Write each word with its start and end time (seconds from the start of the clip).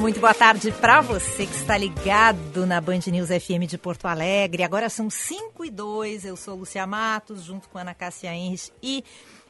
Muito 0.00 0.20
boa 0.20 0.32
tarde 0.32 0.70
para 0.70 1.00
você 1.00 1.44
que 1.44 1.54
está 1.54 1.76
ligado 1.76 2.64
na 2.64 2.80
Band 2.80 3.00
News 3.08 3.28
FM 3.28 3.66
de 3.66 3.76
Porto 3.76 4.06
Alegre. 4.06 4.62
Agora 4.62 4.88
são 4.88 5.10
5 5.10 5.64
e 5.64 5.70
2, 5.70 6.24
eu 6.24 6.36
sou 6.36 6.54
Lucia 6.56 6.86
Matos, 6.86 7.42
junto 7.42 7.68
com 7.68 7.78
Ana 7.78 7.94
Cássia 7.94 8.32
Henrich 8.32 8.72
e 8.80 9.04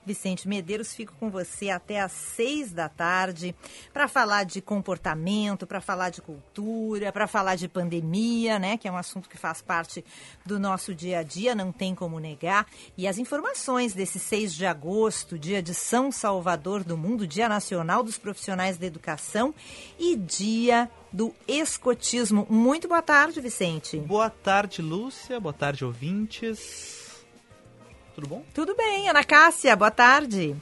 Vicente 0.09 0.49
Medeiros, 0.49 0.95
fico 0.95 1.13
com 1.21 1.29
você 1.29 1.69
até 1.69 2.01
às 2.01 2.13
seis 2.13 2.73
da 2.73 2.89
tarde 2.89 3.55
para 3.93 4.09
falar 4.09 4.45
de 4.45 4.63
comportamento, 4.63 5.67
para 5.67 5.83
falar 5.83 6.09
de 6.09 6.23
cultura, 6.23 7.13
para 7.13 7.27
falar 7.27 7.57
de 7.57 7.69
pandemia, 7.69 8.59
né? 8.59 8.79
Que 8.79 8.89
é 8.89 8.91
um 8.91 8.97
assunto 8.97 9.29
que 9.29 9.37
faz 9.37 9.61
parte 9.61 10.03
do 10.47 10.59
nosso 10.59 10.95
dia 10.95 11.19
a 11.19 11.23
dia, 11.23 11.55
não 11.55 11.71
tem 11.71 11.95
como 11.95 12.19
negar. 12.19 12.67
E 12.97 13.07
as 13.07 13.19
informações 13.19 13.93
desse 13.93 14.19
6 14.19 14.55
de 14.55 14.65
agosto, 14.65 15.39
dia 15.39 15.63
de 15.63 15.75
São 15.75 16.11
Salvador 16.11 16.83
do 16.83 16.97
Mundo, 16.97 17.27
Dia 17.27 17.49
Nacional 17.49 18.03
dos 18.03 18.17
Profissionais 18.17 18.79
da 18.79 18.87
Educação 18.87 19.55
e 19.99 20.17
dia 20.17 20.91
do 21.13 21.35
escotismo. 21.47 22.47
Muito 22.49 22.89
boa 22.89 23.03
tarde, 23.03 23.43
Vicente. 23.43 23.99
Boa 23.99 24.31
tarde, 24.31 24.81
Lúcia. 24.81 25.39
Boa 25.39 25.53
tarde, 25.53 25.85
ouvintes. 25.85 26.98
Tudo 28.19 28.27
bom? 28.27 28.43
Tudo 28.53 28.75
bem, 28.75 29.09
Ana 29.09 29.23
Cássia, 29.23 29.77
boa 29.77 29.93
tarde. 29.93 30.57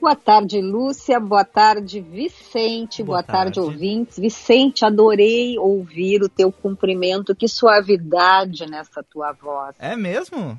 Boa 0.00 0.14
tarde, 0.14 0.60
Lúcia. 0.60 1.18
Boa 1.18 1.44
tarde, 1.44 2.00
Vicente. 2.00 3.02
Boa, 3.02 3.16
boa 3.16 3.24
tarde. 3.24 3.56
tarde, 3.56 3.58
ouvintes. 3.58 4.16
Vicente, 4.16 4.84
adorei 4.84 5.58
ouvir 5.58 6.22
o 6.22 6.28
teu 6.28 6.52
cumprimento. 6.52 7.34
Que 7.34 7.48
suavidade 7.48 8.70
nessa 8.70 9.02
tua 9.02 9.32
voz. 9.32 9.74
É 9.80 9.96
mesmo? 9.96 10.56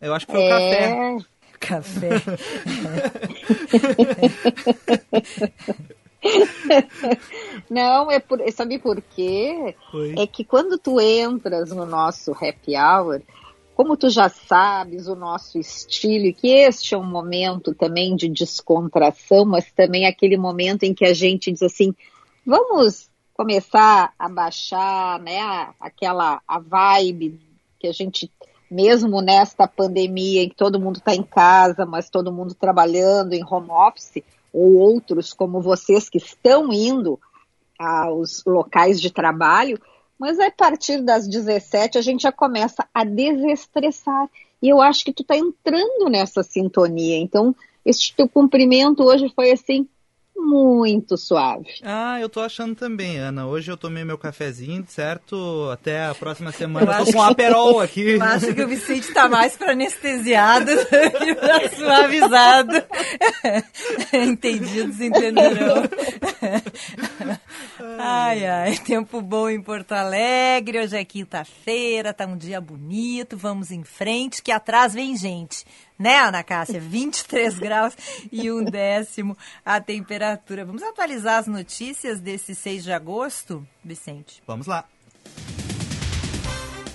Eu 0.00 0.14
acho 0.14 0.26
que 0.26 0.32
foi 0.32 0.44
é... 0.44 1.16
o 1.18 1.18
café. 1.60 2.08
Café. 2.08 2.08
Não, 7.68 8.10
é 8.10 8.18
por, 8.18 8.40
sabe 8.50 8.78
por 8.78 9.02
quê? 9.02 9.76
Foi. 9.90 10.14
É 10.16 10.26
que 10.26 10.42
quando 10.42 10.78
tu 10.78 10.98
entras 10.98 11.70
no 11.70 11.84
nosso 11.84 12.32
happy 12.32 12.78
hour, 12.78 13.20
como 13.80 13.96
tu 13.96 14.10
já 14.10 14.28
sabes 14.28 15.06
o 15.06 15.16
nosso 15.16 15.58
estilo, 15.58 16.26
e 16.26 16.34
que 16.34 16.48
este 16.48 16.94
é 16.94 16.98
um 16.98 17.02
momento 17.02 17.74
também 17.74 18.14
de 18.14 18.28
descontração, 18.28 19.46
mas 19.46 19.72
também 19.72 20.04
aquele 20.04 20.36
momento 20.36 20.82
em 20.82 20.92
que 20.92 21.06
a 21.06 21.14
gente 21.14 21.50
diz 21.50 21.62
assim, 21.62 21.94
vamos 22.44 23.08
começar 23.32 24.12
a 24.18 24.28
baixar, 24.28 25.18
né, 25.20 25.40
aquela 25.80 26.42
a 26.46 26.58
vibe 26.58 27.40
que 27.78 27.86
a 27.86 27.92
gente 27.92 28.30
mesmo 28.70 29.22
nesta 29.22 29.66
pandemia 29.66 30.42
em 30.42 30.50
que 30.50 30.56
todo 30.56 30.78
mundo 30.78 30.98
está 30.98 31.14
em 31.14 31.22
casa, 31.22 31.86
mas 31.86 32.10
todo 32.10 32.30
mundo 32.30 32.52
trabalhando 32.52 33.32
em 33.32 33.42
home 33.42 33.70
office, 33.70 34.22
ou 34.52 34.74
outros 34.74 35.32
como 35.32 35.58
vocês 35.62 36.10
que 36.10 36.18
estão 36.18 36.70
indo 36.70 37.18
aos 37.78 38.44
locais 38.44 39.00
de 39.00 39.10
trabalho, 39.10 39.80
mas 40.20 40.38
a 40.38 40.50
partir 40.50 41.00
das 41.00 41.26
17 41.26 41.96
a 41.96 42.02
gente 42.02 42.24
já 42.24 42.30
começa 42.30 42.86
a 42.92 43.04
desestressar. 43.04 44.28
E 44.62 44.68
eu 44.68 44.78
acho 44.78 45.02
que 45.02 45.14
tu 45.14 45.22
está 45.22 45.34
entrando 45.34 46.10
nessa 46.10 46.42
sintonia. 46.42 47.16
Então, 47.16 47.56
este 47.86 48.14
teu 48.14 48.28
cumprimento 48.28 49.02
hoje 49.02 49.32
foi 49.34 49.50
assim 49.50 49.88
muito 50.36 51.16
suave. 51.16 51.68
Ah, 51.82 52.20
eu 52.20 52.28
tô 52.28 52.40
achando 52.40 52.74
também, 52.74 53.18
Ana. 53.18 53.46
Hoje 53.46 53.70
eu 53.70 53.76
tomei 53.76 54.04
meu 54.04 54.18
cafezinho, 54.18 54.84
certo? 54.88 55.68
Até 55.72 56.06
a 56.06 56.14
próxima 56.14 56.50
semana 56.52 56.98
eu 56.98 57.04
tô 57.06 57.12
com 57.12 57.18
um 57.18 57.22
aperol 57.22 57.80
aqui. 57.80 58.12
Eu 58.12 58.22
acho 58.22 58.54
que 58.54 58.62
o 58.62 58.68
Vicente 58.68 59.12
tá 59.12 59.28
mais 59.28 59.56
para 59.56 59.72
anestesiado 59.72 60.66
do 60.74 60.86
que 60.86 61.34
para 61.34 61.68
suavizado. 61.76 62.82
Entendidos 64.12 65.00
entenderão. 65.00 65.82
Ai, 67.98 68.46
ai, 68.46 68.78
tempo 68.78 69.20
bom 69.20 69.48
em 69.48 69.62
Porto 69.62 69.92
Alegre. 69.92 70.80
Hoje 70.80 70.96
é 70.96 71.04
quinta-feira, 71.04 72.12
tá 72.12 72.26
um 72.26 72.36
dia 72.36 72.60
bonito. 72.60 73.36
Vamos 73.36 73.70
em 73.70 73.84
frente, 73.84 74.42
que 74.42 74.50
atrás 74.50 74.94
vem 74.94 75.16
gente 75.16 75.64
né, 76.00 76.18
Ana 76.18 76.42
Cássia? 76.42 76.80
23 76.80 77.58
graus 77.60 77.94
e 78.32 78.50
um 78.50 78.64
décimo 78.64 79.36
a 79.64 79.78
temperatura. 79.80 80.64
Vamos 80.64 80.82
atualizar 80.82 81.38
as 81.38 81.46
notícias 81.46 82.18
desse 82.18 82.54
6 82.54 82.84
de 82.84 82.92
agosto, 82.92 83.66
Vicente? 83.84 84.42
Vamos 84.46 84.66
lá. 84.66 84.86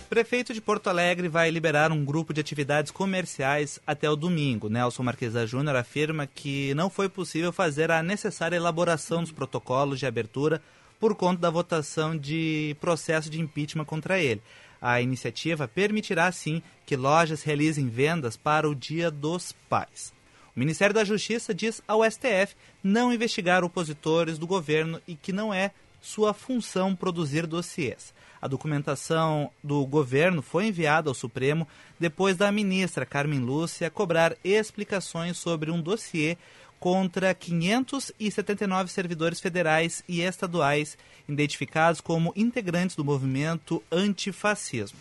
Prefeito 0.09 0.53
de 0.53 0.61
Porto 0.61 0.87
Alegre 0.87 1.27
vai 1.27 1.49
liberar 1.49 1.91
um 1.91 2.05
grupo 2.05 2.33
de 2.33 2.39
atividades 2.39 2.91
comerciais 2.91 3.79
até 3.85 4.09
o 4.09 4.15
domingo. 4.15 4.69
Nelson 4.69 5.03
Marquesa 5.03 5.45
Júnior 5.45 5.75
afirma 5.75 6.25
que 6.25 6.73
não 6.73 6.89
foi 6.89 7.09
possível 7.09 7.51
fazer 7.51 7.91
a 7.91 8.01
necessária 8.01 8.55
elaboração 8.55 9.21
dos 9.21 9.31
protocolos 9.31 9.99
de 9.99 10.05
abertura 10.05 10.61
por 10.99 11.15
conta 11.15 11.41
da 11.41 11.49
votação 11.49 12.17
de 12.17 12.75
processo 12.79 13.29
de 13.29 13.41
impeachment 13.41 13.85
contra 13.85 14.19
ele. 14.19 14.41
A 14.81 15.01
iniciativa 15.01 15.67
permitirá, 15.67 16.31
sim, 16.31 16.61
que 16.85 16.95
lojas 16.95 17.43
realizem 17.43 17.87
vendas 17.87 18.37
para 18.37 18.69
o 18.69 18.75
Dia 18.75 19.09
dos 19.09 19.51
Pais. 19.69 20.13
O 20.55 20.59
Ministério 20.59 20.95
da 20.95 21.03
Justiça 21.03 21.53
diz 21.53 21.81
ao 21.87 22.09
STF 22.09 22.55
não 22.83 23.11
investigar 23.11 23.63
opositores 23.63 24.37
do 24.37 24.47
governo 24.47 25.01
e 25.07 25.15
que 25.15 25.33
não 25.33 25.53
é 25.53 25.71
sua 26.01 26.33
função 26.33 26.95
produzir 26.95 27.47
dossiês. 27.47 28.13
A 28.41 28.47
documentação 28.47 29.49
do 29.63 29.83
governo 29.85 30.41
foi 30.41 30.67
enviada 30.67 31.09
ao 31.09 31.15
Supremo 31.15 31.67
depois 31.99 32.37
da 32.37 32.51
ministra 32.51 33.05
Carmen 33.05 33.39
Lúcia 33.39 33.89
cobrar 33.89 34.37
explicações 34.43 35.35
sobre 35.35 35.71
um 35.71 35.81
dossiê 35.81 36.37
contra 36.85 37.33
579 37.33 38.91
servidores 38.91 39.39
federais 39.39 40.03
e 40.07 40.21
estaduais 40.21 40.95
identificados 41.27 41.99
como 41.99 42.31
integrantes 42.35 42.95
do 42.95 43.03
movimento 43.03 43.81
antifascismo. 43.91 44.99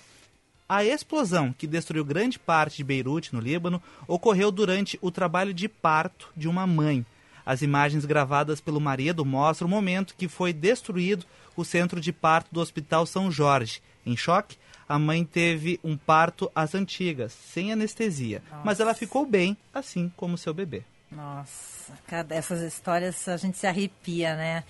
A 0.66 0.82
explosão 0.82 1.52
que 1.52 1.66
destruiu 1.66 2.02
grande 2.02 2.38
parte 2.38 2.78
de 2.78 2.84
Beirute, 2.84 3.34
no 3.34 3.40
Líbano, 3.40 3.82
ocorreu 4.08 4.50
durante 4.50 4.98
o 5.02 5.10
trabalho 5.10 5.52
de 5.52 5.68
parto 5.68 6.32
de 6.34 6.48
uma 6.48 6.66
mãe. 6.66 7.04
As 7.44 7.60
imagens 7.60 8.06
gravadas 8.06 8.62
pelo 8.62 8.80
marido 8.80 9.22
mostram 9.22 9.68
o 9.68 9.70
momento 9.70 10.14
que 10.16 10.26
foi 10.26 10.54
destruído 10.54 11.26
o 11.54 11.66
centro 11.66 12.00
de 12.00 12.14
parto 12.14 12.48
do 12.50 12.60
Hospital 12.60 13.04
São 13.04 13.30
Jorge. 13.30 13.82
Em 14.06 14.16
choque, 14.16 14.56
a 14.88 14.98
mãe 14.98 15.22
teve 15.22 15.78
um 15.84 15.98
parto 15.98 16.50
às 16.54 16.74
antigas, 16.74 17.34
sem 17.34 17.74
anestesia, 17.74 18.42
Nossa. 18.50 18.62
mas 18.64 18.80
ela 18.80 18.94
ficou 18.94 19.26
bem, 19.26 19.54
assim 19.74 20.10
como 20.16 20.38
seu 20.38 20.54
bebê. 20.54 20.82
Nossa, 21.14 21.92
cada 22.06 22.34
essas 22.34 22.60
histórias 22.60 23.28
a 23.28 23.36
gente 23.36 23.56
se 23.56 23.66
arrepia, 23.66 24.34
né? 24.34 24.64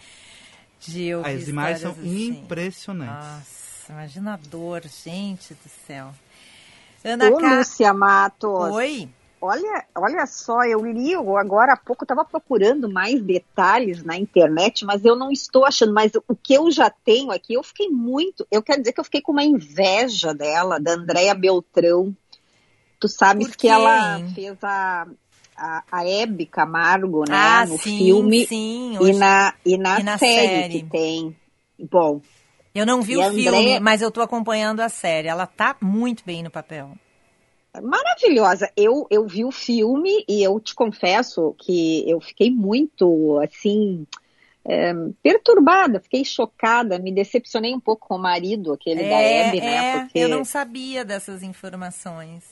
De 0.80 1.14
ouvir 1.14 1.30
As 1.30 1.48
imagens 1.48 1.80
são 1.80 1.90
assim. 1.92 2.28
impressionantes. 2.28 3.14
Nossa, 3.14 3.92
imagina 3.92 4.34
a 4.34 4.36
dor, 4.36 4.82
gente 4.82 5.54
do 5.54 5.68
céu. 5.86 6.12
Ana 7.02 7.30
Ô, 7.30 7.38
Ca... 7.38 7.58
Lúcia 7.58 7.92
Matos. 7.94 8.72
Oi. 8.74 9.08
Olha, 9.40 9.84
olha 9.94 10.26
só, 10.26 10.64
eu 10.64 10.82
li 10.86 11.14
agora 11.14 11.74
há 11.74 11.76
pouco, 11.76 12.04
estava 12.04 12.24
procurando 12.24 12.90
mais 12.90 13.20
detalhes 13.22 14.02
na 14.02 14.16
internet, 14.16 14.86
mas 14.86 15.04
eu 15.04 15.14
não 15.14 15.30
estou 15.30 15.66
achando. 15.66 15.92
Mas 15.92 16.12
o 16.26 16.34
que 16.34 16.54
eu 16.54 16.70
já 16.70 16.88
tenho 16.88 17.30
aqui, 17.30 17.52
eu 17.52 17.62
fiquei 17.62 17.90
muito. 17.90 18.46
Eu 18.50 18.62
quero 18.62 18.80
dizer 18.80 18.94
que 18.94 19.00
eu 19.00 19.04
fiquei 19.04 19.20
com 19.20 19.32
uma 19.32 19.44
inveja 19.44 20.32
dela, 20.32 20.80
da 20.80 20.92
Andréa 20.92 21.34
Beltrão. 21.34 22.16
Tu 22.98 23.06
sabes 23.06 23.54
que 23.54 23.68
ela 23.68 24.18
fez 24.34 24.56
a, 24.64 25.06
a, 25.56 25.82
a 25.90 26.08
Hebe 26.08 26.46
Camargo, 26.46 27.24
né, 27.28 27.34
ah, 27.36 27.66
no 27.66 27.78
sim, 27.78 27.98
filme 27.98 28.46
sim, 28.46 28.96
hoje... 28.98 29.12
e, 29.12 29.16
na, 29.16 29.54
e, 29.64 29.78
na, 29.78 30.00
e 30.00 30.02
na 30.02 30.18
série, 30.18 30.48
série, 30.48 30.82
que 30.82 30.90
tem. 30.90 31.36
Bom. 31.90 32.20
Eu 32.74 32.84
não 32.84 33.02
vi 33.02 33.16
o 33.16 33.22
André... 33.22 33.42
filme, 33.42 33.80
mas 33.80 34.02
eu 34.02 34.08
estou 34.08 34.22
acompanhando 34.22 34.80
a 34.80 34.88
série. 34.88 35.28
Ela 35.28 35.46
tá 35.46 35.76
muito 35.80 36.24
bem 36.24 36.42
no 36.42 36.50
papel. 36.50 36.90
Maravilhosa. 37.82 38.70
Eu, 38.76 39.06
eu 39.10 39.26
vi 39.26 39.44
o 39.44 39.50
filme 39.50 40.24
e 40.28 40.42
eu 40.42 40.58
te 40.60 40.74
confesso 40.74 41.54
que 41.58 42.08
eu 42.08 42.20
fiquei 42.20 42.50
muito, 42.50 43.40
assim, 43.40 44.06
é, 44.66 44.92
perturbada, 45.22 46.00
fiquei 46.00 46.24
chocada, 46.24 46.98
me 46.98 47.12
decepcionei 47.12 47.74
um 47.74 47.80
pouco 47.80 48.08
com 48.08 48.16
o 48.16 48.22
marido, 48.22 48.72
aquele 48.72 49.02
é, 49.02 49.08
da 49.08 49.20
Hebe, 49.20 49.60
né? 49.60 49.74
É, 49.74 50.00
porque... 50.00 50.18
eu 50.18 50.28
não 50.28 50.44
sabia 50.44 51.04
dessas 51.04 51.42
informações. 51.42 52.44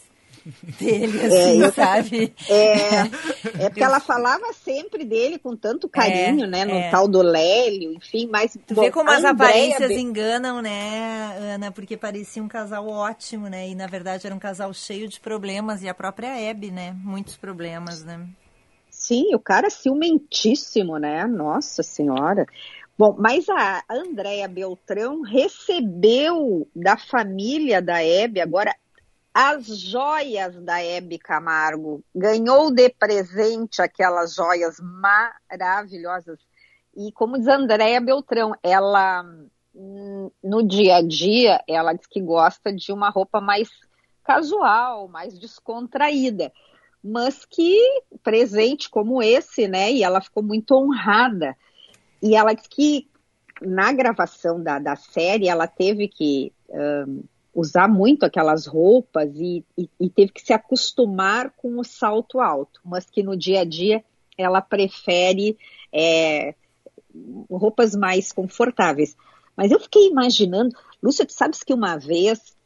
Dele, 0.78 1.20
assim, 1.20 1.62
é, 1.62 1.70
sabe? 1.70 2.34
É, 2.48 3.64
é 3.64 3.68
porque 3.68 3.82
ela 3.82 4.00
falava 4.00 4.52
sempre 4.52 5.04
dele 5.04 5.38
com 5.38 5.56
tanto 5.56 5.88
carinho, 5.88 6.44
é, 6.44 6.48
né? 6.48 6.64
No 6.64 6.74
é. 6.74 6.90
tal 6.90 7.08
do 7.08 7.22
Lélio, 7.22 7.92
enfim, 7.92 8.28
mas... 8.30 8.56
Tu 8.66 8.74
bom, 8.74 8.82
vê 8.82 8.90
como 8.90 9.10
as 9.10 9.24
aparências 9.24 9.88
be... 9.88 10.00
enganam, 10.00 10.60
né, 10.60 11.36
Ana? 11.54 11.70
Porque 11.70 11.96
parecia 11.96 12.42
um 12.42 12.48
casal 12.48 12.88
ótimo, 12.88 13.48
né? 13.48 13.68
E, 13.68 13.74
na 13.74 13.86
verdade, 13.86 14.26
era 14.26 14.34
um 14.34 14.38
casal 14.38 14.72
cheio 14.72 15.08
de 15.08 15.20
problemas. 15.20 15.82
E 15.82 15.88
a 15.88 15.94
própria 15.94 16.38
Hebe, 16.38 16.70
né? 16.70 16.94
Muitos 17.02 17.36
problemas, 17.36 18.04
né? 18.04 18.26
Sim, 18.90 19.34
o 19.34 19.40
cara 19.40 19.70
ciumentíssimo, 19.70 20.98
né? 20.98 21.26
Nossa 21.26 21.82
Senhora. 21.82 22.46
Bom, 22.96 23.16
mas 23.18 23.48
a 23.48 23.82
Andréa 23.90 24.46
Beltrão 24.46 25.22
recebeu 25.22 26.68
da 26.76 26.96
família 26.96 27.80
da 27.80 28.04
Hebe 28.04 28.40
agora 28.40 28.74
as 29.34 29.66
joias 29.66 30.54
da 30.62 30.82
Hebe 30.82 31.18
Camargo. 31.18 32.04
Ganhou 32.14 32.70
de 32.70 32.88
presente 32.90 33.80
aquelas 33.80 34.34
joias 34.34 34.76
maravilhosas. 34.80 36.38
E 36.96 37.10
como 37.12 37.38
diz 37.38 37.48
a 37.48 37.56
Andréa 37.56 38.00
Beltrão, 38.00 38.54
ela 38.62 39.24
no 39.74 40.62
dia 40.62 40.96
a 40.96 41.02
dia, 41.02 41.62
ela 41.66 41.94
diz 41.94 42.06
que 42.06 42.20
gosta 42.20 42.70
de 42.70 42.92
uma 42.92 43.08
roupa 43.08 43.40
mais 43.40 43.70
casual, 44.22 45.08
mais 45.08 45.38
descontraída 45.38 46.52
mas 47.02 47.44
que 47.44 47.76
presente 48.22 48.88
como 48.88 49.22
esse, 49.22 49.66
né? 49.66 49.90
E 49.92 50.04
ela 50.04 50.20
ficou 50.20 50.42
muito 50.42 50.72
honrada. 50.74 51.56
E 52.22 52.36
ela 52.36 52.52
disse 52.52 52.68
que 52.68 53.10
na 53.60 53.92
gravação 53.92 54.62
da, 54.62 54.78
da 54.78 54.94
série 54.94 55.48
ela 55.48 55.66
teve 55.66 56.06
que 56.06 56.52
um, 56.68 57.24
usar 57.54 57.88
muito 57.88 58.24
aquelas 58.24 58.66
roupas 58.66 59.30
e, 59.36 59.64
e, 59.76 59.88
e, 60.00 60.08
teve 60.08 60.32
que 60.32 60.40
se 60.40 60.52
acostumar 60.52 61.50
com 61.50 61.78
o 61.78 61.84
salto 61.84 62.40
alto, 62.40 62.80
mas 62.84 63.04
que 63.04 63.22
no 63.22 63.36
dia 63.36 63.60
a 63.60 63.64
dia 63.64 64.02
ela 64.38 64.62
prefere 64.62 65.58
é, 65.92 66.54
roupas 67.50 67.94
mais 67.94 68.32
confortáveis. 68.32 69.16
Mas 69.56 69.70
eu 69.70 69.78
fiquei 69.78 70.08
imaginando, 70.08 70.74
Lúcia, 71.02 71.26
tu 71.26 71.32
sabes 71.32 71.62
que 71.62 71.74
uma 71.74 71.98
vez 71.98 72.56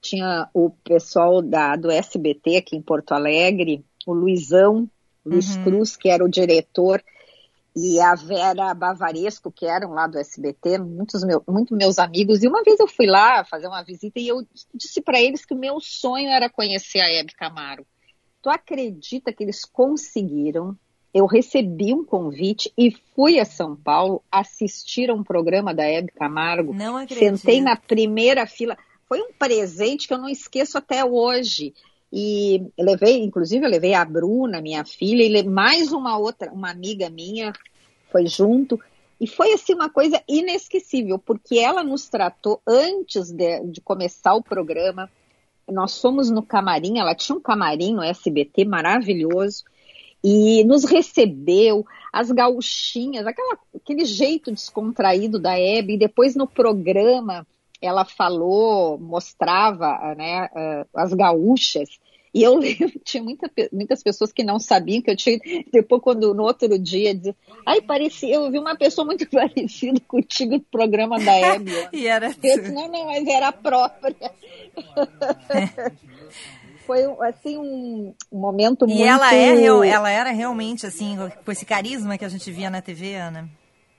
tinha 0.00 0.48
o 0.54 0.70
pessoal 0.70 1.42
da, 1.42 1.76
do 1.76 1.90
SBT 1.90 2.56
aqui 2.56 2.76
em 2.76 2.82
Porto 2.82 3.12
Alegre, 3.12 3.84
o 4.06 4.14
Luizão, 4.14 4.88
Luiz 5.24 5.56
uhum. 5.56 5.64
Cruz, 5.64 5.96
que 5.96 6.08
era 6.08 6.24
o 6.24 6.28
diretor, 6.28 7.02
e 7.76 8.00
a 8.00 8.14
Vera 8.14 8.74
Bavaresco, 8.74 9.52
que 9.52 9.66
eram 9.66 9.92
lá 9.92 10.06
do 10.06 10.18
SBT, 10.18 10.78
muitos 10.78 11.22
meu, 11.24 11.42
muito 11.46 11.76
meus 11.76 11.98
amigos. 11.98 12.42
E 12.42 12.48
uma 12.48 12.62
vez 12.62 12.80
eu 12.80 12.88
fui 12.88 13.06
lá 13.06 13.44
fazer 13.44 13.68
uma 13.68 13.82
visita 13.82 14.18
e 14.18 14.28
eu 14.28 14.46
disse 14.74 15.00
para 15.00 15.20
eles 15.20 15.44
que 15.44 15.54
o 15.54 15.58
meu 15.58 15.78
sonho 15.80 16.28
era 16.28 16.50
conhecer 16.50 17.00
a 17.00 17.10
Hebe 17.10 17.34
Camargo. 17.34 17.86
Tu 18.42 18.50
acredita 18.50 19.32
que 19.32 19.44
eles 19.44 19.64
conseguiram? 19.64 20.76
Eu 21.12 21.26
recebi 21.26 21.94
um 21.94 22.04
convite 22.04 22.72
e 22.76 22.94
fui 23.14 23.40
a 23.40 23.44
São 23.44 23.74
Paulo 23.74 24.22
assistir 24.30 25.10
a 25.10 25.14
um 25.14 25.24
programa 25.24 25.74
da 25.74 25.84
Hebe 25.84 26.12
Camargo. 26.12 26.74
Não 26.74 26.96
acredito. 26.96 27.38
Sentei 27.38 27.60
na 27.60 27.76
primeira 27.76 28.46
fila 28.46 28.76
foi 29.08 29.22
um 29.22 29.32
presente 29.32 30.06
que 30.06 30.12
eu 30.12 30.18
não 30.18 30.28
esqueço 30.28 30.76
até 30.76 31.02
hoje. 31.04 31.74
E 32.12 32.66
levei, 32.78 33.22
inclusive, 33.22 33.64
eu 33.64 33.70
levei 33.70 33.94
a 33.94 34.04
Bruna, 34.04 34.62
minha 34.62 34.84
filha, 34.84 35.22
e 35.22 35.42
mais 35.42 35.92
uma 35.92 36.16
outra, 36.16 36.50
uma 36.52 36.70
amiga 36.70 37.10
minha 37.10 37.52
foi 38.10 38.26
junto. 38.26 38.80
E 39.20 39.26
foi 39.26 39.52
assim 39.52 39.74
uma 39.74 39.90
coisa 39.90 40.22
inesquecível, 40.28 41.18
porque 41.18 41.58
ela 41.58 41.82
nos 41.82 42.08
tratou 42.08 42.62
antes 42.66 43.30
de, 43.30 43.60
de 43.64 43.80
começar 43.80 44.34
o 44.34 44.42
programa. 44.42 45.10
Nós 45.68 46.00
fomos 46.00 46.30
no 46.30 46.42
camarim, 46.42 46.98
ela 46.98 47.14
tinha 47.14 47.36
um 47.36 47.40
camarim 47.40 47.94
no 47.94 48.02
SBT 48.02 48.64
maravilhoso 48.64 49.64
e 50.22 50.64
nos 50.64 50.84
recebeu, 50.84 51.84
as 52.12 52.30
gauchinhas, 52.30 53.26
aquela, 53.26 53.58
aquele 53.74 54.04
jeito 54.04 54.50
descontraído 54.50 55.38
da 55.38 55.58
Hebe, 55.58 55.94
e 55.94 55.98
depois 55.98 56.34
no 56.34 56.46
programa 56.46 57.46
ela 57.80 58.04
falou, 58.04 58.98
mostrava 58.98 60.14
né, 60.16 60.48
eh, 60.54 60.86
as 60.94 61.14
gaúchas, 61.14 61.88
e 62.32 62.42
eu 62.42 62.54
lembro, 62.58 62.92
tinha 63.04 63.22
muita, 63.22 63.50
muitas 63.72 64.02
pessoas 64.02 64.32
que 64.32 64.42
não 64.42 64.58
sabiam 64.58 65.02
que 65.02 65.10
eu 65.10 65.16
tinha. 65.16 65.38
Depois, 65.72 66.02
quando 66.02 66.34
no 66.34 66.44
outro 66.44 66.78
dia, 66.78 67.14
dizia, 67.14 67.34
ai, 67.66 67.80
parecia, 67.80 68.34
eu 68.34 68.50
vi 68.50 68.58
uma 68.58 68.76
pessoa 68.76 69.04
muito 69.04 69.28
parecida 69.30 70.00
contigo 70.06 70.52
no 70.52 70.60
programa 70.60 71.18
da 71.18 71.34
Hebe. 71.34 71.72
e 71.92 72.06
era 72.06 72.28
eu 72.28 72.34
disse, 72.34 72.72
não, 72.72 72.88
não, 72.88 73.06
mas 73.06 73.26
era 73.26 73.48
a 73.48 73.52
própria. 73.52 74.30
Foi 76.86 77.04
assim 77.28 77.58
um, 77.58 78.14
um 78.32 78.38
momento 78.38 78.84
e 78.84 78.88
muito. 78.88 79.00
E 79.00 79.04
ela 79.04 79.34
é 79.34 79.64
ela 79.88 80.10
era 80.10 80.30
realmente 80.30 80.86
assim 80.86 81.16
com 81.44 81.52
esse 81.52 81.66
carisma 81.66 82.16
que 82.16 82.24
a 82.24 82.28
gente 82.28 82.50
via 82.50 82.70
na 82.70 82.80
TV, 82.80 83.14
Ana 83.14 83.48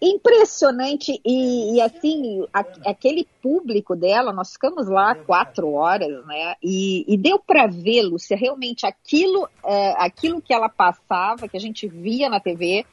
impressionante 0.01 1.19
e, 1.25 1.75
e 1.75 1.81
assim 1.81 2.45
a, 2.53 2.59
aquele 2.85 3.27
público 3.41 3.95
dela 3.95 4.31
nós 4.31 4.53
ficamos 4.53 4.87
lá 4.87 5.13
quatro 5.13 5.73
horas 5.73 6.25
né? 6.25 6.55
E, 6.63 7.03
e 7.07 7.17
deu 7.17 7.37
para 7.37 7.67
ver 7.67 8.03
Lúcia 8.03 8.37
realmente 8.37 8.85
aquilo 8.85 9.49
é, 9.63 9.91
aquilo 9.97 10.41
que 10.41 10.53
ela 10.53 10.69
passava 10.69 11.49
que 11.49 11.57
a 11.57 11.59
gente 11.59 11.87
via 11.87 12.29
na 12.29 12.39
TV 12.39 12.85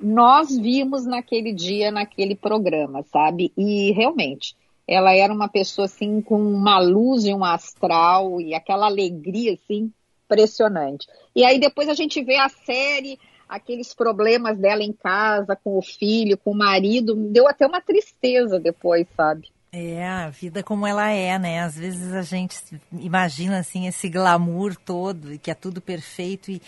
nós 0.00 0.56
vimos 0.56 1.04
naquele 1.04 1.52
dia 1.52 1.90
naquele 1.90 2.34
programa 2.34 3.02
sabe? 3.02 3.52
E 3.56 3.92
realmente 3.92 4.56
ela 4.88 5.14
era 5.14 5.32
uma 5.32 5.48
pessoa 5.48 5.84
assim 5.84 6.22
com 6.22 6.40
uma 6.40 6.78
luz 6.78 7.24
e 7.24 7.34
um 7.34 7.44
astral 7.44 8.40
e 8.40 8.54
aquela 8.54 8.86
alegria 8.86 9.52
assim 9.52 9.92
impressionante. 10.24 11.06
E 11.36 11.44
aí 11.44 11.58
depois 11.58 11.88
a 11.88 11.94
gente 11.94 12.22
vê 12.22 12.36
a 12.36 12.48
série 12.48 13.18
aqueles 13.54 13.94
problemas 13.94 14.58
dela 14.58 14.82
em 14.82 14.92
casa, 14.92 15.56
com 15.56 15.78
o 15.78 15.82
filho, 15.82 16.36
com 16.36 16.50
o 16.50 16.56
marido, 16.56 17.16
me 17.16 17.28
deu 17.28 17.46
até 17.46 17.66
uma 17.66 17.80
tristeza 17.80 18.58
depois, 18.58 19.06
sabe? 19.16 19.48
É, 19.72 20.06
a 20.06 20.30
vida 20.30 20.62
como 20.62 20.86
ela 20.86 21.10
é, 21.10 21.36
né? 21.36 21.60
Às 21.60 21.76
vezes 21.76 22.12
a 22.12 22.22
gente 22.22 22.56
imagina 22.92 23.58
assim 23.58 23.88
esse 23.88 24.08
glamour 24.08 24.76
todo, 24.76 25.36
que 25.38 25.50
é 25.50 25.54
tudo 25.54 25.80
perfeito 25.80 26.50
e, 26.50 26.62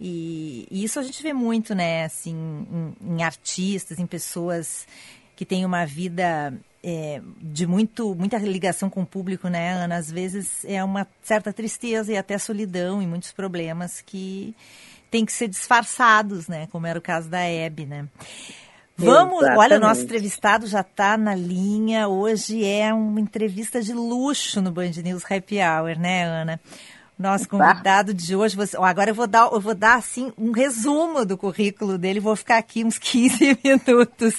e, 0.00 0.66
e 0.68 0.82
isso 0.82 0.98
a 0.98 1.02
gente 1.04 1.22
vê 1.22 1.32
muito, 1.32 1.72
né? 1.72 2.04
Assim, 2.04 2.34
em, 3.00 3.14
em 3.14 3.22
artistas, 3.22 3.98
em 3.98 4.06
pessoas 4.06 4.88
que 5.36 5.44
têm 5.44 5.64
uma 5.64 5.84
vida 5.86 6.52
é, 6.82 7.20
de 7.40 7.64
muito, 7.64 8.12
muita 8.16 8.38
ligação 8.38 8.90
com 8.90 9.02
o 9.02 9.06
público, 9.06 9.48
né, 9.48 9.74
Ana? 9.74 9.96
Às 9.96 10.10
vezes 10.10 10.64
é 10.64 10.82
uma 10.82 11.06
certa 11.22 11.52
tristeza 11.52 12.12
e 12.12 12.16
até 12.16 12.38
solidão 12.38 13.00
e 13.00 13.06
muitos 13.06 13.30
problemas 13.30 14.00
que 14.00 14.52
tem 15.10 15.24
que 15.24 15.32
ser 15.32 15.48
disfarçados, 15.48 16.48
né? 16.48 16.68
Como 16.70 16.86
era 16.86 16.98
o 16.98 17.02
caso 17.02 17.28
da 17.28 17.40
Hebe, 17.40 17.86
né? 17.86 18.06
Vamos, 18.96 19.42
Exatamente. 19.42 19.58
olha, 19.58 19.76
o 19.76 19.80
nosso 19.80 20.02
entrevistado 20.02 20.66
já 20.66 20.80
está 20.80 21.16
na 21.16 21.34
linha. 21.34 22.08
Hoje 22.08 22.64
é 22.64 22.92
uma 22.92 23.20
entrevista 23.20 23.80
de 23.80 23.92
luxo 23.92 24.60
no 24.60 24.72
Band 24.72 24.90
News 25.04 25.24
Happy 25.24 25.58
Hour, 25.60 25.96
né, 25.98 26.24
Ana? 26.24 26.60
Nosso 27.18 27.48
convidado 27.48 28.14
de 28.14 28.36
hoje, 28.36 28.54
você, 28.54 28.76
agora 28.76 29.10
eu 29.10 29.14
vou 29.14 29.26
dar, 29.26 29.50
eu 29.50 29.60
vou 29.60 29.74
dar 29.74 29.96
assim 29.96 30.32
um 30.38 30.52
resumo 30.52 31.26
do 31.26 31.36
currículo 31.36 31.98
dele, 31.98 32.20
vou 32.20 32.36
ficar 32.36 32.58
aqui 32.58 32.84
uns 32.84 32.96
15 33.10 33.58
minutos. 33.64 34.36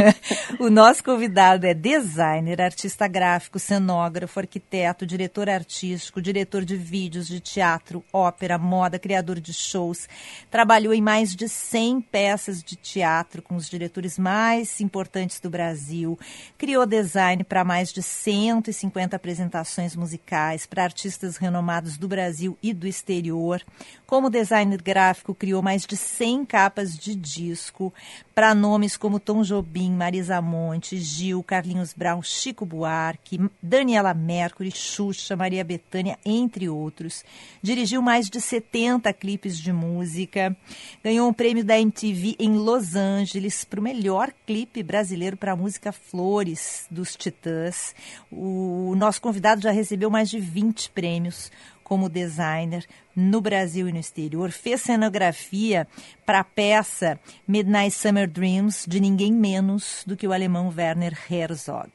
o 0.58 0.70
nosso 0.70 1.04
convidado 1.04 1.66
é 1.66 1.74
designer, 1.74 2.62
artista 2.62 3.06
gráfico, 3.06 3.58
cenógrafo, 3.58 4.40
arquiteto, 4.40 5.04
diretor 5.04 5.50
artístico, 5.50 6.22
diretor 6.22 6.64
de 6.64 6.78
vídeos 6.78 7.26
de 7.28 7.40
teatro, 7.40 8.02
ópera, 8.10 8.56
moda, 8.56 8.98
criador 8.98 9.38
de 9.38 9.52
shows. 9.52 10.08
Trabalhou 10.50 10.94
em 10.94 11.02
mais 11.02 11.36
de 11.36 11.46
100 11.46 12.00
peças 12.00 12.62
de 12.62 12.74
teatro 12.74 13.42
com 13.42 13.54
os 13.54 13.68
diretores 13.68 14.18
mais 14.18 14.80
importantes 14.80 15.40
do 15.40 15.50
Brasil. 15.50 16.18
Criou 16.56 16.86
design 16.86 17.44
para 17.44 17.64
mais 17.64 17.92
de 17.92 18.02
150 18.02 19.14
apresentações 19.14 19.94
musicais 19.94 20.64
para 20.64 20.84
artistas 20.84 21.36
renomados 21.36 21.98
do 21.98 22.13
Brasil 22.14 22.56
e 22.62 22.72
do 22.72 22.86
exterior. 22.86 23.60
Como 24.06 24.30
designer 24.30 24.80
gráfico, 24.80 25.34
criou 25.34 25.60
mais 25.60 25.84
de 25.84 25.96
100 25.96 26.44
capas 26.44 26.96
de 26.96 27.16
disco 27.16 27.92
para 28.32 28.54
nomes 28.54 28.96
como 28.96 29.18
Tom 29.18 29.42
Jobim, 29.42 29.90
Marisa 29.90 30.40
Monte, 30.40 30.96
Gil, 30.98 31.42
Carlinhos 31.42 31.92
Brown, 31.92 32.22
Chico 32.22 32.64
Buarque, 32.64 33.40
Daniela 33.60 34.14
Mercury, 34.14 34.70
Xuxa, 34.70 35.34
Maria 35.34 35.64
Bethânia, 35.64 36.18
entre 36.24 36.68
outros. 36.68 37.24
Dirigiu 37.62 38.00
mais 38.02 38.28
de 38.28 38.40
70 38.40 39.12
clipes 39.12 39.58
de 39.58 39.72
música. 39.72 40.56
Ganhou 41.02 41.28
um 41.28 41.32
prêmio 41.32 41.64
da 41.64 41.80
MTV 41.80 42.36
em 42.38 42.56
Los 42.56 42.94
Angeles 42.94 43.64
para 43.64 43.80
o 43.80 43.82
melhor 43.82 44.32
clipe 44.46 44.82
brasileiro 44.82 45.36
para 45.36 45.52
a 45.52 45.56
música 45.56 45.90
Flores 45.90 46.86
dos 46.90 47.16
Titãs. 47.16 47.94
O 48.30 48.94
nosso 48.96 49.20
convidado 49.20 49.62
já 49.62 49.70
recebeu 49.70 50.10
mais 50.10 50.28
de 50.30 50.38
20 50.38 50.90
prêmios 50.90 51.50
como 51.84 52.08
designer 52.08 52.84
no 53.14 53.40
Brasil 53.40 53.88
e 53.88 53.92
no 53.92 54.00
exterior, 54.00 54.50
fez 54.50 54.80
cenografia 54.80 55.86
para 56.26 56.40
a 56.40 56.44
peça 56.44 57.20
Midnight 57.46 57.94
Summer 57.94 58.28
Dreams 58.28 58.86
de 58.88 58.98
ninguém 58.98 59.32
menos 59.32 60.02
do 60.06 60.16
que 60.16 60.26
o 60.26 60.32
alemão 60.32 60.72
Werner 60.76 61.16
Herzog. 61.30 61.92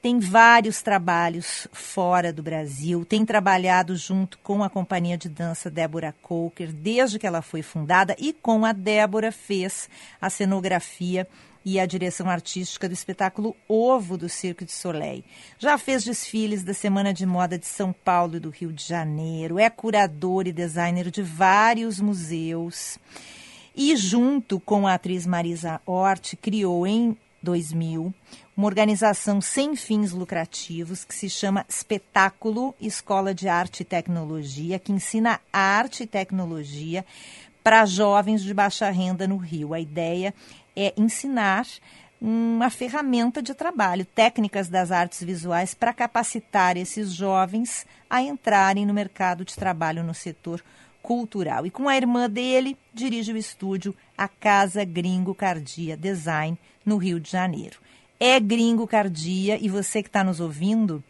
tem 0.00 0.20
vários 0.20 0.80
trabalhos 0.80 1.66
fora 1.72 2.32
do 2.32 2.42
Brasil, 2.42 3.04
tem 3.04 3.24
trabalhado 3.24 3.96
junto 3.96 4.38
com 4.38 4.62
a 4.62 4.70
companhia 4.70 5.18
de 5.18 5.28
dança 5.28 5.68
Débora 5.68 6.14
Coker 6.22 6.72
desde 6.72 7.18
que 7.18 7.26
ela 7.26 7.42
foi 7.42 7.62
fundada 7.62 8.14
e 8.18 8.32
com 8.32 8.64
a 8.64 8.72
Débora 8.72 9.32
fez 9.32 9.88
a 10.20 10.30
cenografia 10.30 11.26
e 11.68 11.78
a 11.78 11.84
direção 11.84 12.30
artística 12.30 12.88
do 12.88 12.94
espetáculo 12.94 13.54
Ovo 13.68 14.16
do 14.16 14.26
Circo 14.26 14.64
de 14.64 14.72
Soleil. 14.72 15.22
Já 15.58 15.76
fez 15.76 16.02
desfiles 16.02 16.64
da 16.64 16.72
Semana 16.72 17.12
de 17.12 17.26
Moda 17.26 17.58
de 17.58 17.66
São 17.66 17.92
Paulo 17.92 18.36
e 18.36 18.40
do 18.40 18.48
Rio 18.48 18.72
de 18.72 18.82
Janeiro, 18.82 19.58
é 19.58 19.68
curador 19.68 20.46
e 20.46 20.52
designer 20.52 21.10
de 21.10 21.22
vários 21.22 22.00
museus. 22.00 22.98
E 23.76 23.94
junto 23.96 24.58
com 24.58 24.86
a 24.86 24.94
atriz 24.94 25.26
Marisa 25.26 25.78
Hort, 25.84 26.36
criou 26.36 26.86
em 26.86 27.14
2000 27.42 28.14
uma 28.56 28.66
organização 28.66 29.38
sem 29.38 29.76
fins 29.76 30.12
lucrativos 30.12 31.04
que 31.04 31.14
se 31.14 31.28
chama 31.28 31.66
Espetáculo 31.68 32.74
Escola 32.80 33.34
de 33.34 33.46
Arte 33.46 33.82
e 33.82 33.84
Tecnologia, 33.84 34.78
que 34.78 34.90
ensina 34.90 35.38
arte 35.52 36.04
e 36.04 36.06
tecnologia 36.06 37.04
para 37.62 37.84
jovens 37.84 38.42
de 38.42 38.54
baixa 38.54 38.88
renda 38.88 39.28
no 39.28 39.36
Rio. 39.36 39.74
A 39.74 39.80
ideia 39.80 40.32
é 40.78 40.94
ensinar 40.96 41.66
uma 42.20 42.70
ferramenta 42.70 43.42
de 43.42 43.54
trabalho, 43.54 44.04
técnicas 44.04 44.68
das 44.68 44.92
artes 44.92 45.22
visuais 45.22 45.74
para 45.74 45.92
capacitar 45.92 46.76
esses 46.76 47.12
jovens 47.12 47.84
a 48.08 48.22
entrarem 48.22 48.86
no 48.86 48.94
mercado 48.94 49.44
de 49.44 49.54
trabalho 49.56 50.04
no 50.04 50.14
setor 50.14 50.62
cultural. 51.02 51.66
E 51.66 51.70
com 51.70 51.88
a 51.88 51.96
irmã 51.96 52.30
dele, 52.30 52.76
dirige 52.94 53.32
o 53.32 53.36
estúdio 53.36 53.94
A 54.16 54.28
Casa 54.28 54.84
Gringo 54.84 55.34
Cardia 55.34 55.96
Design, 55.96 56.58
no 56.86 56.96
Rio 56.96 57.18
de 57.20 57.30
Janeiro 57.30 57.78
é 58.20 58.40
Gringo 58.40 58.86
Cardia 58.86 59.58
e 59.60 59.68
você 59.68 60.02
que 60.02 60.08
está 60.08 60.24
nos 60.24 60.40
ouvindo, 60.40 61.02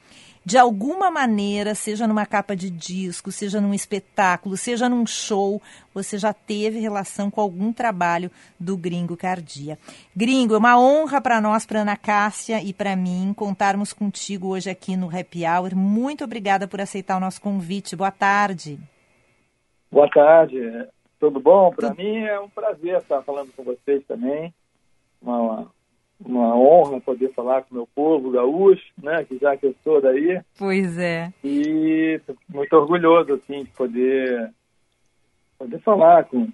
de 0.44 0.56
alguma 0.56 1.10
maneira, 1.10 1.74
seja 1.74 2.06
numa 2.06 2.26
capa 2.26 2.56
de 2.56 2.70
disco, 2.70 3.30
seja 3.30 3.60
num 3.60 3.74
espetáculo, 3.74 4.56
seja 4.56 4.88
num 4.88 5.06
show, 5.06 5.60
você 5.92 6.18
já 6.18 6.32
teve 6.32 6.78
relação 6.78 7.30
com 7.30 7.40
algum 7.40 7.72
trabalho 7.72 8.30
do 8.58 8.76
Gringo 8.76 9.16
Cardia. 9.16 9.78
Gringo, 10.14 10.54
é 10.54 10.58
uma 10.58 10.78
honra 10.80 11.20
para 11.20 11.40
nós, 11.40 11.66
para 11.66 11.80
Ana 11.80 11.96
Cássia 11.96 12.62
e 12.62 12.72
para 12.72 12.96
mim, 12.96 13.32
contarmos 13.34 13.92
contigo 13.92 14.48
hoje 14.48 14.70
aqui 14.70 14.96
no 14.96 15.06
Happy 15.06 15.44
Hour. 15.46 15.74
Muito 15.74 16.24
obrigada 16.24 16.66
por 16.66 16.80
aceitar 16.80 17.16
o 17.16 17.20
nosso 17.20 17.40
convite. 17.40 17.96
Boa 17.96 18.10
tarde. 18.10 18.78
Boa 19.90 20.08
tarde. 20.08 20.58
Tudo 21.18 21.40
bom? 21.40 21.70
Para 21.72 21.92
mim 21.94 22.18
é 22.24 22.38
um 22.38 22.48
prazer 22.48 22.98
estar 22.98 23.22
falando 23.22 23.52
com 23.56 23.64
vocês 23.64 24.04
também. 24.06 24.54
Uma, 25.20 25.66
uma 26.24 26.56
honra 26.56 27.00
poder 27.00 27.32
falar 27.32 27.62
com 27.62 27.72
o 27.72 27.74
meu 27.74 27.88
povo 27.94 28.30
gaúcho, 28.30 28.84
né, 29.02 29.24
que 29.24 29.38
já 29.38 29.56
que 29.56 29.66
eu 29.66 29.74
sou 29.84 30.00
daí. 30.00 30.40
Pois 30.58 30.98
é. 30.98 31.32
E 31.44 32.20
muito 32.48 32.72
orgulhoso, 32.74 33.34
assim, 33.34 33.64
de 33.64 33.70
poder, 33.70 34.50
poder 35.58 35.78
falar 35.80 36.24
com 36.24 36.48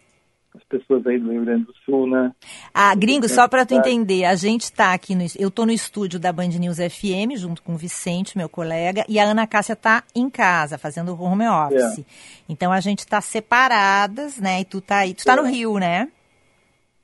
as 0.54 0.62
pessoas 0.64 1.04
aí 1.06 1.18
do 1.18 1.32
Rio 1.32 1.44
Grande 1.44 1.64
do 1.64 1.74
Sul, 1.84 2.06
né? 2.08 2.32
Ah, 2.72 2.94
gringo, 2.94 3.28
só 3.28 3.48
para 3.48 3.66
tu 3.66 3.74
entender, 3.74 4.24
a 4.24 4.36
gente 4.36 4.62
está 4.62 4.92
aqui 4.94 5.14
no, 5.14 5.24
eu 5.36 5.48
estou 5.48 5.66
no 5.66 5.72
estúdio 5.72 6.20
da 6.20 6.32
Band 6.32 6.48
News 6.48 6.76
FM 6.76 7.36
junto 7.36 7.60
com 7.60 7.74
o 7.74 7.76
Vicente, 7.76 8.38
meu 8.38 8.48
colega, 8.48 9.04
e 9.08 9.18
a 9.18 9.24
Ana 9.24 9.46
Cássia 9.46 9.72
está 9.72 10.04
em 10.14 10.30
casa 10.30 10.78
fazendo 10.78 11.20
home 11.20 11.48
office. 11.48 11.98
É. 11.98 12.04
Então 12.48 12.70
a 12.70 12.80
gente 12.80 13.00
está 13.00 13.20
separadas, 13.20 14.38
né? 14.38 14.60
E 14.60 14.64
tu 14.64 14.80
tá 14.80 14.98
aí, 14.98 15.14
tu 15.14 15.24
tá 15.24 15.32
é. 15.32 15.36
no 15.36 15.42
Rio, 15.42 15.78
né? 15.78 16.08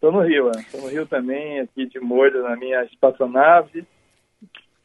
Estou 0.00 0.12
no 0.12 0.22
Rio, 0.22 0.50
estou 0.52 0.80
é. 0.80 0.82
no 0.82 0.88
Rio 0.88 1.06
também, 1.06 1.60
aqui 1.60 1.84
de 1.84 2.00
molho 2.00 2.42
na 2.42 2.56
minha 2.56 2.82
espaçonave, 2.84 3.84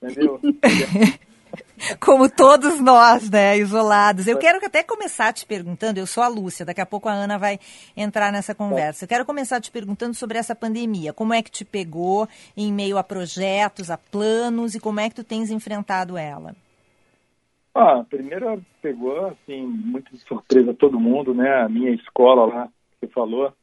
entendeu? 0.03 0.41
Como 2.03 2.29
todos 2.29 2.81
nós, 2.81 3.29
né, 3.29 3.57
isolados. 3.57 4.27
Eu 4.27 4.37
quero 4.37 4.57
até 4.57 4.83
começar 4.83 5.31
te 5.31 5.45
perguntando, 5.45 6.01
eu 6.01 6.05
sou 6.05 6.21
a 6.21 6.27
Lúcia, 6.27 6.65
daqui 6.65 6.81
a 6.81 6.85
pouco 6.85 7.07
a 7.07 7.13
Ana 7.13 7.37
vai 7.37 7.57
entrar 7.95 8.29
nessa 8.29 8.53
conversa. 8.53 9.05
Eu 9.05 9.07
quero 9.07 9.25
começar 9.25 9.61
te 9.61 9.71
perguntando 9.71 10.13
sobre 10.13 10.37
essa 10.37 10.53
pandemia. 10.53 11.13
Como 11.13 11.33
é 11.33 11.41
que 11.41 11.49
te 11.49 11.63
pegou 11.63 12.27
em 12.57 12.73
meio 12.73 12.97
a 12.97 13.03
projetos, 13.03 13.89
a 13.89 13.97
planos 13.97 14.75
e 14.75 14.81
como 14.81 14.99
é 14.99 15.07
que 15.07 15.15
tu 15.15 15.23
tens 15.23 15.49
enfrentado 15.49 16.17
ela? 16.17 16.53
Ah, 17.73 18.03
primeiro 18.09 18.61
pegou, 18.81 19.27
assim, 19.27 19.65
muito 19.65 20.11
de 20.11 20.19
surpresa 20.25 20.73
todo 20.73 20.99
mundo, 20.99 21.33
né? 21.33 21.63
A 21.63 21.69
minha 21.69 21.91
escola 21.91 22.45
lá, 22.45 22.67
que 22.67 23.07
você 23.07 23.13
falou, 23.13 23.53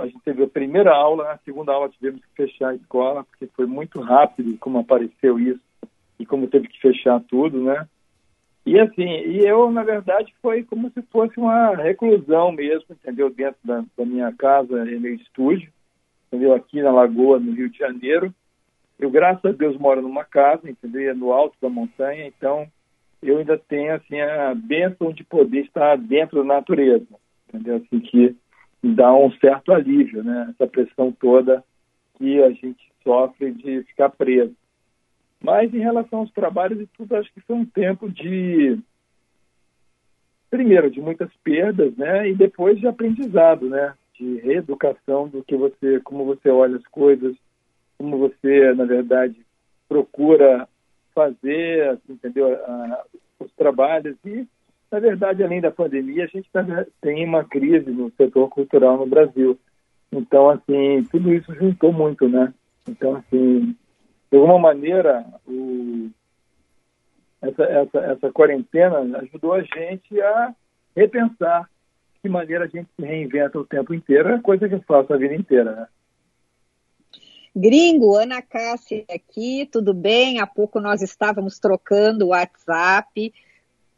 a 0.00 0.06
gente 0.06 0.20
teve 0.24 0.42
a 0.42 0.48
primeira 0.48 0.94
aula, 0.94 1.32
a 1.32 1.38
segunda 1.38 1.72
aula 1.72 1.88
tivemos 1.88 2.20
que 2.20 2.34
fechar 2.34 2.70
a 2.70 2.74
escola, 2.74 3.24
porque 3.24 3.46
foi 3.54 3.66
muito 3.66 4.00
rápido 4.00 4.56
como 4.58 4.78
apareceu 4.78 5.38
isso 5.38 5.60
e 6.18 6.26
como 6.26 6.48
teve 6.48 6.68
que 6.68 6.80
fechar 6.80 7.20
tudo, 7.28 7.62
né? 7.62 7.86
E 8.64 8.80
assim, 8.80 9.08
e 9.08 9.46
eu, 9.46 9.70
na 9.70 9.84
verdade, 9.84 10.34
foi 10.42 10.64
como 10.64 10.90
se 10.90 11.00
fosse 11.02 11.38
uma 11.38 11.76
reclusão 11.76 12.50
mesmo, 12.50 12.86
entendeu? 12.90 13.30
Dentro 13.30 13.58
da, 13.64 13.84
da 13.96 14.04
minha 14.04 14.32
casa 14.32 14.84
meu 14.84 15.14
estúdio, 15.14 15.70
entendeu? 16.26 16.52
Aqui 16.52 16.82
na 16.82 16.90
Lagoa, 16.90 17.38
no 17.38 17.52
Rio 17.52 17.70
de 17.70 17.78
Janeiro. 17.78 18.34
Eu, 18.98 19.08
graças 19.08 19.44
a 19.44 19.52
Deus, 19.52 19.78
moro 19.78 20.02
numa 20.02 20.24
casa, 20.24 20.68
entendeu? 20.68 21.10
É 21.10 21.14
no 21.14 21.32
alto 21.32 21.56
da 21.62 21.68
montanha, 21.68 22.26
então 22.26 22.66
eu 23.22 23.38
ainda 23.38 23.56
tenho, 23.56 23.94
assim, 23.94 24.20
a 24.20 24.52
bênção 24.54 25.12
de 25.12 25.22
poder 25.22 25.60
estar 25.60 25.96
dentro 25.96 26.38
da 26.38 26.54
natureza, 26.54 27.06
entendeu? 27.48 27.76
Assim, 27.76 28.00
que 28.00 28.34
dá 28.94 29.14
um 29.14 29.30
certo 29.32 29.72
alívio, 29.72 30.22
né? 30.22 30.48
Essa 30.50 30.66
pressão 30.66 31.12
toda 31.12 31.64
que 32.18 32.42
a 32.42 32.50
gente 32.50 32.90
sofre 33.02 33.52
de 33.52 33.82
ficar 33.84 34.10
preso. 34.10 34.54
Mas 35.40 35.72
em 35.72 35.78
relação 35.78 36.20
aos 36.20 36.32
trabalhos 36.32 36.80
e 36.80 36.86
tudo, 36.86 37.16
acho 37.16 37.32
que 37.32 37.40
foi 37.40 37.56
um 37.56 37.64
tempo 37.64 38.10
de 38.10 38.78
primeiro 40.50 40.90
de 40.90 41.00
muitas 41.00 41.30
perdas, 41.44 41.94
né? 41.96 42.28
E 42.28 42.34
depois 42.34 42.78
de 42.78 42.86
aprendizado, 42.86 43.68
né? 43.68 43.94
De 44.18 44.38
reeducação 44.38 45.28
do 45.28 45.44
que 45.44 45.56
você, 45.56 46.00
como 46.00 46.24
você 46.24 46.48
olha 46.48 46.76
as 46.76 46.86
coisas, 46.86 47.36
como 47.98 48.18
você, 48.18 48.72
na 48.74 48.84
verdade, 48.84 49.36
procura 49.88 50.68
fazer, 51.14 51.88
assim, 51.90 52.12
entendeu? 52.12 52.52
Ah, 52.52 53.04
os 53.38 53.52
trabalhos 53.52 54.16
e 54.24 54.46
na 54.90 55.00
verdade, 55.00 55.42
além 55.42 55.60
da 55.60 55.70
pandemia, 55.70 56.24
a 56.24 56.28
gente 56.28 56.48
tem 57.00 57.24
uma 57.24 57.44
crise 57.44 57.90
no 57.90 58.10
setor 58.16 58.48
cultural 58.48 58.96
no 58.96 59.06
Brasil. 59.06 59.58
Então, 60.12 60.50
assim, 60.50 61.04
tudo 61.10 61.32
isso 61.32 61.54
juntou 61.54 61.92
muito, 61.92 62.28
né? 62.28 62.52
Então, 62.88 63.16
assim, 63.16 63.76
de 64.30 64.36
alguma 64.36 64.58
maneira, 64.58 65.24
o, 65.46 66.08
essa, 67.42 67.64
essa, 67.64 67.98
essa 67.98 68.32
quarentena 68.32 69.18
ajudou 69.18 69.54
a 69.54 69.62
gente 69.62 70.20
a 70.20 70.54
repensar 70.94 71.68
que 72.22 72.28
maneira 72.28 72.64
a 72.64 72.68
gente 72.68 72.88
se 72.98 73.04
reinventa 73.04 73.58
o 73.58 73.66
tempo 73.66 73.94
inteiro, 73.94 74.30
é 74.30 74.40
coisa 74.40 74.68
que 74.68 74.74
eu 74.74 74.82
faço 74.82 75.12
a 75.12 75.16
vida 75.16 75.34
inteira, 75.34 75.72
né? 75.72 75.86
Gringo, 77.54 78.14
Ana 78.16 78.42
Cássia 78.42 79.04
aqui, 79.10 79.66
tudo 79.72 79.94
bem? 79.94 80.40
Há 80.40 80.46
pouco 80.46 80.78
nós 80.78 81.00
estávamos 81.00 81.58
trocando 81.58 82.26
o 82.26 82.28
WhatsApp. 82.28 83.32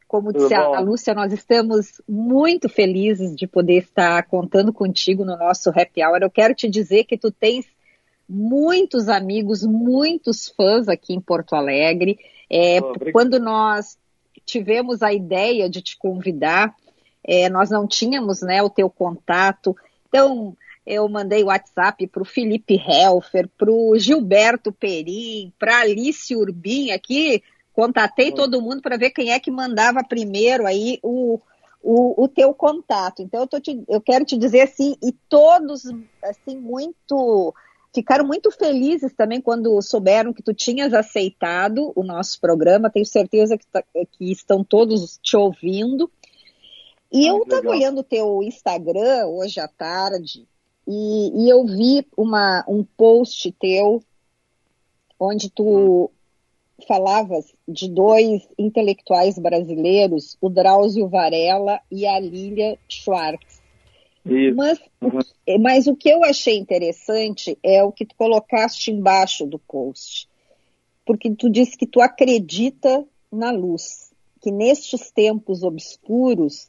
Como 0.08 0.32
disse 0.32 0.54
a 0.54 0.80
Lúcia, 0.80 1.12
nós 1.12 1.34
estamos 1.34 2.00
muito 2.08 2.66
felizes 2.66 3.36
de 3.36 3.46
poder 3.46 3.76
estar 3.76 4.22
contando 4.22 4.72
contigo 4.72 5.22
no 5.22 5.36
nosso 5.36 5.68
Happy 5.68 6.02
Hour. 6.02 6.20
Eu 6.22 6.30
quero 6.30 6.54
te 6.54 6.66
dizer 6.66 7.04
que 7.04 7.18
tu 7.18 7.30
tens 7.30 7.66
muitos 8.26 9.06
amigos, 9.10 9.62
muitos 9.64 10.48
fãs 10.48 10.88
aqui 10.88 11.12
em 11.12 11.20
Porto 11.20 11.54
Alegre. 11.54 12.18
É, 12.48 12.80
oh, 12.80 12.94
quando 13.12 13.38
nós 13.38 13.98
tivemos 14.46 15.02
a 15.02 15.12
ideia 15.12 15.68
de 15.68 15.82
te 15.82 15.98
convidar, 15.98 16.74
é, 17.22 17.50
nós 17.50 17.68
não 17.68 17.86
tínhamos 17.86 18.40
né, 18.40 18.62
o 18.62 18.70
teu 18.70 18.88
contato. 18.88 19.76
Então, 20.08 20.56
eu 20.86 21.06
mandei 21.06 21.44
WhatsApp 21.44 22.06
para 22.06 22.22
o 22.22 22.24
Felipe 22.24 22.82
Helfer, 22.82 23.46
para 23.58 23.70
o 23.70 23.98
Gilberto 23.98 24.72
Perim, 24.72 25.52
para 25.58 25.80
Alice 25.80 26.34
Urbim 26.34 26.92
aqui, 26.92 27.42
contatei 27.78 28.32
todo 28.32 28.60
mundo 28.60 28.82
para 28.82 28.96
ver 28.96 29.10
quem 29.10 29.30
é 29.30 29.38
que 29.38 29.52
mandava 29.52 30.02
primeiro 30.02 30.66
aí 30.66 30.98
o, 31.00 31.38
o, 31.80 32.24
o 32.24 32.26
teu 32.26 32.52
contato. 32.52 33.22
Então, 33.22 33.46
eu, 33.52 33.60
te, 33.60 33.84
eu 33.88 34.00
quero 34.00 34.24
te 34.24 34.36
dizer 34.36 34.62
assim, 34.62 34.96
e 35.00 35.12
todos, 35.28 35.84
assim, 36.24 36.56
muito 36.56 37.54
ficaram 37.94 38.26
muito 38.26 38.50
felizes 38.50 39.14
também 39.14 39.40
quando 39.40 39.80
souberam 39.80 40.32
que 40.32 40.42
tu 40.42 40.52
tinhas 40.52 40.92
aceitado 40.92 41.92
o 41.94 42.02
nosso 42.02 42.40
programa. 42.40 42.90
Tenho 42.90 43.06
certeza 43.06 43.56
que, 43.56 43.66
tá, 43.68 43.80
que 44.10 44.32
estão 44.32 44.64
todos 44.64 45.16
te 45.22 45.36
ouvindo. 45.36 46.10
E 47.12 47.26
ah, 47.26 47.28
eu 47.28 47.44
estava 47.44 47.68
olhando 47.68 48.00
o 48.00 48.04
teu 48.04 48.42
Instagram 48.42 49.28
hoje 49.28 49.60
à 49.60 49.68
tarde 49.68 50.48
e, 50.84 51.44
e 51.44 51.48
eu 51.48 51.64
vi 51.64 52.04
uma, 52.16 52.64
um 52.66 52.82
post 52.82 53.52
teu 53.52 54.02
onde 55.18 55.48
tu 55.48 56.10
falavas 56.86 57.52
de 57.66 57.88
dois 57.88 58.46
intelectuais 58.58 59.38
brasileiros, 59.38 60.36
o 60.40 60.48
Drauzio 60.48 61.08
Varela 61.08 61.80
e 61.90 62.06
a 62.06 62.18
Lilia 62.20 62.78
Schwartz. 62.88 63.60
Mas, 64.54 64.78
uhum. 65.00 65.58
mas 65.60 65.86
o 65.86 65.96
que 65.96 66.08
eu 66.10 66.22
achei 66.22 66.56
interessante 66.58 67.56
é 67.62 67.82
o 67.82 67.90
que 67.90 68.04
tu 68.04 68.14
colocaste 68.14 68.90
embaixo 68.90 69.46
do 69.46 69.58
post. 69.58 70.28
porque 71.08 71.34
tu 71.34 71.48
disse 71.48 71.74
que 71.74 71.86
tu 71.86 72.02
acredita 72.02 73.02
na 73.32 73.50
luz, 73.50 74.12
que 74.42 74.50
nestes 74.50 75.10
tempos 75.10 75.62
obscuros 75.62 76.68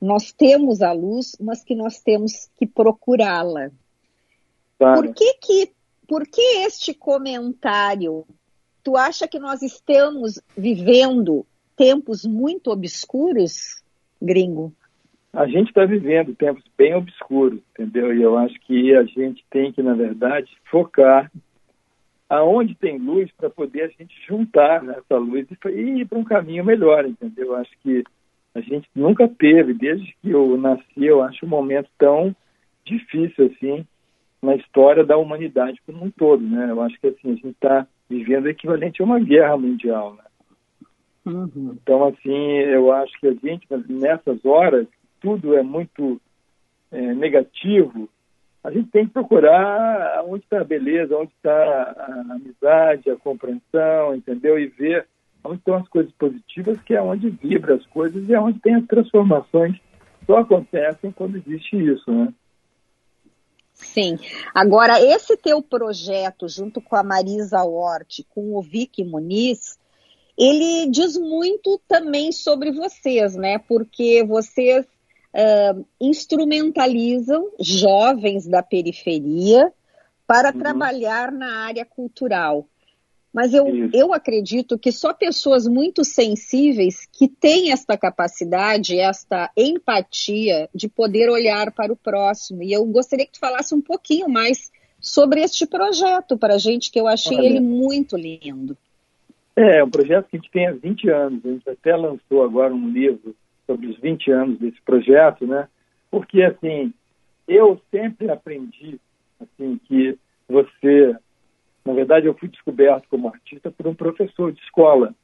nós 0.00 0.32
temos 0.32 0.82
a 0.82 0.90
luz, 0.92 1.36
mas 1.40 1.62
que 1.62 1.76
nós 1.76 2.00
temos 2.00 2.50
que 2.58 2.66
procurá-la. 2.66 3.70
Claro. 4.76 5.00
Por 5.00 5.14
que 5.14 5.34
que 5.34 5.72
por 6.08 6.26
que 6.26 6.42
este 6.66 6.92
comentário? 6.92 8.26
Tu 8.84 8.96
acha 8.96 9.26
que 9.26 9.38
nós 9.38 9.62
estamos 9.62 10.38
vivendo 10.56 11.46
tempos 11.74 12.24
muito 12.26 12.70
obscuros, 12.70 13.82
gringo? 14.20 14.72
A 15.32 15.46
gente 15.46 15.68
está 15.68 15.84
vivendo 15.86 16.34
tempos 16.36 16.62
bem 16.76 16.94
obscuros, 16.94 17.60
entendeu? 17.72 18.14
E 18.14 18.22
eu 18.22 18.36
acho 18.36 18.54
que 18.60 18.94
a 18.94 19.02
gente 19.04 19.44
tem 19.50 19.72
que, 19.72 19.82
na 19.82 19.94
verdade, 19.94 20.48
focar 20.70 21.32
aonde 22.28 22.74
tem 22.74 22.98
luz 22.98 23.30
para 23.36 23.50
poder 23.50 23.82
a 23.82 23.88
gente 23.88 24.14
juntar 24.28 24.86
essa 24.90 25.16
luz 25.16 25.46
e 25.50 25.68
ir 25.68 26.06
para 26.06 26.18
um 26.18 26.24
caminho 26.24 26.64
melhor, 26.64 27.06
entendeu? 27.06 27.46
Eu 27.46 27.56
acho 27.56 27.72
que 27.82 28.04
a 28.54 28.60
gente 28.60 28.88
nunca 28.94 29.26
teve, 29.26 29.74
desde 29.74 30.14
que 30.20 30.30
eu 30.30 30.56
nasci, 30.56 31.04
eu 31.04 31.22
acho 31.22 31.44
um 31.44 31.48
momento 31.48 31.88
tão 31.98 32.34
difícil 32.84 33.46
assim 33.46 33.86
na 34.42 34.54
história 34.56 35.04
da 35.04 35.16
humanidade 35.16 35.80
como 35.86 36.04
um 36.04 36.10
todo, 36.10 36.42
né? 36.42 36.70
Eu 36.70 36.82
acho 36.82 37.00
que 37.00 37.08
assim 37.08 37.32
a 37.32 37.34
gente 37.34 37.48
está 37.48 37.86
vivendo 38.08 38.44
o 38.44 38.50
equivalente 38.50 39.00
a 39.00 39.04
uma 39.04 39.18
guerra 39.18 39.56
mundial, 39.56 40.14
né? 40.14 40.24
Uhum. 41.26 41.76
Então, 41.80 42.04
assim, 42.04 42.32
eu 42.32 42.92
acho 42.92 43.18
que 43.18 43.28
a 43.28 43.32
gente, 43.32 43.66
nessas 43.88 44.44
horas, 44.44 44.86
tudo 45.20 45.56
é 45.56 45.62
muito 45.62 46.20
é, 46.92 47.14
negativo, 47.14 48.08
a 48.62 48.70
gente 48.70 48.90
tem 48.90 49.06
que 49.06 49.12
procurar 49.12 50.24
onde 50.26 50.42
está 50.44 50.62
a 50.62 50.64
beleza, 50.64 51.16
onde 51.16 51.32
está 51.32 51.52
a 51.52 52.34
amizade, 52.34 53.10
a 53.10 53.16
compreensão, 53.16 54.14
entendeu? 54.14 54.58
E 54.58 54.68
ver 54.68 55.06
onde 55.44 55.58
estão 55.58 55.74
as 55.74 55.88
coisas 55.88 56.10
positivas, 56.12 56.80
que 56.80 56.94
é 56.94 57.02
onde 57.02 57.28
vibra 57.28 57.74
as 57.74 57.84
coisas 57.86 58.26
e 58.26 58.32
é 58.32 58.40
onde 58.40 58.58
tem 58.60 58.74
as 58.74 58.86
transformações. 58.86 59.78
Só 60.24 60.38
acontecem 60.38 61.12
quando 61.12 61.36
existe 61.36 61.76
isso, 61.76 62.10
né? 62.10 62.32
Sim. 63.74 64.18
Agora, 64.54 65.00
esse 65.00 65.36
teu 65.36 65.60
projeto, 65.60 66.48
junto 66.48 66.80
com 66.80 66.96
a 66.96 67.02
Marisa 67.02 67.62
Hort, 67.62 68.20
com 68.28 68.56
o 68.56 68.62
Vicky 68.62 69.04
Muniz, 69.04 69.78
ele 70.38 70.88
diz 70.90 71.16
muito 71.16 71.80
também 71.86 72.32
sobre 72.32 72.72
vocês, 72.72 73.34
né? 73.36 73.58
Porque 73.58 74.24
vocês 74.24 74.84
uh, 74.86 75.86
instrumentalizam 76.00 77.50
jovens 77.60 78.46
da 78.46 78.62
periferia 78.62 79.72
para 80.26 80.52
uhum. 80.52 80.58
trabalhar 80.58 81.30
na 81.30 81.64
área 81.66 81.84
cultural. 81.84 82.66
Mas 83.34 83.52
eu, 83.52 83.66
eu 83.92 84.14
acredito 84.14 84.78
que 84.78 84.92
só 84.92 85.12
pessoas 85.12 85.66
muito 85.66 86.04
sensíveis 86.04 87.04
que 87.12 87.26
têm 87.26 87.72
esta 87.72 87.98
capacidade, 87.98 88.96
esta 88.96 89.50
empatia 89.56 90.68
de 90.72 90.88
poder 90.88 91.28
olhar 91.28 91.72
para 91.72 91.92
o 91.92 91.96
próximo. 91.96 92.62
E 92.62 92.72
eu 92.72 92.84
gostaria 92.84 93.26
que 93.26 93.32
tu 93.32 93.40
falasse 93.40 93.74
um 93.74 93.80
pouquinho 93.80 94.28
mais 94.28 94.70
sobre 95.00 95.40
este 95.40 95.66
projeto 95.66 96.38
para 96.38 96.54
a 96.54 96.58
gente, 96.58 96.92
que 96.92 97.00
eu 97.00 97.08
achei 97.08 97.36
Olha, 97.36 97.46
ele 97.46 97.60
muito 97.60 98.16
lindo. 98.16 98.76
É, 99.56 99.78
é 99.78 99.84
um 99.84 99.90
projeto 99.90 100.28
que 100.28 100.36
a 100.36 100.38
gente 100.38 100.50
tem 100.52 100.68
há 100.68 100.72
20 100.72 101.10
anos. 101.10 101.44
A 101.44 101.48
gente 101.48 101.68
até 101.68 101.96
lançou 101.96 102.44
agora 102.44 102.72
um 102.72 102.88
livro 102.88 103.34
sobre 103.66 103.88
os 103.88 103.98
20 103.98 104.30
anos 104.30 104.58
desse 104.60 104.80
projeto, 104.82 105.44
né? 105.44 105.66
Porque, 106.08 106.40
assim, 106.40 106.94
eu 107.48 107.80
sempre 107.90 108.30
aprendi, 108.30 109.00
assim, 109.40 109.80
que 109.88 110.16
você... 110.48 111.16
Na 111.84 111.92
verdade, 111.92 112.26
eu 112.26 112.34
fui 112.34 112.48
descoberto 112.48 113.06
como 113.08 113.28
artista 113.28 113.70
por 113.70 113.86
um 113.86 113.94
professor 113.94 114.52
de 114.52 114.60
escola, 114.60 115.14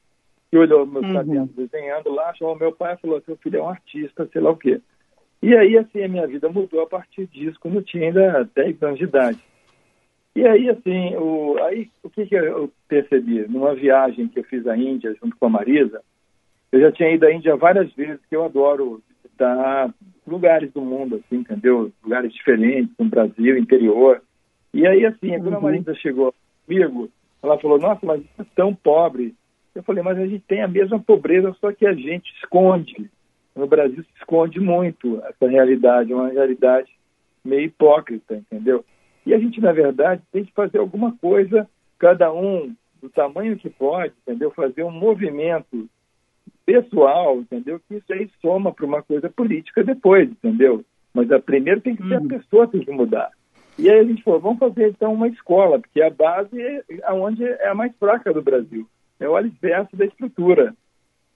que 0.51 0.59
olhou 0.59 0.85
meus 0.85 1.07
uhum. 1.07 1.15
cadernos 1.15 1.55
desenhando 1.55 2.11
lá, 2.11 2.35
chamou 2.35 2.57
meu 2.57 2.73
pai 2.73 2.95
e 2.95 2.99
falou, 2.99 3.21
seu 3.23 3.37
filho 3.37 3.59
é 3.59 3.63
um 3.63 3.69
artista, 3.69 4.29
sei 4.33 4.41
lá 4.41 4.51
o 4.51 4.57
quê. 4.57 4.81
E 5.43 5.57
aí, 5.57 5.79
assim, 5.79 6.03
a 6.03 6.09
minha 6.09 6.27
vida 6.27 6.49
mudou 6.51 6.83
a 6.83 6.87
partir 6.87 7.27
disso, 7.27 7.59
quando 7.61 7.77
eu 7.77 7.83
tinha 7.83 8.09
ainda 8.09 8.49
10 8.55 8.83
anos 8.83 8.99
de 8.99 9.05
idade. 9.05 9.39
E 10.37 10.47
aí, 10.47 10.69
assim, 10.69 11.17
o, 11.17 11.57
aí, 11.63 11.89
o 12.03 12.11
que, 12.11 12.27
que 12.27 12.35
eu 12.35 12.71
percebi? 12.87 13.49
Numa 13.49 13.75
viagem 13.75 14.29
que 14.29 14.39
eu 14.39 14.45
fiz 14.45 14.67
à 14.67 14.77
Índia, 14.77 15.17
junto 15.23 15.37
com 15.37 15.47
a 15.47 15.51
Marisa, 15.51 16.03
eu 16.71 16.81
já 16.81 16.93
tinha 16.93 17.11
ido 17.11 17.27
à 17.27 17.33
Índia 17.33 17.57
várias 17.57 17.93
vezes, 17.95 18.21
que 18.29 18.37
eu 18.37 18.45
adoro 18.45 19.03
visitar 19.09 19.93
lugares 20.27 20.71
do 20.73 20.83
mundo, 20.83 21.17
assim, 21.17 21.41
entendeu? 21.41 21.91
Lugares 22.03 22.33
diferentes, 22.33 22.95
no 22.99 23.07
Brasil, 23.07 23.57
interior. 23.57 24.23
E 24.75 24.87
aí, 24.87 25.05
assim, 25.07 25.31
quando 25.39 25.55
a 25.55 25.57
uhum. 25.57 25.63
Marisa 25.63 25.95
chegou 25.95 26.35
comigo, 26.67 27.11
ela 27.43 27.59
falou, 27.59 27.79
nossa, 27.79 28.05
mas 28.05 28.21
isso 28.21 28.43
é 28.43 28.45
tão 28.55 28.75
pobre. 28.75 29.35
Eu 29.75 29.83
falei, 29.83 30.03
mas 30.03 30.19
a 30.19 30.27
gente 30.27 30.45
tem 30.47 30.63
a 30.63 30.69
mesma 30.69 30.99
pobreza, 31.01 31.55
só 31.61 31.73
que 31.73 31.87
a 31.87 31.93
gente 31.93 32.33
esconde. 32.37 33.11
No 33.55 33.67
Brasil 33.67 34.03
se 34.03 34.19
esconde 34.19 34.61
muito 34.61 35.21
essa 35.25 35.49
realidade, 35.49 36.15
uma 36.15 36.29
realidade 36.29 36.91
meio 37.45 37.63
hipócrita, 37.63 38.37
entendeu? 38.37 38.85
E 39.25 39.35
a 39.35 39.39
gente, 39.39 39.61
na 39.61 39.73
verdade, 39.73 40.23
tem 40.33 40.45
que 40.45 40.53
fazer 40.53 40.79
alguma 40.79 41.17
coisa, 41.17 41.69
cada 41.99 42.33
um 42.33 42.75
do 43.01 43.09
tamanho 43.09 43.57
que 43.57 43.71
pode, 43.71 44.13
entendeu? 44.23 44.51
Fazer 44.51 44.83
um 44.83 44.91
movimento 44.91 45.89
pessoal, 46.65 47.39
entendeu? 47.39 47.81
Que 47.89 47.97
isso 47.97 48.13
aí 48.13 48.31
soma 48.41 48.73
para 48.73 48.87
uma 48.87 49.03
coisa 49.03 49.29
política 49.29 49.83
depois, 49.83 50.31
entendeu? 50.31 50.85
Mas 51.13 51.31
a 51.33 51.41
primeiro 51.41 51.81
tem 51.81 51.97
que 51.97 52.07
ser 52.07 52.17
a 52.17 52.21
uhum. 52.21 52.29
pessoa 52.29 52.69
tem 52.69 52.81
que 52.85 52.91
mudar. 52.91 53.31
E 53.81 53.89
aí 53.89 54.01
a 54.01 54.05
gente 54.05 54.23
falou, 54.23 54.41
vamos 54.41 54.59
fazer 54.59 54.91
então 54.91 55.15
uma 55.15 55.27
escola, 55.27 55.79
porque 55.79 56.03
a 56.03 56.11
base 56.11 56.61
é 56.61 57.13
onde 57.13 57.43
é 57.43 57.69
a 57.69 57.75
mais 57.75 57.97
fraca 57.97 58.31
do 58.31 58.43
Brasil, 58.43 58.87
é 59.19 59.27
o 59.27 59.35
alicerce 59.35 59.97
da 59.97 60.05
estrutura. 60.05 60.75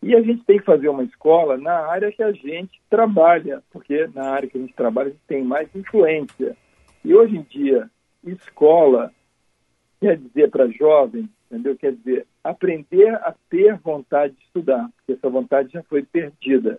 E 0.03 0.15
a 0.15 0.21
gente 0.21 0.45
tem 0.45 0.59
que 0.59 0.65
fazer 0.67 0.91
uma 0.91 1.05
escola 1.05 1.57
na 1.57 1.87
área 1.87 2.13
que 2.13 2.23
a 2.23 2.33
gente 2.33 2.79
trabalha, 2.91 3.63
porque 3.73 4.07
na 4.15 4.29
área 4.29 4.47
que 4.47 4.59
a 4.59 4.61
gente 4.61 4.75
trabalha 4.75 5.09
a 5.09 5.11
gente 5.13 5.23
tem 5.27 5.43
mais 5.43 5.75
influência. 5.75 6.55
E 7.03 7.15
hoje 7.15 7.39
em 7.39 7.43
dia, 7.45 7.89
escola 8.23 9.11
quer 9.99 10.19
dizer 10.19 10.51
para 10.51 10.69
jovens, 10.69 11.31
entendeu? 11.51 11.75
Quer 11.77 11.93
dizer, 11.93 12.27
aprender 12.43 13.15
a 13.15 13.35
ter 13.49 13.79
vontade 13.79 14.35
de 14.35 14.43
estudar, 14.43 14.91
porque 14.97 15.13
essa 15.13 15.31
vontade 15.31 15.73
já 15.73 15.83
foi 15.85 16.03
perdida. 16.03 16.79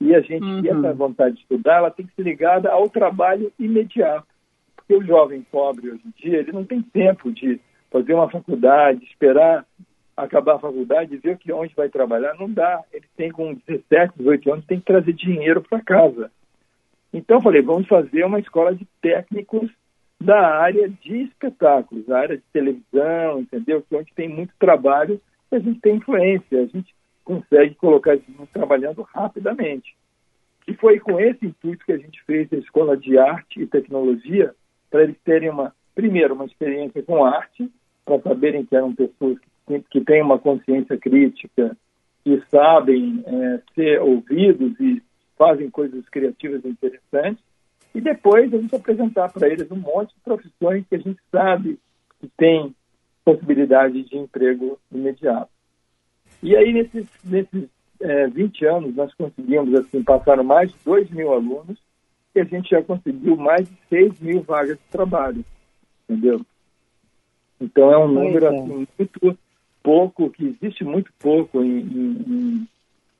E 0.00 0.12
a 0.12 0.20
gente, 0.20 0.44
uhum. 0.44 0.66
essa 0.66 0.92
vontade 0.92 1.36
de 1.36 1.42
estudar, 1.42 1.76
ela 1.76 1.90
tem 1.92 2.04
que 2.04 2.14
ser 2.14 2.22
ligada 2.22 2.68
ao 2.70 2.88
trabalho 2.88 3.52
imediato. 3.56 4.26
Porque 4.88 5.04
o 5.04 5.06
jovem 5.06 5.42
pobre 5.52 5.90
hoje 5.90 6.00
em 6.06 6.12
dia, 6.16 6.38
ele 6.38 6.50
não 6.50 6.64
tem 6.64 6.80
tempo 6.80 7.30
de 7.30 7.60
fazer 7.90 8.14
uma 8.14 8.30
faculdade, 8.30 9.04
esperar 9.04 9.66
acabar 10.16 10.56
a 10.56 10.58
faculdade 10.58 11.14
e 11.14 11.18
ver 11.18 11.36
que 11.36 11.52
onde 11.52 11.74
vai 11.74 11.90
trabalhar. 11.90 12.34
Não 12.34 12.50
dá. 12.50 12.82
Ele 12.92 13.04
tem 13.14 13.30
com 13.30 13.54
17, 13.54 14.14
18 14.16 14.52
anos, 14.52 14.64
tem 14.64 14.80
que 14.80 14.86
trazer 14.86 15.12
dinheiro 15.12 15.62
para 15.62 15.80
casa. 15.80 16.32
Então, 17.12 17.40
falei, 17.40 17.62
vamos 17.62 17.86
fazer 17.86 18.24
uma 18.24 18.40
escola 18.40 18.74
de 18.74 18.86
técnicos 19.00 19.70
da 20.20 20.56
área 20.56 20.88
de 20.88 21.22
espetáculos, 21.22 22.06
da 22.06 22.18
área 22.18 22.36
de 22.36 22.42
televisão, 22.52 23.40
entendeu? 23.40 23.82
Que 23.82 23.94
é 23.94 23.98
onde 23.98 24.12
tem 24.14 24.28
muito 24.28 24.52
trabalho 24.58 25.20
a 25.50 25.58
gente 25.58 25.80
tem 25.80 25.96
influência, 25.96 26.60
a 26.60 26.66
gente 26.66 26.94
consegue 27.24 27.74
colocar 27.74 28.14
esses 28.14 28.28
meninos 28.28 28.50
trabalhando 28.50 29.02
rapidamente. 29.02 29.96
E 30.66 30.74
foi 30.74 31.00
com 31.00 31.18
esse 31.18 31.46
intuito 31.46 31.84
que 31.84 31.92
a 31.92 31.98
gente 31.98 32.22
fez 32.24 32.52
a 32.52 32.56
Escola 32.56 32.96
de 32.96 33.18
Arte 33.18 33.62
e 33.62 33.66
Tecnologia, 33.66 34.54
para 34.90 35.02
eles 35.02 35.16
terem 35.24 35.50
uma, 35.50 35.74
primeiro, 35.94 36.34
uma 36.34 36.44
experiência 36.44 37.02
com 37.02 37.24
arte, 37.24 37.70
para 38.04 38.20
saberem 38.20 38.64
que 38.64 38.74
eram 38.74 38.94
pessoas 38.94 39.38
que, 39.66 39.80
que 39.90 40.00
têm 40.00 40.22
uma 40.22 40.38
consciência 40.38 40.96
crítica, 40.96 41.76
que 42.24 42.42
sabem 42.50 43.22
é, 43.26 43.60
ser 43.74 44.00
ouvidos 44.00 44.78
e 44.80 45.02
fazem 45.36 45.70
coisas 45.70 46.08
criativas 46.08 46.64
e 46.64 46.68
interessantes, 46.68 47.42
e 47.94 48.00
depois 48.00 48.52
a 48.52 48.58
gente 48.58 48.74
apresentar 48.74 49.32
para 49.32 49.48
eles 49.48 49.70
um 49.70 49.76
monte 49.76 50.14
de 50.14 50.20
profissões 50.20 50.84
que 50.88 50.94
a 50.94 50.98
gente 50.98 51.18
sabe 51.30 51.78
que 52.20 52.28
tem 52.36 52.74
possibilidade 53.24 54.02
de 54.04 54.16
emprego 54.16 54.78
imediato. 54.92 55.50
E 56.42 56.56
aí, 56.56 56.72
nesses, 56.72 57.06
nesses 57.24 57.68
é, 58.00 58.26
20 58.28 58.64
anos, 58.66 58.94
nós 58.94 59.12
conseguimos, 59.14 59.74
assim, 59.74 60.02
passar 60.02 60.42
mais 60.42 60.70
de 60.70 60.76
2 60.84 61.10
mil 61.10 61.32
alunos 61.32 61.78
e 62.34 62.40
a 62.40 62.44
gente 62.44 62.70
já 62.70 62.82
conseguiu 62.82 63.36
mais 63.36 63.68
de 63.68 63.76
6 63.88 64.20
mil 64.20 64.42
vagas 64.42 64.78
de 64.78 64.84
trabalho, 64.90 65.44
entendeu? 66.08 66.40
Então, 67.60 67.92
é 67.92 67.98
um 67.98 68.08
número, 68.08 68.46
é. 68.46 68.48
assim, 68.48 68.86
muito 68.98 69.38
pouco, 69.82 70.30
que 70.30 70.56
existe 70.60 70.84
muito 70.84 71.12
pouco 71.18 71.62
em, 71.62 71.78
em, 71.80 72.68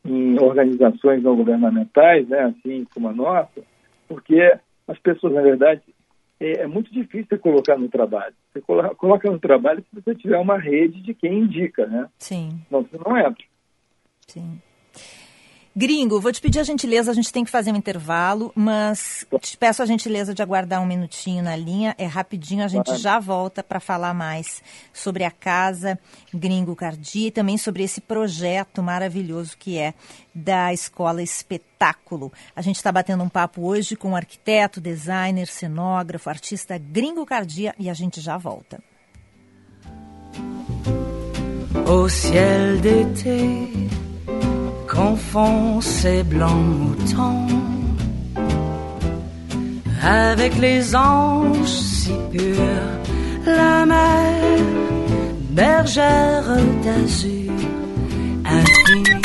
em 0.05 0.40
organizações 0.40 1.23
não 1.23 1.37
governamentais, 1.37 2.29
né, 2.29 2.40
assim 2.42 2.87
como 2.94 3.09
a 3.09 3.12
nossa, 3.12 3.62
porque 4.07 4.57
as 4.87 4.99
pessoas, 4.99 5.35
na 5.35 5.42
verdade, 5.42 5.83
é, 6.40 6.62
é 6.62 6.66
muito 6.66 6.92
difícil 6.92 7.38
colocar 7.38 7.77
no 7.77 7.88
trabalho. 7.88 8.35
Você 8.53 8.61
coloca, 8.61 8.94
coloca 8.94 9.31
no 9.31 9.38
trabalho 9.38 9.83
se 9.83 10.01
você 10.01 10.14
tiver 10.14 10.38
uma 10.38 10.59
rede 10.59 11.03
de 11.03 11.14
quem 11.14 11.40
indica, 11.40 11.87
né? 11.87 12.09
Sim. 12.18 12.61
Não, 12.71 12.83
você 12.83 12.99
não 13.05 13.16
entra. 13.18 13.44
Sim. 14.27 14.61
Gringo, 15.79 16.21
vou 16.21 16.33
te 16.33 16.41
pedir 16.41 16.59
a 16.59 16.64
gentileza, 16.64 17.12
a 17.12 17.14
gente 17.14 17.33
tem 17.33 17.45
que 17.45 17.51
fazer 17.53 17.71
um 17.71 17.77
intervalo, 17.77 18.51
mas 18.53 19.25
te 19.41 19.57
peço 19.57 19.81
a 19.81 19.87
gentileza 19.87 20.35
de 20.35 20.43
aguardar 20.43 20.83
um 20.83 20.87
minutinho 20.87 21.41
na 21.41 21.55
linha. 21.55 21.95
É 21.97 22.05
rapidinho, 22.05 22.64
a 22.64 22.69
gente 22.69 22.97
já 22.97 23.21
volta 23.21 23.62
para 23.62 23.79
falar 23.79 24.12
mais 24.12 24.61
sobre 24.93 25.23
a 25.23 25.31
casa 25.31 25.97
Gringo 26.35 26.75
Cardi 26.75 27.29
e 27.29 27.31
também 27.31 27.57
sobre 27.57 27.85
esse 27.85 28.01
projeto 28.01 28.83
maravilhoso 28.83 29.57
que 29.57 29.79
é 29.79 29.95
da 30.35 30.75
Escola 30.75 31.23
Espetáculo. 31.23 32.33
A 32.57 32.61
gente 32.61 32.75
está 32.75 32.91
batendo 32.91 33.23
um 33.23 33.29
papo 33.29 33.64
hoje 33.64 33.95
com 33.95 34.11
o 34.11 34.17
arquiteto, 34.17 34.81
designer, 34.81 35.47
cenógrafo, 35.47 36.29
artista 36.29 36.77
Gringo 36.77 37.25
Cardia 37.25 37.73
e 37.79 37.88
a 37.88 37.95
gente 37.95 38.21
já 38.21 38.37
volta. 38.37 38.83
Au 41.87 42.09
ciel 42.09 42.79
d'été 42.81 43.98
confond 44.99 45.81
ses 45.81 46.25
blancs 46.25 46.67
moutons 46.81 47.47
avec 50.03 50.59
les 50.59 50.97
anges 50.97 51.69
si 51.69 52.13
purs, 52.33 52.99
la 53.47 53.87
mer 53.87 54.59
bergère 55.51 56.57
d'azur 56.83 57.53
infinie. 58.45 59.23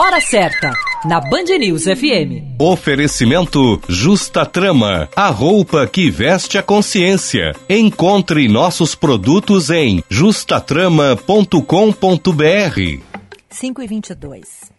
Hora 0.00 0.20
certa, 0.20 0.72
na 1.04 1.20
Band 1.20 1.58
News 1.60 1.84
FM. 1.84 2.56
Oferecimento 2.58 3.80
Justa 3.88 4.44
Trama, 4.44 5.08
a 5.14 5.28
roupa 5.28 5.86
que 5.86 6.10
veste 6.10 6.58
a 6.58 6.62
consciência. 6.62 7.54
Encontre 7.70 8.48
nossos 8.48 8.96
produtos 8.96 9.70
em 9.70 10.02
justatrama.com.br. 10.08 13.00
5 13.50 13.82
e 13.82 13.86
22. 13.86 14.73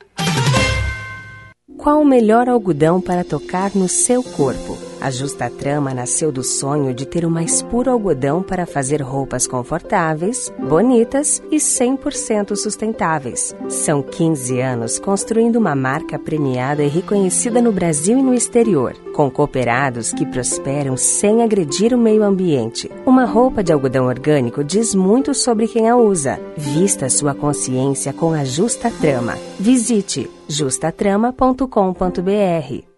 Qual 1.77 2.01
o 2.01 2.05
melhor 2.05 2.49
algodão 2.49 2.99
para 2.99 3.23
tocar 3.23 3.75
no 3.75 3.87
seu 3.87 4.23
corpo? 4.23 4.84
A 4.99 5.11
Justa 5.11 5.49
Trama 5.49 5.93
nasceu 5.93 6.31
do 6.31 6.43
sonho 6.43 6.93
de 6.93 7.05
ter 7.05 7.25
o 7.25 7.29
mais 7.29 7.61
puro 7.61 7.91
algodão 7.91 8.41
para 8.41 8.65
fazer 8.65 9.01
roupas 9.01 9.45
confortáveis, 9.45 10.51
bonitas 10.57 11.41
e 11.51 11.57
100% 11.57 12.55
sustentáveis. 12.55 13.55
São 13.69 14.01
15 14.01 14.59
anos 14.59 14.97
construindo 14.97 15.57
uma 15.57 15.75
marca 15.75 16.17
premiada 16.17 16.83
e 16.83 16.87
reconhecida 16.87 17.61
no 17.61 17.71
Brasil 17.71 18.17
e 18.17 18.23
no 18.23 18.33
exterior, 18.33 18.95
com 19.13 19.29
cooperados 19.29 20.11
que 20.11 20.25
prosperam 20.25 20.97
sem 20.97 21.43
agredir 21.43 21.93
o 21.93 21.97
meio 21.97 22.23
ambiente. 22.23 22.89
Uma 23.05 23.25
roupa 23.25 23.63
de 23.63 23.71
algodão 23.71 24.07
orgânico 24.07 24.63
diz 24.63 24.95
muito 24.95 25.33
sobre 25.33 25.67
quem 25.67 25.89
a 25.89 25.95
usa. 25.95 26.39
Vista 26.57 27.09
sua 27.09 27.35
consciência 27.35 28.13
com 28.13 28.33
a 28.33 28.43
Justa 28.43 28.89
Trama. 28.89 29.37
Visite 29.59 30.29
justatrama.com.br. 30.47 32.94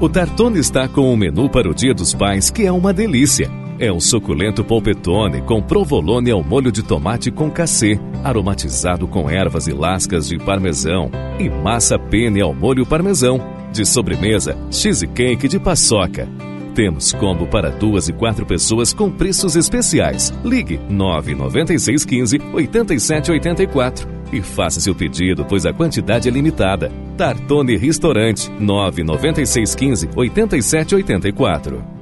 O 0.00 0.08
Tartone 0.08 0.58
está 0.58 0.88
com 0.88 1.12
um 1.12 1.16
menu 1.16 1.50
para 1.50 1.68
o 1.68 1.74
Dia 1.74 1.92
dos 1.92 2.14
Pais 2.14 2.48
que 2.48 2.64
é 2.64 2.72
uma 2.72 2.90
delícia. 2.90 3.50
É 3.78 3.92
um 3.92 4.00
suculento 4.00 4.64
polpetone 4.64 5.42
com 5.42 5.60
provolone 5.60 6.30
ao 6.30 6.42
molho 6.42 6.72
de 6.72 6.82
tomate 6.82 7.30
com 7.30 7.50
cacê, 7.50 8.00
aromatizado 8.24 9.06
com 9.06 9.28
ervas 9.28 9.66
e 9.66 9.72
lascas 9.72 10.26
de 10.26 10.38
parmesão 10.38 11.10
e 11.38 11.50
massa 11.50 11.98
pene 11.98 12.40
ao 12.40 12.54
molho 12.54 12.86
parmesão. 12.86 13.38
De 13.70 13.84
sobremesa, 13.84 14.56
cheesecake 14.70 15.46
de 15.46 15.60
paçoca. 15.60 16.26
Temos 16.74 17.12
combo 17.12 17.46
para 17.46 17.68
duas 17.68 18.08
e 18.08 18.12
quatro 18.14 18.46
pessoas 18.46 18.94
com 18.94 19.10
preços 19.10 19.54
especiais. 19.54 20.32
Ligue 20.42 20.80
99615 20.88 22.38
8784 22.54 24.19
e 24.32 24.42
faça 24.42 24.80
seu 24.80 24.94
pedido, 24.94 25.44
pois 25.44 25.66
a 25.66 25.72
quantidade 25.72 26.28
é 26.28 26.32
limitada. 26.32 26.90
Tartone 27.16 27.76
Restaurante 27.76 28.50
99615 28.58 30.08
8784. 30.14 31.99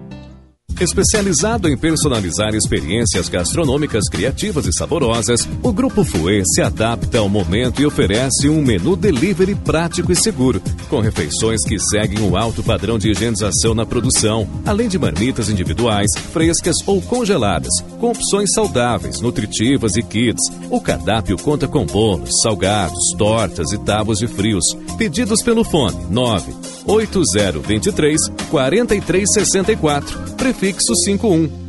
Especializado 0.81 1.69
em 1.69 1.77
personalizar 1.77 2.55
experiências 2.55 3.29
gastronômicas 3.29 4.09
criativas 4.09 4.64
e 4.64 4.73
saborosas, 4.73 5.41
o 5.61 5.73
Grupo 5.73 6.05
Fouet 6.05 6.45
se 6.47 6.62
adapta 6.62 7.19
ao 7.19 7.29
momento 7.29 7.83
e 7.83 7.87
oferece 7.87 8.49
um 8.49 8.62
menu 8.62 8.95
delivery 8.95 9.57
prático 9.57 10.12
e 10.12 10.17
seguro, 10.17 10.62
com 10.88 11.01
refeições 11.01 11.64
que 11.64 11.81
seguem 11.81 12.21
o 12.21 12.37
alto 12.37 12.62
padrão 12.62 12.97
de 12.97 13.11
higienização 13.11 13.75
na 13.75 13.85
produção, 13.85 14.49
além 14.64 14.88
de 14.88 15.01
marmitas 15.01 15.49
individuais, 15.49 16.12
frescas 16.33 16.77
ou 16.87 17.03
congeladas, 17.03 17.73
com 17.99 18.11
opções 18.11 18.53
saudáveis, 18.55 19.21
nutritivas 19.21 19.97
e 19.97 20.03
kits. 20.03 20.49
O 20.71 20.81
cardápio 20.81 21.37
conta 21.38 21.67
com 21.67 21.85
bolos, 21.85 22.31
salgados, 22.41 23.12
tortas 23.19 23.73
e 23.73 23.79
tábuas 23.79 24.19
de 24.19 24.29
frios. 24.29 24.64
Pedidos 24.97 25.43
pelo 25.43 25.64
fone 25.64 26.07
9 26.09 26.67
8023 26.88 28.31
4364, 28.51 30.18
prefixo 30.37 30.94
51. 31.05 31.68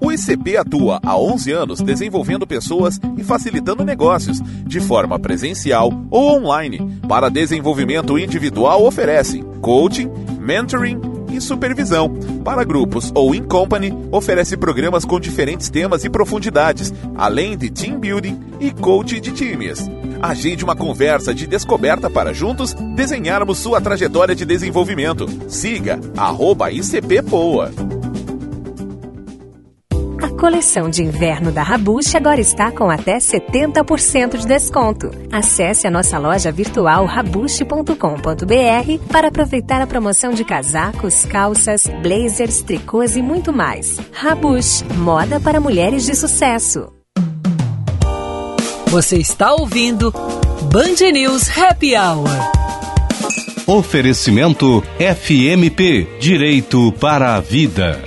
O 0.00 0.12
ICP 0.12 0.58
atua 0.58 1.00
há 1.02 1.16
11 1.16 1.52
anos 1.52 1.80
desenvolvendo 1.80 2.46
pessoas 2.46 3.00
e 3.16 3.24
facilitando 3.24 3.84
negócios, 3.84 4.40
de 4.66 4.78
forma 4.80 5.18
presencial 5.18 5.90
ou 6.10 6.36
online. 6.36 7.00
Para 7.08 7.30
desenvolvimento 7.30 8.18
individual, 8.18 8.84
oferece 8.84 9.42
coaching, 9.60 10.10
mentoring 10.38 11.11
e 11.36 11.40
supervisão. 11.40 12.10
Para 12.44 12.64
grupos 12.64 13.10
ou 13.14 13.34
in 13.34 13.42
company, 13.44 13.92
oferece 14.10 14.56
programas 14.56 15.04
com 15.04 15.18
diferentes 15.18 15.68
temas 15.68 16.04
e 16.04 16.10
profundidades, 16.10 16.92
além 17.16 17.56
de 17.56 17.70
team 17.70 17.98
building 17.98 18.38
e 18.60 18.70
coaching 18.70 19.20
de 19.20 19.32
times. 19.32 19.90
Agende 20.20 20.64
uma 20.64 20.76
conversa 20.76 21.34
de 21.34 21.46
descoberta 21.46 22.08
para 22.08 22.32
juntos 22.32 22.74
desenharmos 22.94 23.58
sua 23.58 23.80
trajetória 23.80 24.34
de 24.34 24.44
desenvolvimento. 24.44 25.26
Siga 25.48 25.98
arroba 26.16 26.70
ICPPoa. 26.70 28.01
A 30.42 30.50
coleção 30.50 30.90
de 30.90 31.04
inverno 31.04 31.52
da 31.52 31.62
Rabush 31.62 32.16
agora 32.16 32.40
está 32.40 32.72
com 32.72 32.90
até 32.90 33.18
70% 33.18 34.38
de 34.38 34.44
desconto. 34.44 35.08
Acesse 35.30 35.86
a 35.86 35.90
nossa 35.90 36.18
loja 36.18 36.50
virtual 36.50 37.06
rabush.com.br 37.06 39.06
para 39.06 39.28
aproveitar 39.28 39.80
a 39.80 39.86
promoção 39.86 40.32
de 40.32 40.44
casacos, 40.44 41.24
calças, 41.26 41.86
blazers, 42.02 42.60
tricôs 42.60 43.14
e 43.14 43.22
muito 43.22 43.52
mais. 43.52 44.00
Rabush, 44.10 44.82
moda 44.96 45.38
para 45.38 45.60
mulheres 45.60 46.04
de 46.04 46.16
sucesso. 46.16 46.92
Você 48.88 49.18
está 49.18 49.54
ouvindo 49.54 50.10
Band 50.72 51.08
News 51.12 51.56
Happy 51.56 51.94
Hour. 51.94 52.28
Oferecimento 53.64 54.82
FMP 54.98 56.18
Direito 56.18 56.90
para 56.98 57.36
a 57.36 57.40
Vida. 57.40 58.02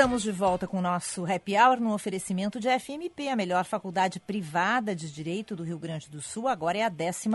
Estamos 0.00 0.22
de 0.22 0.32
volta 0.32 0.66
com 0.66 0.78
o 0.78 0.80
nosso 0.80 1.30
Happy 1.30 1.54
Hour 1.58 1.78
no 1.78 1.92
oferecimento 1.92 2.58
de 2.58 2.70
FMP, 2.70 3.28
a 3.28 3.36
melhor 3.36 3.66
faculdade 3.66 4.18
privada 4.18 4.96
de 4.96 5.12
Direito 5.12 5.54
do 5.54 5.62
Rio 5.62 5.78
Grande 5.78 6.08
do 6.08 6.22
Sul. 6.22 6.48
Agora 6.48 6.78
é 6.78 6.82
a 6.82 6.90
11 6.90 7.28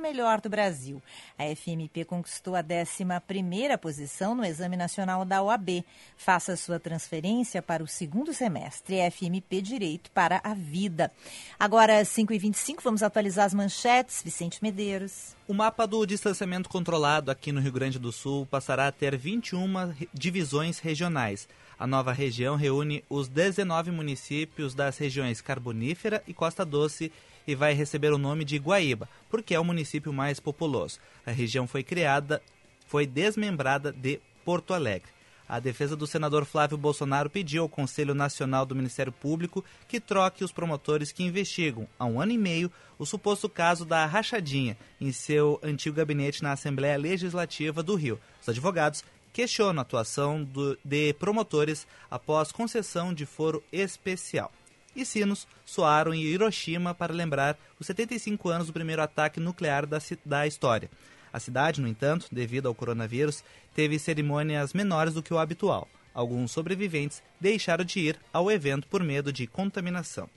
melhor 0.00 0.40
do 0.40 0.48
Brasil. 0.48 1.02
A 1.36 1.52
FMP 1.52 2.04
conquistou 2.04 2.54
a 2.54 2.60
11 2.60 3.76
posição 3.76 4.36
no 4.36 4.44
Exame 4.44 4.76
Nacional 4.76 5.24
da 5.24 5.42
OAB. 5.42 5.84
Faça 6.16 6.54
sua 6.54 6.78
transferência 6.78 7.60
para 7.60 7.82
o 7.82 7.88
segundo 7.88 8.32
semestre. 8.32 9.00
FMP 9.10 9.60
Direito 9.60 10.12
para 10.12 10.40
a 10.44 10.54
Vida. 10.54 11.10
Agora, 11.58 12.02
5h25, 12.02 12.82
vamos 12.84 13.02
atualizar 13.02 13.46
as 13.46 13.52
manchetes. 13.52 14.22
Vicente 14.22 14.62
Medeiros. 14.62 15.34
O 15.48 15.52
mapa 15.52 15.88
do 15.88 16.06
distanciamento 16.06 16.68
controlado 16.68 17.32
aqui 17.32 17.50
no 17.50 17.60
Rio 17.60 17.72
Grande 17.72 17.98
do 17.98 18.12
Sul 18.12 18.46
passará 18.46 18.86
a 18.86 18.92
ter 18.92 19.16
21 19.16 19.92
divisões 20.14 20.78
regionais. 20.78 21.48
A 21.80 21.86
nova 21.86 22.12
região 22.12 22.56
reúne 22.56 23.02
os 23.08 23.26
19 23.26 23.90
municípios 23.90 24.74
das 24.74 24.98
regiões 24.98 25.40
Carbonífera 25.40 26.22
e 26.28 26.34
Costa 26.34 26.62
Doce 26.62 27.10
e 27.46 27.54
vai 27.54 27.72
receber 27.72 28.12
o 28.12 28.18
nome 28.18 28.44
de 28.44 28.58
Guaíba, 28.58 29.08
porque 29.30 29.54
é 29.54 29.58
o 29.58 29.64
município 29.64 30.12
mais 30.12 30.38
populoso. 30.38 30.98
A 31.24 31.30
região 31.30 31.66
foi 31.66 31.82
criada, 31.82 32.42
foi 32.86 33.06
desmembrada 33.06 33.90
de 33.90 34.20
Porto 34.44 34.74
Alegre. 34.74 35.08
A 35.48 35.58
defesa 35.58 35.96
do 35.96 36.06
senador 36.06 36.44
Flávio 36.44 36.76
Bolsonaro 36.76 37.30
pediu 37.30 37.62
ao 37.62 37.68
Conselho 37.68 38.14
Nacional 38.14 38.66
do 38.66 38.76
Ministério 38.76 39.10
Público 39.10 39.64
que 39.88 39.98
troque 39.98 40.44
os 40.44 40.52
promotores 40.52 41.10
que 41.10 41.24
investigam, 41.24 41.88
há 41.98 42.04
um 42.04 42.20
ano 42.20 42.32
e 42.32 42.38
meio, 42.38 42.70
o 42.98 43.06
suposto 43.06 43.48
caso 43.48 43.86
da 43.86 44.04
rachadinha 44.04 44.76
em 45.00 45.10
seu 45.12 45.58
antigo 45.62 45.96
gabinete 45.96 46.42
na 46.42 46.52
Assembleia 46.52 46.98
Legislativa 46.98 47.82
do 47.82 47.94
Rio. 47.94 48.20
Os 48.42 48.50
advogados 48.50 49.02
questiona 49.32 49.80
a 49.80 49.82
atuação 49.82 50.42
do, 50.42 50.78
de 50.84 51.12
promotores 51.14 51.86
após 52.10 52.52
concessão 52.52 53.12
de 53.12 53.26
foro 53.26 53.62
especial. 53.72 54.52
E 54.94 55.04
sinos 55.04 55.46
soaram 55.64 56.12
em 56.12 56.22
Hiroshima 56.22 56.94
para 56.94 57.14
lembrar 57.14 57.56
os 57.78 57.86
75 57.86 58.48
anos 58.48 58.66
do 58.66 58.72
primeiro 58.72 59.02
ataque 59.02 59.38
nuclear 59.38 59.86
da, 59.86 59.98
da 60.24 60.46
história. 60.46 60.90
A 61.32 61.38
cidade, 61.38 61.80
no 61.80 61.86
entanto, 61.86 62.26
devido 62.30 62.66
ao 62.66 62.74
coronavírus, 62.74 63.44
teve 63.74 63.98
cerimônias 63.98 64.72
menores 64.72 65.14
do 65.14 65.22
que 65.22 65.32
o 65.32 65.38
habitual. 65.38 65.88
Alguns 66.12 66.50
sobreviventes 66.50 67.22
deixaram 67.40 67.84
de 67.84 68.00
ir 68.00 68.18
ao 68.32 68.50
evento 68.50 68.88
por 68.88 69.02
medo 69.02 69.32
de 69.32 69.46
contaminação. 69.46 70.28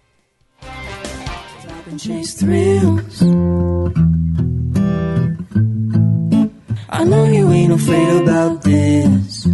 Know 7.05 7.25
you 7.25 7.51
ain't 7.51 7.73
afraid 7.73 8.21
about 8.21 8.61
this. 8.63 9.45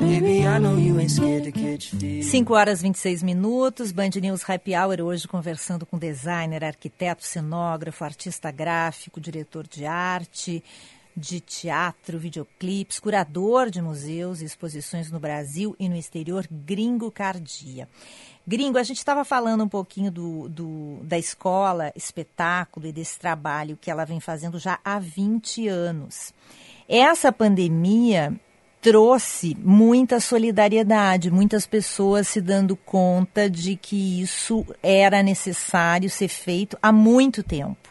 Baby, 0.00 0.46
I 0.46 0.58
know 0.58 0.76
you 0.76 0.98
ain't 0.98 1.12
scared 1.12 1.44
to 1.44 1.52
catch 1.52 1.90
fish. 1.90 2.26
5 2.26 2.52
horas 2.52 2.82
26 2.82 3.22
minutos, 3.22 3.92
Band 3.92 4.10
News 4.20 4.42
Happy 4.42 4.74
Hour 4.74 5.00
hoje 5.00 5.28
conversando 5.28 5.86
com 5.86 5.96
designer, 5.96 6.64
arquiteto, 6.64 7.24
cenógrafo, 7.24 8.02
artista 8.02 8.50
gráfico, 8.50 9.20
diretor 9.20 9.68
de 9.68 9.86
arte, 9.86 10.62
de 11.16 11.40
teatro, 11.40 12.18
videoclipes, 12.18 12.98
curador 12.98 13.70
de 13.70 13.80
museus 13.80 14.40
e 14.40 14.44
exposições 14.44 15.10
no 15.10 15.20
Brasil 15.20 15.76
e 15.78 15.88
no 15.88 15.96
exterior, 15.96 16.48
Gringo 16.50 17.10
Cardia. 17.12 17.88
Gringo, 18.46 18.78
a 18.78 18.82
gente 18.82 18.98
estava 18.98 19.24
falando 19.24 19.64
um 19.64 19.68
pouquinho 19.68 20.10
do, 20.10 20.48
do, 20.48 20.98
da 21.02 21.18
escola, 21.18 21.92
espetáculo 21.94 22.86
e 22.86 22.92
desse 22.92 23.18
trabalho 23.18 23.78
que 23.80 23.90
ela 23.90 24.04
vem 24.04 24.18
fazendo 24.18 24.58
já 24.58 24.78
há 24.84 24.98
20 24.98 25.68
anos. 25.68 26.32
Essa 26.88 27.30
pandemia 27.30 28.34
trouxe 28.80 29.54
muita 29.60 30.18
solidariedade, 30.20 31.30
muitas 31.30 31.66
pessoas 31.66 32.26
se 32.28 32.40
dando 32.40 32.74
conta 32.74 33.48
de 33.48 33.76
que 33.76 34.22
isso 34.22 34.66
era 34.82 35.22
necessário 35.22 36.08
ser 36.08 36.28
feito 36.28 36.78
há 36.82 36.90
muito 36.90 37.42
tempo 37.42 37.89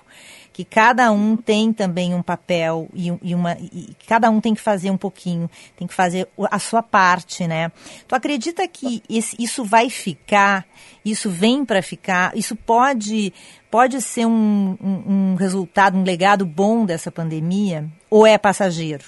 que 0.59 0.65
cada 0.65 1.09
um 1.09 1.37
tem 1.37 1.71
também 1.71 2.13
um 2.13 2.21
papel 2.21 2.89
e, 2.93 3.07
e 3.23 3.33
uma 3.33 3.53
e 3.53 3.95
cada 4.05 4.29
um 4.29 4.41
tem 4.41 4.53
que 4.53 4.59
fazer 4.59 4.91
um 4.91 4.97
pouquinho, 4.97 5.49
tem 5.77 5.87
que 5.87 5.93
fazer 5.93 6.27
a 6.51 6.59
sua 6.59 6.83
parte, 6.83 7.47
né? 7.47 7.71
Tu 8.05 8.13
acredita 8.13 8.67
que 8.67 9.01
esse, 9.09 9.41
isso 9.41 9.63
vai 9.63 9.89
ficar? 9.89 10.67
Isso 11.05 11.29
vem 11.29 11.63
para 11.63 11.81
ficar? 11.81 12.35
Isso 12.35 12.57
pode 12.57 13.31
pode 13.71 14.01
ser 14.01 14.25
um, 14.25 14.77
um, 14.83 15.31
um 15.31 15.35
resultado, 15.35 15.97
um 15.97 16.03
legado 16.03 16.45
bom 16.45 16.85
dessa 16.85 17.09
pandemia? 17.09 17.85
Ou 18.11 18.27
é 18.27 18.37
passageiro? 18.37 19.05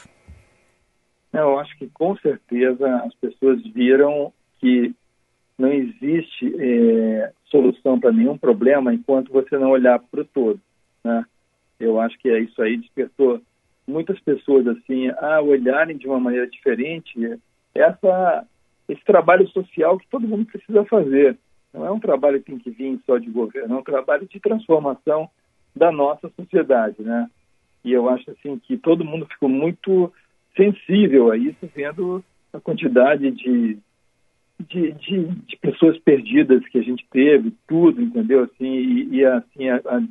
Eu 1.34 1.60
acho 1.60 1.78
que 1.78 1.90
com 1.90 2.16
certeza 2.20 2.96
as 3.04 3.14
pessoas 3.16 3.62
viram 3.74 4.32
que 4.58 4.96
não 5.58 5.68
existe 5.68 6.56
é, 6.58 7.34
solução 7.48 8.00
para 8.00 8.14
nenhum 8.14 8.38
problema 8.38 8.94
enquanto 8.94 9.34
você 9.34 9.58
não 9.58 9.72
olhar 9.72 10.00
para 10.00 10.22
o 10.22 10.26
todo, 10.26 10.62
né? 11.04 11.26
Eu 11.82 12.00
acho 12.00 12.18
que 12.20 12.30
é 12.30 12.40
isso 12.40 12.62
aí 12.62 12.78
despertou 12.78 13.42
muitas 13.88 14.20
pessoas 14.20 14.68
assim 14.68 15.10
a 15.10 15.42
olharem 15.42 15.98
de 15.98 16.08
uma 16.08 16.20
maneira 16.20 16.48
diferente 16.48 17.38
essa 17.74 18.46
esse 18.88 19.04
trabalho 19.06 19.48
social 19.50 19.98
que 19.98 20.08
todo 20.10 20.28
mundo 20.28 20.46
precisa 20.46 20.84
fazer. 20.86 21.38
Não 21.74 21.86
é 21.86 21.92
um 21.92 22.00
trabalho 22.00 22.40
que 22.40 22.52
tem 22.52 22.60
que 22.60 22.70
vir 22.70 23.00
só 23.06 23.18
de 23.18 23.30
governo, 23.30 23.76
é 23.76 23.78
um 23.78 23.84
trabalho 23.84 24.28
de 24.28 24.40
transformação 24.40 25.30
da 25.74 25.92
nossa 25.92 26.30
sociedade, 26.36 27.02
né? 27.02 27.30
E 27.86 27.94
eu 27.94 28.10
acho 28.10 28.30
assim 28.32 28.60
que 28.60 28.78
todo 28.78 29.06
mundo 29.06 29.26
ficou 29.28 29.48
muito 29.48 30.12
sensível 30.58 31.32
a 31.32 31.38
isso, 31.38 31.70
vendo 31.74 32.24
a 32.54 32.60
quantidade 32.60 33.32
de 33.32 33.78
de, 34.70 34.92
de, 34.92 35.26
de 35.26 35.58
pessoas 35.58 35.98
perdidas 36.00 36.64
que 36.68 36.78
a 36.78 36.84
gente 36.84 37.06
teve, 37.10 37.52
tudo, 37.68 38.02
entendeu? 38.02 38.44
Assim, 38.44 38.66
e, 38.66 39.16
e 39.16 39.26
assim 39.26 39.70
a, 39.70 39.78
a 39.78 40.04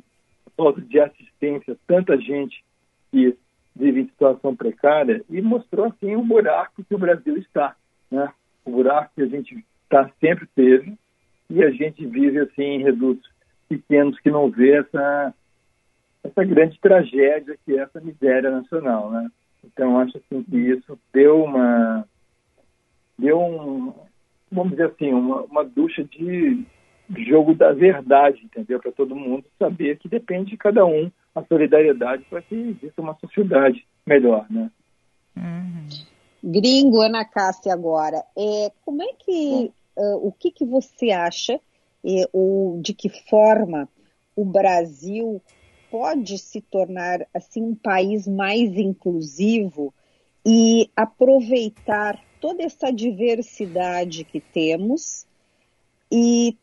falta 0.55 0.81
de 0.81 0.99
assistência, 0.99 1.77
tanta 1.87 2.17
gente 2.17 2.63
que 3.11 3.37
vive 3.75 4.01
em 4.01 4.07
situação 4.07 4.55
precária 4.55 5.23
e 5.29 5.41
mostrou 5.41 5.85
assim 5.85 6.15
o 6.15 6.23
buraco 6.23 6.83
que 6.83 6.95
o 6.95 6.99
Brasil 6.99 7.37
está, 7.37 7.75
né? 8.09 8.31
O 8.65 8.71
buraco 8.71 9.11
que 9.15 9.21
a 9.21 9.27
gente 9.27 9.65
tá 9.89 10.09
sempre 10.19 10.47
teve 10.55 10.97
e 11.49 11.63
a 11.63 11.71
gente 11.71 12.05
vive 12.05 12.39
assim 12.39 12.63
em 12.63 12.83
redutos 12.83 13.29
pequenos 13.67 14.19
que 14.19 14.29
não 14.29 14.49
vê 14.49 14.79
essa 14.79 15.33
essa 16.23 16.43
grande 16.43 16.79
tragédia 16.79 17.57
que 17.65 17.77
é 17.77 17.81
essa 17.81 17.99
miséria 17.99 18.51
nacional, 18.51 19.09
né? 19.11 19.29
Então 19.63 19.99
acho 19.99 20.17
assim 20.17 20.43
que 20.43 20.57
isso 20.57 20.99
deu 21.13 21.43
uma 21.43 22.05
deu 23.17 23.39
um 23.39 23.93
vamos 24.51 24.71
dizer 24.71 24.87
assim 24.87 25.13
uma, 25.13 25.41
uma 25.43 25.63
ducha 25.63 26.03
de 26.03 26.65
jogo 27.17 27.53
da 27.53 27.71
verdade, 27.73 28.41
entendeu? 28.43 28.79
Para 28.79 28.91
todo 28.91 29.15
mundo 29.15 29.45
saber 29.57 29.97
que 29.97 30.07
depende 30.07 30.51
de 30.51 30.57
cada 30.57 30.85
um 30.85 31.11
a 31.33 31.43
solidariedade 31.43 32.23
para 32.29 32.41
que 32.41 32.55
exista 32.55 33.01
uma 33.01 33.15
sociedade 33.15 33.85
melhor, 34.05 34.45
né? 34.49 34.69
Uhum. 35.35 35.87
Gringo, 36.43 37.01
Ana 37.01 37.23
Cássia, 37.23 37.73
agora, 37.73 38.23
é, 38.37 38.71
como 38.83 39.03
é 39.03 39.13
que, 39.19 39.71
uh, 39.95 40.27
o 40.27 40.31
que, 40.31 40.51
que 40.51 40.65
você 40.65 41.11
acha, 41.11 41.59
é, 42.03 42.27
ou 42.33 42.81
de 42.81 42.93
que 42.93 43.09
forma 43.29 43.87
o 44.35 44.43
Brasil 44.43 45.41
pode 45.89 46.37
se 46.39 46.61
tornar, 46.61 47.27
assim, 47.33 47.61
um 47.61 47.75
país 47.75 48.27
mais 48.27 48.75
inclusivo 48.77 49.93
e 50.45 50.89
aproveitar 50.95 52.19
toda 52.39 52.63
essa 52.63 52.91
diversidade 52.91 54.23
que 54.23 54.39
temos 54.39 55.27
e 56.11 56.57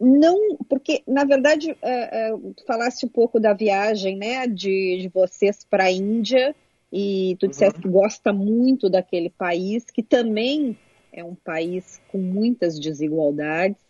não, 0.00 0.56
porque 0.68 1.02
na 1.06 1.24
verdade 1.24 1.76
é, 1.80 2.28
é, 2.28 2.36
falasse 2.66 3.06
um 3.06 3.08
pouco 3.08 3.40
da 3.40 3.54
viagem, 3.54 4.16
né, 4.16 4.46
de, 4.46 4.98
de 5.00 5.08
vocês 5.08 5.64
para 5.68 5.84
a 5.84 5.92
Índia 5.92 6.54
e 6.92 7.36
tu 7.40 7.44
uhum. 7.44 7.50
disseste 7.50 7.80
que 7.80 7.88
gosta 7.88 8.32
muito 8.32 8.90
daquele 8.90 9.30
país, 9.30 9.84
que 9.84 10.02
também 10.02 10.76
é 11.12 11.24
um 11.24 11.34
país 11.34 12.00
com 12.08 12.18
muitas 12.18 12.78
desigualdades, 12.78 13.80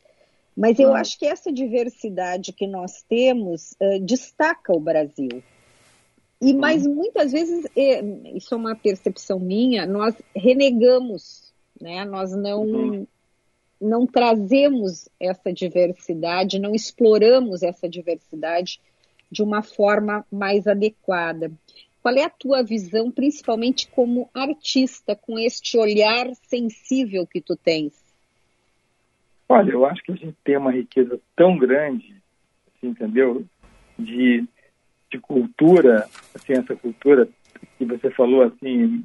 mas 0.56 0.78
eu 0.78 0.94
acho 0.94 1.18
que 1.18 1.26
essa 1.26 1.52
diversidade 1.52 2.52
que 2.52 2.66
nós 2.66 3.02
temos 3.02 3.72
uh, 3.72 4.00
destaca 4.00 4.72
o 4.72 4.80
Brasil. 4.80 5.42
E 6.40 6.52
uhum. 6.52 6.58
mas 6.58 6.86
muitas 6.86 7.32
vezes, 7.32 7.66
é, 7.76 8.00
isso 8.34 8.54
é 8.54 8.56
uma 8.56 8.76
percepção 8.76 9.38
minha, 9.38 9.86
nós 9.86 10.14
renegamos, 10.34 11.52
né? 11.80 12.04
Nós 12.04 12.32
não 12.32 12.62
uhum 12.62 13.06
não 13.80 14.06
trazemos 14.06 15.08
essa 15.20 15.52
diversidade, 15.52 16.58
não 16.58 16.74
exploramos 16.74 17.62
essa 17.62 17.88
diversidade 17.88 18.80
de 19.30 19.42
uma 19.42 19.62
forma 19.62 20.24
mais 20.30 20.66
adequada. 20.66 21.50
Qual 22.02 22.14
é 22.14 22.24
a 22.24 22.30
tua 22.30 22.62
visão, 22.62 23.10
principalmente 23.10 23.88
como 23.88 24.30
artista, 24.32 25.16
com 25.16 25.38
este 25.38 25.76
olhar 25.76 26.32
sensível 26.34 27.26
que 27.26 27.40
tu 27.40 27.56
tens? 27.56 27.94
Olha, 29.48 29.72
eu 29.72 29.84
acho 29.84 30.02
que 30.02 30.12
a 30.12 30.16
gente 30.16 30.36
tem 30.44 30.56
uma 30.56 30.72
riqueza 30.72 31.20
tão 31.34 31.56
grande, 31.56 32.14
assim, 32.68 32.88
entendeu? 32.88 33.44
De, 33.98 34.44
de 35.10 35.18
cultura, 35.18 36.08
assim, 36.34 36.52
essa 36.52 36.74
cultura 36.76 37.28
que 37.78 37.84
você 37.84 38.10
falou, 38.10 38.42
assim, 38.42 39.04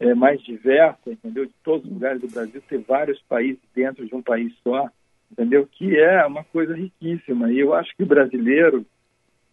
é, 0.00 0.14
mais 0.14 0.40
diversa, 0.42 1.10
entendeu? 1.10 1.46
De 1.46 1.52
todos 1.64 1.84
os 1.84 1.92
lugares 1.92 2.20
do 2.20 2.28
Brasil, 2.28 2.62
ter 2.68 2.78
vários 2.78 3.20
países 3.22 3.60
dentro 3.74 4.06
de 4.06 4.14
um 4.14 4.22
país 4.22 4.52
só, 4.62 4.88
entendeu? 5.30 5.66
Que 5.66 5.98
é 5.98 6.24
uma 6.24 6.44
coisa 6.44 6.74
riquíssima. 6.74 7.52
E 7.52 7.58
eu 7.58 7.74
acho 7.74 7.94
que 7.96 8.02
o 8.02 8.06
brasileiro, 8.06 8.86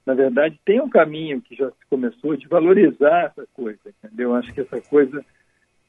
na 0.05 0.13
verdade, 0.13 0.59
tem 0.63 0.79
um 0.79 0.89
caminho 0.89 1.41
que 1.41 1.55
já 1.55 1.69
se 1.69 1.85
começou 1.89 2.35
de 2.35 2.47
valorizar 2.47 3.25
essa 3.25 3.47
coisa, 3.53 3.79
entendeu? 3.87 4.29
Eu 4.29 4.35
acho 4.35 4.53
que 4.53 4.61
essa 4.61 4.79
coisa 4.81 5.25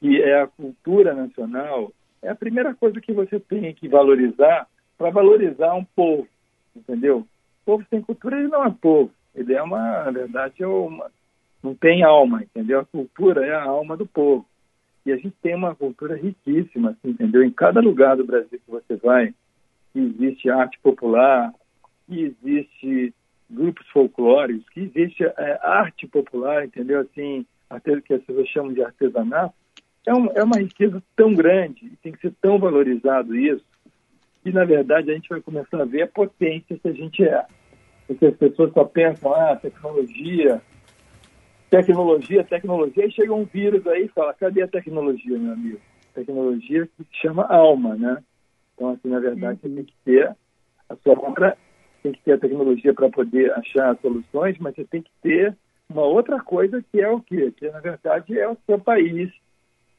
que 0.00 0.22
é 0.22 0.42
a 0.42 0.46
cultura 0.46 1.14
nacional 1.14 1.92
é 2.22 2.28
a 2.30 2.34
primeira 2.34 2.74
coisa 2.74 3.00
que 3.00 3.12
você 3.12 3.38
tem 3.38 3.72
que 3.74 3.88
valorizar 3.88 4.66
para 4.96 5.10
valorizar 5.10 5.74
um 5.74 5.84
povo, 5.84 6.26
entendeu? 6.74 7.18
O 7.18 7.26
povo 7.64 7.84
sem 7.90 8.00
cultura 8.00 8.38
ele 8.38 8.48
não 8.48 8.64
é 8.64 8.70
povo, 8.70 9.10
ele 9.34 9.54
é 9.54 9.62
uma, 9.62 10.04
na 10.04 10.10
verdade, 10.10 10.62
é 10.62 10.66
uma, 10.66 11.10
não 11.66 11.74
tem 11.74 12.04
alma, 12.04 12.42
entendeu? 12.42 12.78
A 12.78 12.84
cultura 12.84 13.44
é 13.44 13.52
a 13.52 13.64
alma 13.64 13.96
do 13.96 14.06
povo. 14.06 14.46
E 15.04 15.12
a 15.12 15.16
gente 15.16 15.34
tem 15.42 15.54
uma 15.54 15.74
cultura 15.74 16.16
riquíssima, 16.16 16.90
assim, 16.90 17.10
entendeu? 17.10 17.42
Em 17.42 17.50
cada 17.50 17.80
lugar 17.80 18.16
do 18.16 18.24
Brasil 18.24 18.60
que 18.64 18.70
você 18.70 18.94
vai, 18.96 19.34
existe 19.94 20.48
arte 20.48 20.78
popular, 20.80 21.52
existe 22.08 23.12
grupos 23.50 23.86
folclóricos, 23.88 24.68
que 24.70 24.80
existe 24.80 25.24
é, 25.24 25.58
arte 25.62 26.06
popular, 26.06 26.64
entendeu? 26.64 27.00
Assim, 27.00 27.44
até 27.68 28.00
que 28.00 28.14
as 28.14 28.22
pessoas 28.22 28.48
chamam 28.48 28.72
de 28.72 28.82
artesanato, 28.82 29.54
é, 30.06 30.14
um, 30.14 30.26
é 30.34 30.42
uma 30.42 30.58
riqueza 30.58 31.02
tão 31.16 31.34
grande 31.34 31.86
e 31.86 31.96
tem 31.96 32.12
que 32.12 32.20
ser 32.20 32.32
tão 32.40 32.58
valorizado 32.58 33.34
isso, 33.34 33.64
que 34.42 34.52
na 34.52 34.64
verdade 34.64 35.10
a 35.10 35.14
gente 35.14 35.28
vai 35.28 35.40
começar 35.40 35.82
a 35.82 35.84
ver 35.84 36.02
a 36.02 36.08
potência 36.08 36.78
que 36.78 36.88
a 36.88 36.92
gente 36.92 37.24
é. 37.24 37.44
Porque 38.06 38.26
as 38.26 38.36
pessoas 38.36 38.72
só 38.72 38.84
pensam, 38.84 39.34
ah, 39.34 39.56
tecnologia, 39.56 40.62
tecnologia, 41.70 42.44
tecnologia, 42.44 43.06
e 43.06 43.12
chega 43.12 43.34
um 43.34 43.44
vírus 43.44 43.86
aí 43.86 44.04
e 44.04 44.08
fala, 44.08 44.34
cadê 44.34 44.62
a 44.62 44.68
tecnologia, 44.68 45.38
meu 45.38 45.52
amigo? 45.52 45.80
Tecnologia 46.14 46.86
que 46.86 47.04
se 47.04 47.22
chama 47.22 47.44
alma, 47.44 47.94
né? 47.94 48.22
Então, 48.74 48.90
assim, 48.90 49.08
na 49.08 49.18
verdade, 49.18 49.58
uhum. 49.62 49.70
você 49.70 49.76
tem 49.76 49.84
que 49.84 49.94
ter 50.04 50.36
a 50.88 50.96
sua 50.96 51.18
outra, 51.18 51.56
tem 52.02 52.12
que 52.12 52.22
ter 52.22 52.32
a 52.32 52.38
tecnologia 52.38 52.94
para 52.94 53.10
poder 53.10 53.52
achar 53.52 53.96
soluções, 54.00 54.56
mas 54.58 54.74
você 54.74 54.84
tem 54.84 55.02
que 55.02 55.10
ter 55.22 55.56
uma 55.88 56.02
outra 56.02 56.40
coisa 56.40 56.84
que 56.90 57.00
é 57.00 57.08
o 57.08 57.20
quê? 57.20 57.52
Que, 57.56 57.68
na 57.70 57.80
verdade, 57.80 58.38
é 58.38 58.48
o 58.48 58.56
seu 58.66 58.78
país, 58.78 59.30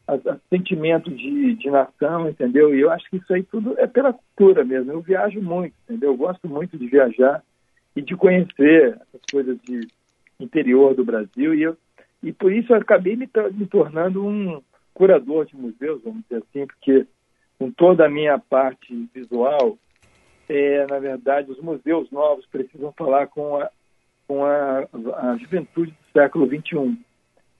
a, 0.08 0.14
a 0.14 0.38
sentimento 0.50 1.10
de, 1.10 1.56
de 1.56 1.70
nação, 1.70 2.30
entendeu? 2.30 2.74
E 2.74 2.82
eu 2.82 2.92
acho 2.92 3.10
que 3.10 3.18
isso 3.18 3.34
aí 3.34 3.44
tudo 3.44 3.76
é 3.78 3.88
pela 3.88 4.14
cultura 4.14 4.64
mesmo. 4.64 4.92
Eu 4.92 5.02
viajo 5.02 5.42
muito, 5.42 5.74
entendeu? 5.84 6.12
Eu 6.12 6.18
gosto 6.18 6.48
muito 6.48 6.78
de 6.78 6.88
viajar 6.88 7.44
e 7.96 8.02
de 8.02 8.16
conhecer 8.16 9.00
essas 9.02 9.22
coisas 9.32 9.58
de 9.64 9.88
interior 10.40 10.94
do 10.94 11.06
Brasil 11.06 11.54
e 11.54 11.64
eu 11.64 11.78
e 12.22 12.34
por 12.34 12.52
isso 12.52 12.74
eu 12.74 12.78
acabei 12.78 13.16
me, 13.16 13.30
me 13.54 13.66
tornando 13.68 14.26
um 14.26 14.62
curador 14.94 15.46
de 15.46 15.56
museus, 15.56 16.02
vamos 16.04 16.24
dizer 16.24 16.44
assim, 16.44 16.66
porque 16.66 17.06
com 17.60 17.72
toda 17.72 18.06
a 18.06 18.10
minha 18.10 18.38
parte 18.40 19.08
visual, 19.14 19.78
é, 20.50 20.86
na 20.88 21.00
verdade, 21.00 21.52
os 21.52 21.60
museus 21.60 22.10
novos 22.12 22.46
precisam 22.48 22.92
falar 22.94 23.28
com 23.28 23.58
a, 23.58 23.70
com 24.28 24.44
a, 24.44 24.88
a 25.16 25.38
juventude 25.38 25.92
do 25.92 26.20
século 26.20 26.48
XXI. 26.48 26.98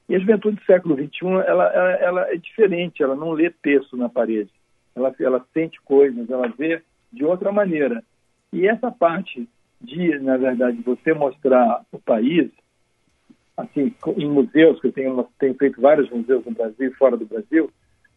E 0.10 0.16
a 0.16 0.20
juventude 0.20 0.58
do 0.58 0.66
século 0.66 0.96
XXI, 0.96 1.28
ela, 1.46 1.66
ela, 1.68 1.92
ela, 1.96 2.34
é 2.34 2.38
diferente, 2.38 3.04
ela 3.04 3.16
não 3.16 3.32
lê 3.32 3.50
texto 3.50 3.98
na 3.98 4.08
parede. 4.08 4.52
Ela, 4.96 5.14
ela 5.20 5.46
sente 5.54 5.82
coisas, 5.82 6.30
ela 6.30 6.48
vê 6.48 6.82
de 7.12 7.26
outra 7.26 7.52
maneira. 7.52 8.04
E 8.54 8.68
essa 8.68 8.90
parte 8.90 9.48
de, 9.82 10.18
na 10.20 10.38
verdade, 10.38 10.82
você 10.82 11.14
mostrar 11.14 11.84
o 11.92 12.00
país, 12.00 12.50
assim, 13.58 13.94
em 14.16 14.30
museus, 14.30 14.80
que 14.80 14.88
eu 14.88 14.94
tenho, 14.94 15.28
tenho 15.40 15.56
feito 15.56 15.82
vários 15.82 16.10
museus 16.10 16.46
no 16.46 16.52
Brasil 16.52 16.90
e 16.90 16.96
fora 16.96 17.18
do 17.18 17.26
Brasil, 17.26 17.70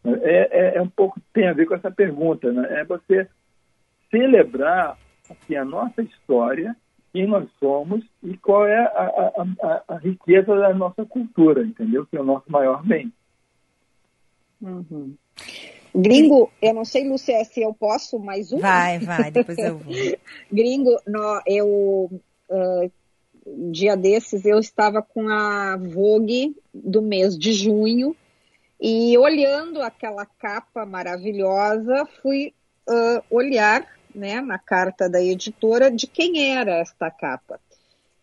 né, 0.03 0.19
é, 0.21 0.49
é, 0.51 0.77
é, 0.77 0.81
um 0.81 0.89
pouco, 0.89 1.19
tem 1.33 1.47
a 1.47 1.53
ver 1.53 1.65
com 1.65 1.75
essa 1.75 1.89
pergunta, 1.89 2.51
né? 2.51 2.81
É 2.81 2.85
você 2.85 3.27
celebrar 4.09 4.97
assim, 5.29 5.55
a 5.55 5.65
nossa 5.65 6.01
história, 6.01 6.75
quem 7.11 7.27
nós 7.27 7.49
somos 7.59 8.05
e 8.23 8.37
qual 8.37 8.67
é 8.67 8.79
a, 8.79 9.33
a, 9.37 9.67
a, 9.67 9.83
a 9.95 9.97
riqueza 9.97 10.55
da 10.55 10.73
nossa 10.73 11.05
cultura, 11.05 11.63
entendeu? 11.63 12.05
Que 12.05 12.17
é 12.17 12.21
o 12.21 12.25
nosso 12.25 12.49
maior 12.51 12.85
bem. 12.85 13.11
Uhum. 14.61 15.15
Gringo, 15.93 16.49
eu 16.61 16.73
não 16.73 16.85
sei, 16.85 17.07
Lúcia, 17.07 17.43
se 17.43 17.61
eu 17.61 17.73
posso 17.73 18.17
mais 18.17 18.53
um. 18.53 18.59
Vai, 18.59 18.99
vai, 18.99 19.31
depois 19.31 19.57
eu 19.57 19.77
vou. 19.79 19.93
Gringo, 20.51 20.97
no, 21.05 21.41
eu 21.45 22.09
uh, 22.49 22.91
dia 23.71 23.95
desses 23.95 24.45
eu 24.45 24.59
estava 24.59 25.01
com 25.01 25.27
a 25.29 25.77
Vogue 25.77 26.55
do 26.73 27.01
mês 27.01 27.37
de 27.37 27.53
junho 27.53 28.15
e 28.79 29.17
olhando 29.17 29.81
aquela 29.81 30.25
capa 30.25 30.85
maravilhosa, 30.85 32.07
fui 32.21 32.53
uh, 32.89 33.23
olhar 33.29 33.85
né, 34.13 34.41
na 34.41 34.57
carta 34.57 35.09
da 35.09 35.21
editora 35.21 35.91
de 35.91 36.07
quem 36.07 36.55
era 36.55 36.79
esta 36.79 37.11
capa. 37.11 37.59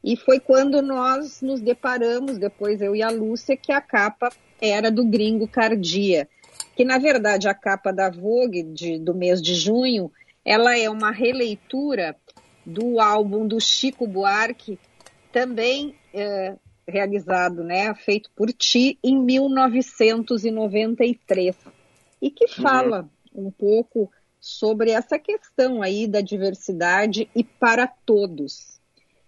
E 0.03 0.17
foi 0.17 0.41
quando 0.41 0.81
nós 0.83 1.43
nos 1.43 1.61
deparamos, 1.61 2.39
depois 2.39 2.81
eu 2.81 2.95
e 2.95 3.03
a 3.03 3.11
Lúcia, 3.11 3.57
que 3.57 3.73
a 3.73 3.81
capa 3.81 4.31
era 4.61 4.91
do 4.91 5.05
Gringo 5.05 5.47
Cardia, 5.47 6.29
que 6.77 6.85
na 6.85 6.99
verdade 6.99 7.49
a 7.49 7.55
capa 7.55 7.93
da 7.93 8.11
Vogue 8.11 8.63
de, 8.63 8.99
do 8.99 9.15
mês 9.15 9.41
de 9.43 9.55
junho, 9.55 10.11
ela 10.45 10.79
é 10.79 10.89
uma 10.89 11.11
releitura 11.11 12.17
do 12.65 13.01
álbum 13.01 13.47
do 13.47 13.61
Chico 13.61 14.07
Buarque, 14.07 14.79
também 15.33 15.95
é, 16.13 16.57
realizado, 16.87 17.63
né, 17.63 17.95
feito 17.95 18.31
por 18.35 18.53
ti 18.53 18.99
em 19.03 19.19
1993 19.19 21.57
e 22.21 22.31
que 22.31 22.49
fala 22.49 23.09
uhum. 23.35 23.49
um 23.49 23.51
pouco 23.51 24.11
sobre 24.41 24.91
essa 24.91 25.19
questão 25.19 25.83
aí 25.83 26.07
da 26.07 26.21
diversidade 26.21 27.29
e 27.35 27.43
para 27.45 27.87
todos. 27.87 28.79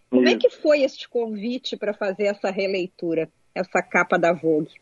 Como 0.09 0.29
é 0.29 0.37
que 0.37 0.51
foi 0.51 0.83
este 0.83 1.09
convite 1.09 1.77
para 1.77 1.95
fazer 1.95 2.25
essa 2.25 2.51
releitura, 2.51 3.29
essa 3.55 3.81
capa 3.83 4.19
da 4.19 4.33
Vogue? 4.33 4.75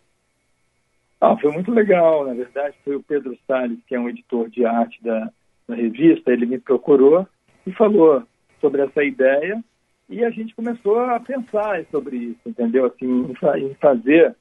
Ah, 1.20 1.36
foi 1.36 1.52
muito 1.52 1.70
legal, 1.70 2.26
na 2.26 2.32
verdade, 2.32 2.74
foi 2.84 2.96
o 2.96 3.02
Pedro 3.02 3.36
Salles, 3.46 3.78
que 3.86 3.94
é 3.94 4.00
um 4.00 4.08
editor 4.08 4.48
de 4.48 4.64
arte 4.64 5.02
da, 5.02 5.30
da 5.66 5.74
revista, 5.74 6.32
ele 6.32 6.46
me 6.46 6.58
procurou 6.58 7.26
e 7.66 7.72
falou 7.72 8.22
sobre 8.60 8.82
essa 8.82 9.02
ideia 9.02 9.62
e 10.08 10.24
a 10.24 10.30
gente 10.30 10.54
começou 10.54 10.98
a 11.00 11.20
pensar 11.20 11.84
sobre 11.90 12.16
isso, 12.16 12.40
entendeu? 12.46 12.86
Assim, 12.86 13.30
em 13.56 13.74
fazer, 13.74 14.34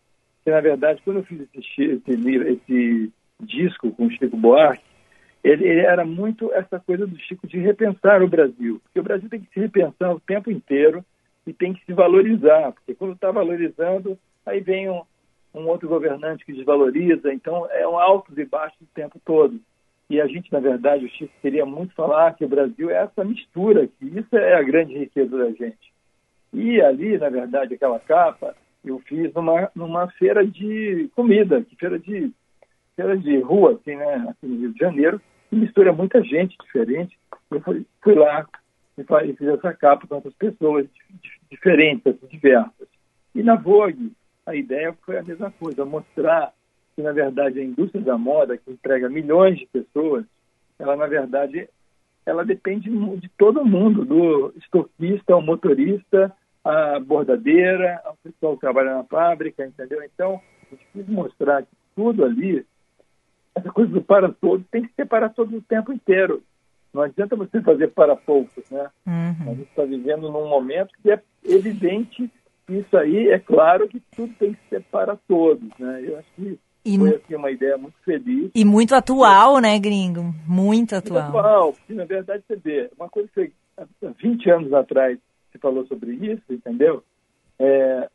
que 0.44 0.52
na 0.52 0.62
verdade, 0.62 1.02
quando 1.04 1.18
eu 1.18 1.24
fiz 1.24 1.42
esse, 1.54 1.84
esse, 1.84 2.36
esse 2.48 3.12
disco 3.42 3.92
com 3.92 4.06
o 4.06 4.12
Chico 4.12 4.38
Buarque, 4.38 4.84
ele, 5.44 5.68
ele, 5.68 5.82
era 5.82 6.06
muito 6.06 6.52
essa 6.54 6.80
coisa 6.80 7.06
do 7.06 7.20
Chico 7.20 7.48
de 7.48 7.58
repensar 7.60 8.24
o 8.24 8.28
Brasil, 8.28 8.82
porque 8.84 9.00
o 9.00 9.04
Brasil 9.04 9.30
tem 9.30 9.42
que 9.42 9.54
se 9.54 9.60
repensar 9.60 10.14
o 10.14 10.20
tempo 10.20 10.50
inteiro 10.50 11.04
e 11.46 11.54
tem 11.54 11.74
que 11.74 11.86
se 11.86 11.94
valorizar, 11.94 12.72
porque 12.72 12.96
quando 12.96 13.14
está 13.14 13.32
valorizando, 13.32 14.18
aí 14.46 14.60
vem 14.60 14.90
um, 14.90 15.02
um 15.54 15.68
outro 15.68 15.88
governante 15.88 16.46
que 16.46 16.54
desvaloriza, 16.54 17.34
então 17.34 17.68
é 17.72 17.88
um 17.88 17.98
altos 17.98 18.38
e 18.38 18.46
baixos 18.46 18.80
o 18.82 18.94
tempo 18.94 19.20
todo. 19.24 19.60
E 20.10 20.22
a 20.22 20.28
gente, 20.28 20.52
na 20.52 20.60
verdade, 20.60 21.06
o 21.06 21.10
Chico 21.10 21.34
queria 21.42 21.66
muito 21.66 21.94
falar 21.94 22.34
que 22.34 22.46
o 22.46 22.50
Brasil 22.50 22.90
é 22.90 23.04
essa 23.04 23.24
mistura, 23.26 23.88
que 23.88 24.06
isso 24.06 24.38
é 24.38 24.56
a 24.56 24.64
grande 24.64 24.98
riqueza 24.98 25.38
da 25.38 25.52
gente. 25.52 25.94
E 26.54 26.82
ali, 26.82 27.18
na 27.18 27.30
verdade, 27.30 27.74
aquela 27.74 28.00
capa, 28.00 28.56
eu 28.86 29.00
fiz 29.00 29.34
numa, 29.34 29.70
numa 29.76 30.08
feira 30.12 30.46
de 30.46 31.10
comida, 31.14 31.62
que 31.62 31.76
feira 31.76 32.00
de 32.00 32.32
feira 32.96 33.16
de 33.16 33.38
rua, 33.40 33.74
assim, 33.74 33.96
né, 33.96 34.28
aqui 34.30 34.48
no 34.48 34.60
Rio 34.60 34.74
de 34.74 34.80
Janeiro, 34.80 35.22
que 35.50 35.56
mistura 35.56 35.94
muita 35.94 36.24
gente 36.24 36.58
diferente. 36.64 37.16
Eu 37.52 37.62
fui, 37.62 37.86
fui 38.02 38.16
lá 38.16 38.48
e 38.98 39.34
fiz 39.34 39.48
essa 39.50 39.74
capa 39.74 40.08
com 40.08 40.16
outras 40.16 40.34
pessoas 40.34 40.88
diferentes, 41.52 42.08
assim, 42.08 42.28
diversas. 42.28 42.88
E 43.36 43.44
na 43.44 43.56
Vogue, 43.56 44.14
a 44.46 44.56
ideia 44.56 44.96
foi 45.06 45.18
a 45.20 45.24
mesma 45.24 45.52
coisa, 45.52 45.86
mostrar 45.86 46.52
que 46.98 47.04
na 47.04 47.12
verdade 47.12 47.60
a 47.60 47.64
indústria 47.64 48.04
da 48.04 48.18
moda, 48.18 48.58
que 48.58 48.72
emprega 48.72 49.08
milhões 49.08 49.60
de 49.60 49.68
pessoas, 49.68 50.26
ela 50.80 50.96
na 50.96 51.06
verdade 51.06 51.70
ela 52.26 52.44
depende 52.44 52.90
de 52.90 53.30
todo 53.38 53.64
mundo, 53.64 54.04
do 54.04 54.52
estoquista, 54.58 55.34
ao 55.34 55.42
motorista, 55.42 56.34
a 56.64 57.00
bordadeira, 57.00 58.02
ao 58.04 58.18
pessoal 58.22 58.56
que 58.56 58.62
trabalha 58.62 58.96
na 58.96 59.04
fábrica, 59.04 59.66
entendeu? 59.66 60.04
Então, 60.04 60.42
a 60.64 60.76
gente 60.76 60.86
quis 60.92 61.08
mostrar 61.08 61.62
que 61.62 61.70
tudo 61.96 62.26
ali, 62.26 62.66
essa 63.56 63.72
coisa 63.72 63.94
do 63.94 64.02
para 64.02 64.30
todos, 64.30 64.66
tem 64.70 64.84
que 64.84 64.94
ser 64.94 65.06
para 65.06 65.30
todos 65.30 65.54
o 65.54 65.62
tempo 65.62 65.94
inteiro. 65.94 66.42
Não 66.94 67.04
adianta 67.04 67.36
você 67.36 67.62
fazer 67.62 67.90
para 67.90 68.16
poucos, 68.16 68.70
né? 68.72 68.90
Uhum. 69.06 69.52
A 69.52 69.54
gente 69.54 69.70
está 69.70 69.86
vivendo 69.86 70.32
num 70.32 70.50
momento 70.50 70.90
que 71.02 71.12
é 71.12 71.22
evidente 71.46 72.30
isso 72.68 72.98
aí, 72.98 73.30
é 73.30 73.40
claro 73.40 73.88
que 73.88 74.02
tudo 74.14 74.34
tem 74.34 74.54
que 74.54 74.60
ser 74.68 74.82
para 74.92 75.16
todos, 75.16 75.70
né? 75.80 76.04
Eu 76.06 76.18
acho 76.18 76.28
que 76.36 76.60
e, 76.86 76.98
Foi 76.98 77.16
assim, 77.16 77.36
uma 77.36 77.52
ideia 77.52 77.78
muito 77.78 77.98
feliz. 78.04 78.50
E 78.56 78.64
muito 78.64 78.96
atual, 78.96 79.60
né, 79.60 79.78
gringo? 79.78 80.34
Muito 80.48 80.96
atual. 80.96 81.24
Muito 81.24 81.38
atual, 81.38 81.74
porque 81.74 81.94
na 81.94 82.06
verdade 82.06 82.44
você 82.48 82.56
vê, 82.56 82.90
uma 82.98 83.10
coisa 83.10 83.30
que 83.34 83.52
há 83.78 83.86
20 84.22 84.50
anos 84.50 84.74
atrás 84.74 85.18
você 85.52 85.58
falou 85.60 85.86
sobre 85.88 86.12
isso, 86.14 86.44
entendeu? 86.50 87.04
É, 87.60 88.10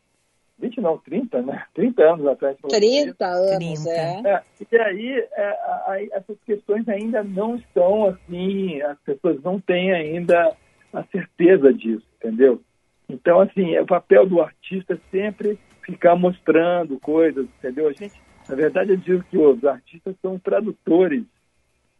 20 0.59 0.81
não, 0.81 0.97
30, 0.97 1.41
né? 1.41 1.63
30 1.75 2.03
anos 2.03 2.27
atrás. 2.27 2.57
30 2.67 3.25
anos, 3.25 3.83
30. 3.83 3.89
É. 3.89 4.21
é. 4.25 4.41
E 4.71 4.77
aí, 4.77 5.27
é, 5.33 5.59
aí, 5.87 6.09
essas 6.13 6.37
questões 6.45 6.87
ainda 6.87 7.23
não 7.23 7.55
estão 7.55 8.05
assim, 8.05 8.81
as 8.81 8.97
pessoas 8.99 9.41
não 9.43 9.59
têm 9.59 9.91
ainda 9.91 10.55
a 10.91 11.03
certeza 11.05 11.73
disso, 11.73 12.05
entendeu? 12.17 12.61
Então, 13.09 13.41
assim, 13.41 13.75
é 13.75 13.81
o 13.81 13.85
papel 13.85 14.25
do 14.25 14.41
artista 14.41 14.99
sempre 15.11 15.59
ficar 15.85 16.15
mostrando 16.15 16.99
coisas, 16.99 17.45
entendeu? 17.59 17.89
A 17.89 17.93
gente 17.93 18.19
na 18.47 18.55
verdade, 18.55 18.91
eu 18.91 18.97
digo 18.97 19.23
que 19.23 19.37
os 19.37 19.63
artistas 19.63 20.15
são 20.21 20.37
tradutores 20.37 21.23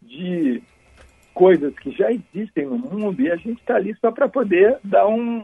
de 0.01 0.61
coisas 1.33 1.73
que 1.79 1.91
já 1.91 2.11
existem 2.11 2.65
no 2.65 2.77
mundo 2.77 3.21
e 3.21 3.31
a 3.31 3.35
gente 3.35 3.59
está 3.59 3.75
ali 3.75 3.95
só 3.95 4.11
para 4.11 4.29
poder 4.29 4.77
dar, 4.83 5.07
um, 5.07 5.43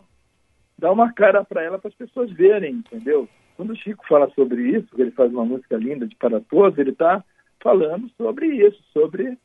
dar 0.77 0.91
uma 0.91 1.11
cara 1.11 1.43
para 1.43 1.63
ela 1.63 1.79
para 1.79 1.89
as 1.89 1.95
pessoas 1.95 2.31
verem, 2.31 2.75
entendeu? 2.75 3.27
Quando 3.55 3.71
o 3.71 3.75
Chico 3.75 4.05
fala 4.07 4.29
sobre 4.31 4.61
isso, 4.77 4.87
ele 4.97 5.11
faz 5.11 5.31
uma 5.31 5.45
música 5.45 5.77
linda 5.77 6.05
de 6.05 6.15
Para 6.15 6.39
Todos, 6.41 6.77
ele 6.77 6.91
está 6.91 7.23
falando 7.61 8.09
sobre 8.15 8.47
isso, 8.47 8.81
sobre, 8.93 9.37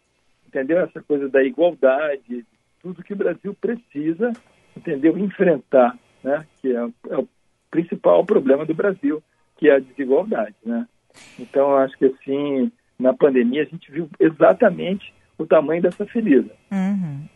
entendeu? 0.46 0.80
Essa 0.80 1.02
coisa 1.02 1.28
da 1.28 1.42
igualdade, 1.42 2.44
tudo 2.80 3.02
que 3.02 3.12
o 3.12 3.16
Brasil 3.16 3.54
precisa, 3.60 4.32
entendeu? 4.76 5.16
Enfrentar, 5.18 5.98
né? 6.22 6.46
Que 6.60 6.76
é, 6.76 6.88
é 7.10 7.18
o 7.18 7.28
principal 7.70 8.24
problema 8.24 8.64
do 8.64 8.74
Brasil, 8.74 9.22
que 9.56 9.68
é 9.68 9.76
a 9.76 9.80
desigualdade, 9.80 10.54
né? 10.64 10.86
Então, 11.38 11.76
acho 11.76 11.96
que 11.98 12.06
assim, 12.06 12.70
na 12.98 13.12
pandemia, 13.12 13.62
a 13.62 13.66
gente 13.66 13.90
viu 13.90 14.08
exatamente 14.18 15.12
o 15.38 15.46
tamanho 15.46 15.82
dessa 15.82 16.06
ferida. 16.06 16.54
Uhum. 16.70 17.28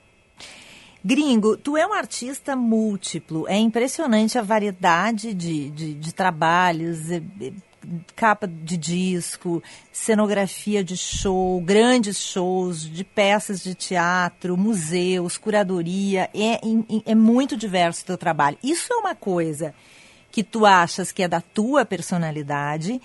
Gringo, 1.04 1.56
tu 1.56 1.76
é 1.76 1.87
um 1.87 1.92
artista 1.92 2.56
múltiplo, 2.56 3.46
é 3.48 3.56
impressionante 3.56 4.37
a 4.37 4.42
variedade 4.42 5.33
de, 5.33 5.70
de, 5.70 5.94
de 5.94 6.14
trabalhos, 6.14 7.08
capa 8.14 8.46
de 8.46 8.76
disco, 8.76 9.62
cenografia 9.92 10.83
de 10.83 10.96
show, 10.96 11.60
grandes 11.60 12.18
shows, 12.18 12.83
de 12.83 13.04
peças 13.04 13.62
de 13.62 13.74
teatro, 13.74 14.56
museus, 14.56 15.38
curadoria, 15.38 16.29
é, 16.35 16.60
é 17.06 17.14
muito 17.14 17.56
diverso 17.56 18.02
o 18.02 18.06
teu 18.06 18.18
trabalho. 18.18 18.58
Isso 18.62 18.92
é 18.92 18.96
uma 18.96 19.14
coisa 19.14 19.74
que 20.31 20.42
tu 20.42 20.66
achas 20.66 21.10
que 21.10 21.22
é 21.22 21.29
da 21.29 21.40
tua 21.40 21.85
personalidade 21.85 23.00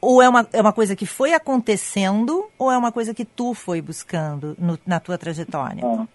ou 0.00 0.22
é 0.22 0.28
uma, 0.28 0.46
é 0.52 0.60
uma 0.60 0.72
coisa 0.72 0.94
que 0.94 1.06
foi 1.06 1.32
acontecendo 1.32 2.44
ou 2.58 2.70
é 2.70 2.78
uma 2.78 2.92
coisa 2.92 3.14
que 3.14 3.24
tu 3.24 3.54
foi 3.54 3.80
buscando 3.80 4.54
no, 4.58 4.78
na 4.86 5.00
tua 5.00 5.18
trajetória? 5.18 5.82
Ah, 5.84 6.06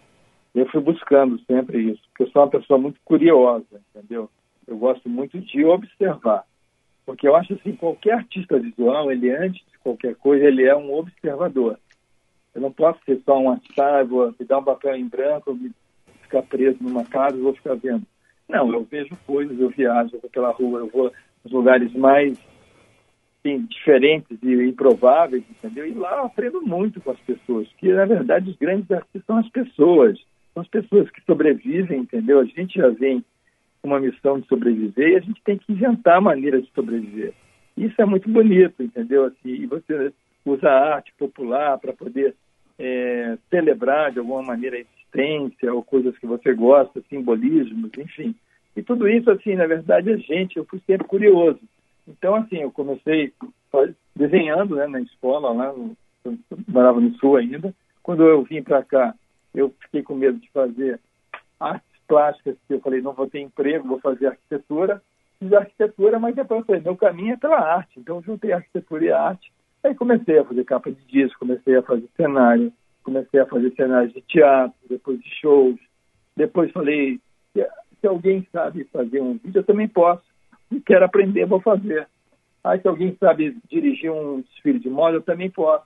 eu 0.56 0.66
fui 0.68 0.82
buscando 0.82 1.40
sempre 1.46 1.92
isso, 1.92 2.02
porque 2.10 2.24
eu 2.24 2.30
sou 2.30 2.44
uma 2.44 2.50
pessoa 2.50 2.80
muito 2.80 3.00
curiosa, 3.04 3.82
entendeu? 3.96 4.30
Eu 4.68 4.78
gosto 4.78 5.10
muito 5.10 5.40
de 5.40 5.66
observar. 5.66 6.44
Porque 7.06 7.28
eu 7.28 7.36
acho 7.36 7.54
assim, 7.54 7.76
qualquer 7.76 8.14
artista 8.14 8.58
visual, 8.58 9.12
ele 9.12 9.30
antes 9.30 9.62
de 9.72 9.78
qualquer 9.80 10.16
coisa, 10.16 10.46
ele 10.46 10.64
é 10.64 10.76
um 10.76 10.94
observador. 10.94 11.78
Eu 12.56 12.62
não 12.62 12.72
posso 12.72 13.00
ser 13.04 13.22
só 13.26 13.38
um 13.38 13.50
artista, 13.50 14.04
vou 14.06 14.34
me 14.40 14.46
dar 14.46 14.60
um 14.60 14.64
papel 14.64 14.96
em 14.96 15.08
branco, 15.08 15.54
me 15.54 15.72
ficar 16.22 16.44
preso 16.44 16.78
numa 16.82 17.04
casa 17.04 17.36
e 17.36 17.42
vou 17.42 17.54
ficar 17.54 17.76
vendo. 17.76 18.04
Não, 18.48 18.72
eu 18.72 18.84
vejo 18.84 19.18
coisas, 19.26 19.60
eu 19.60 19.70
viajo 19.70 20.18
pela 20.32 20.52
rua, 20.52 20.80
eu 20.80 20.88
vou 20.88 21.12
nos 21.44 21.52
lugares 21.52 21.92
mais 21.94 22.38
assim, 23.44 23.66
diferentes 23.66 24.38
e 24.42 24.54
improváveis, 24.64 25.44
entendeu? 25.50 25.86
E 25.86 25.94
lá 25.94 26.18
eu 26.18 26.26
aprendo 26.26 26.62
muito 26.62 27.02
com 27.02 27.12
as 27.12 27.20
pessoas, 27.20 27.68
que 27.78 27.92
na 27.92 28.06
verdade 28.06 28.50
os 28.50 28.56
grandes 28.56 28.90
artistas 28.90 29.24
são 29.26 29.38
as 29.38 29.50
pessoas, 29.50 30.18
são 30.54 30.62
as 30.62 30.70
pessoas 30.70 31.10
que 31.12 31.22
sobrevivem, 31.26 32.00
entendeu? 32.00 32.40
A 32.40 32.46
gente 32.46 32.80
já 32.80 32.90
vem 32.90 33.24
com 33.82 33.90
uma 33.90 34.00
missão 34.00 34.40
de 34.40 34.48
sobreviver 34.48 35.10
e 35.10 35.16
a 35.18 35.20
gente 35.20 35.42
tem 35.44 35.58
que 35.58 35.74
inventar 35.74 36.22
maneiras 36.22 36.64
de 36.64 36.72
sobreviver. 36.72 37.34
Isso 37.76 38.02
é 38.02 38.06
muito 38.06 38.30
bonito, 38.30 38.82
entendeu? 38.82 39.26
Assim, 39.26 39.50
e 39.50 39.66
você 39.66 40.14
usa 40.46 40.70
a 40.70 40.96
arte 40.96 41.14
popular 41.18 41.78
para 41.80 41.92
poder 41.92 42.36
é, 42.80 43.38
celebrar 43.50 44.12
de 44.12 44.20
alguma 44.20 44.42
maneira 44.42 44.78
a 44.78 44.80
existência 44.80 45.74
ou 45.74 45.84
coisas 45.84 46.18
que 46.18 46.28
você 46.28 46.54
gosta, 46.54 47.04
simbolismos, 47.10 47.92
enfim. 47.98 48.36
E 48.76 48.82
tudo 48.82 49.08
isso, 49.08 49.30
assim, 49.30 49.56
na 49.56 49.68
verdade, 49.68 50.12
a 50.12 50.18
gente, 50.18 50.58
eu 50.58 50.66
fui 50.66 50.80
sempre 50.86 51.08
curioso. 51.08 51.60
Então, 52.08 52.36
assim, 52.36 52.58
eu 52.58 52.72
comecei 52.72 53.34
desenhando 54.16 54.76
né, 54.76 54.88
na 54.88 55.02
escola, 55.02 55.52
lá, 55.52 55.74
no, 55.74 55.96
eu 56.26 56.38
morava 56.68 57.00
no 57.00 57.14
Sul 57.16 57.38
ainda. 57.38 57.74
Quando 58.02 58.24
eu 58.24 58.44
vim 58.44 58.62
para 58.62 58.84
cá, 58.84 59.16
eu 59.54 59.74
fiquei 59.82 60.04
com 60.04 60.16
medo 60.16 60.38
de 60.38 60.50
fazer 60.52 61.00
artes 61.60 61.88
plásticas, 62.08 62.58
que 62.68 62.74
eu 62.74 62.82
falei, 62.82 63.02
não 63.02 63.14
vou 63.14 63.30
ter 63.30 63.40
emprego, 63.40 63.88
vou 63.88 64.00
fazer 64.00 64.28
arquitetura. 64.28 65.02
Fiz 65.40 65.52
arquitetura, 65.54 66.20
mas 66.20 66.36
depois 66.36 66.62
eu 66.62 66.66
falei, 66.66 66.82
meu 66.82 66.96
caminho 66.96 67.34
é 67.34 67.38
pela 67.38 67.60
arte. 67.60 68.00
Então, 68.00 68.22
juntei 68.22 68.52
arquitetura 68.52 69.06
e 69.06 69.12
arte. 69.12 69.52
Aí 69.84 69.96
comecei 69.96 70.40
a 70.40 70.46
fazer 70.46 70.64
capa 70.64 70.92
de 70.92 71.06
disco, 71.06 71.40
comecei 71.40 71.76
a 71.76 71.82
fazer 71.82 72.08
cenário, 72.16 72.72
comecei 73.04 73.40
a 73.40 73.46
fazer 73.46 73.74
cenários 73.76 74.14
de 74.14 74.22
teatro, 74.22 74.78
depois 74.90 75.20
de 75.20 75.30
shows. 75.42 75.80
Depois 76.36 76.72
falei, 76.72 77.20
se 77.54 78.08
alguém 78.08 78.46
sabe 78.52 78.84
fazer 78.86 79.22
um 79.22 79.34
vídeo, 79.34 79.60
eu 79.60 79.64
também 79.64 79.88
posso 79.88 80.24
quero 80.82 81.06
aprender, 81.06 81.46
vou 81.46 81.60
fazer. 81.60 82.08
Aí 82.64 82.80
se 82.80 82.88
alguém 82.88 83.16
sabe 83.20 83.58
dirigir 83.70 84.12
um 84.12 84.42
desfile 84.42 84.80
de 84.80 84.90
moda, 84.90 85.18
eu 85.18 85.22
também 85.22 85.50
posso. 85.50 85.86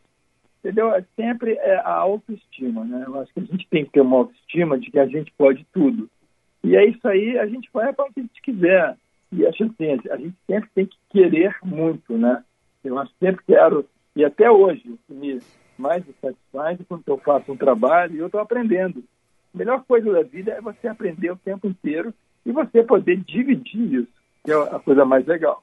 Entendeu? 0.59 0.93
É 0.93 1.03
sempre 1.15 1.53
é 1.53 1.77
a 1.77 1.93
autoestima, 1.93 2.83
né? 2.83 3.03
Eu 3.07 3.19
acho 3.19 3.33
que 3.33 3.39
a 3.39 3.43
gente 3.43 3.67
tem 3.69 3.85
que 3.85 3.91
ter 3.91 4.01
uma 4.01 4.17
autoestima 4.17 4.77
de 4.77 4.91
que 4.91 4.99
a 4.99 5.07
gente 5.07 5.31
pode 5.37 5.65
tudo. 5.73 6.09
E 6.63 6.75
é 6.75 6.85
isso 6.85 7.07
aí, 7.07 7.37
a 7.37 7.47
gente 7.47 7.69
vai 7.73 7.93
para 7.93 8.05
o 8.05 8.13
que 8.13 8.19
a 8.19 8.23
gente 8.23 8.41
quiser. 8.41 8.97
E 9.31 9.45
acho 9.45 9.63
assim, 9.63 10.09
a 10.09 10.17
gente 10.17 10.35
sempre 10.45 10.69
tem 10.73 10.85
que 10.85 10.97
querer 11.09 11.55
muito, 11.63 12.17
né? 12.17 12.43
Eu 12.83 12.97
acho 12.99 13.11
sempre 13.19 13.43
quero, 13.45 13.85
e 14.15 14.23
até 14.23 14.49
hoje, 14.49 14.97
me 15.09 15.39
mais 15.77 16.05
me 16.05 16.13
satisfaz 16.19 16.79
quando 16.87 17.03
eu 17.05 17.17
faço 17.19 17.51
um 17.51 17.57
trabalho 17.57 18.15
e 18.15 18.19
eu 18.19 18.25
estou 18.25 18.41
aprendendo. 18.41 19.03
A 19.53 19.57
melhor 19.57 19.83
coisa 19.85 20.11
da 20.11 20.23
vida 20.23 20.51
é 20.51 20.61
você 20.61 20.87
aprender 20.87 21.31
o 21.31 21.37
tempo 21.37 21.67
inteiro 21.67 22.13
e 22.45 22.51
você 22.51 22.83
poder 22.83 23.17
dividir 23.17 23.93
isso 23.93 24.17
que 24.47 24.51
é 24.53 24.55
a 24.55 24.79
coisa 24.79 25.03
mais 25.03 25.27
legal. 25.27 25.61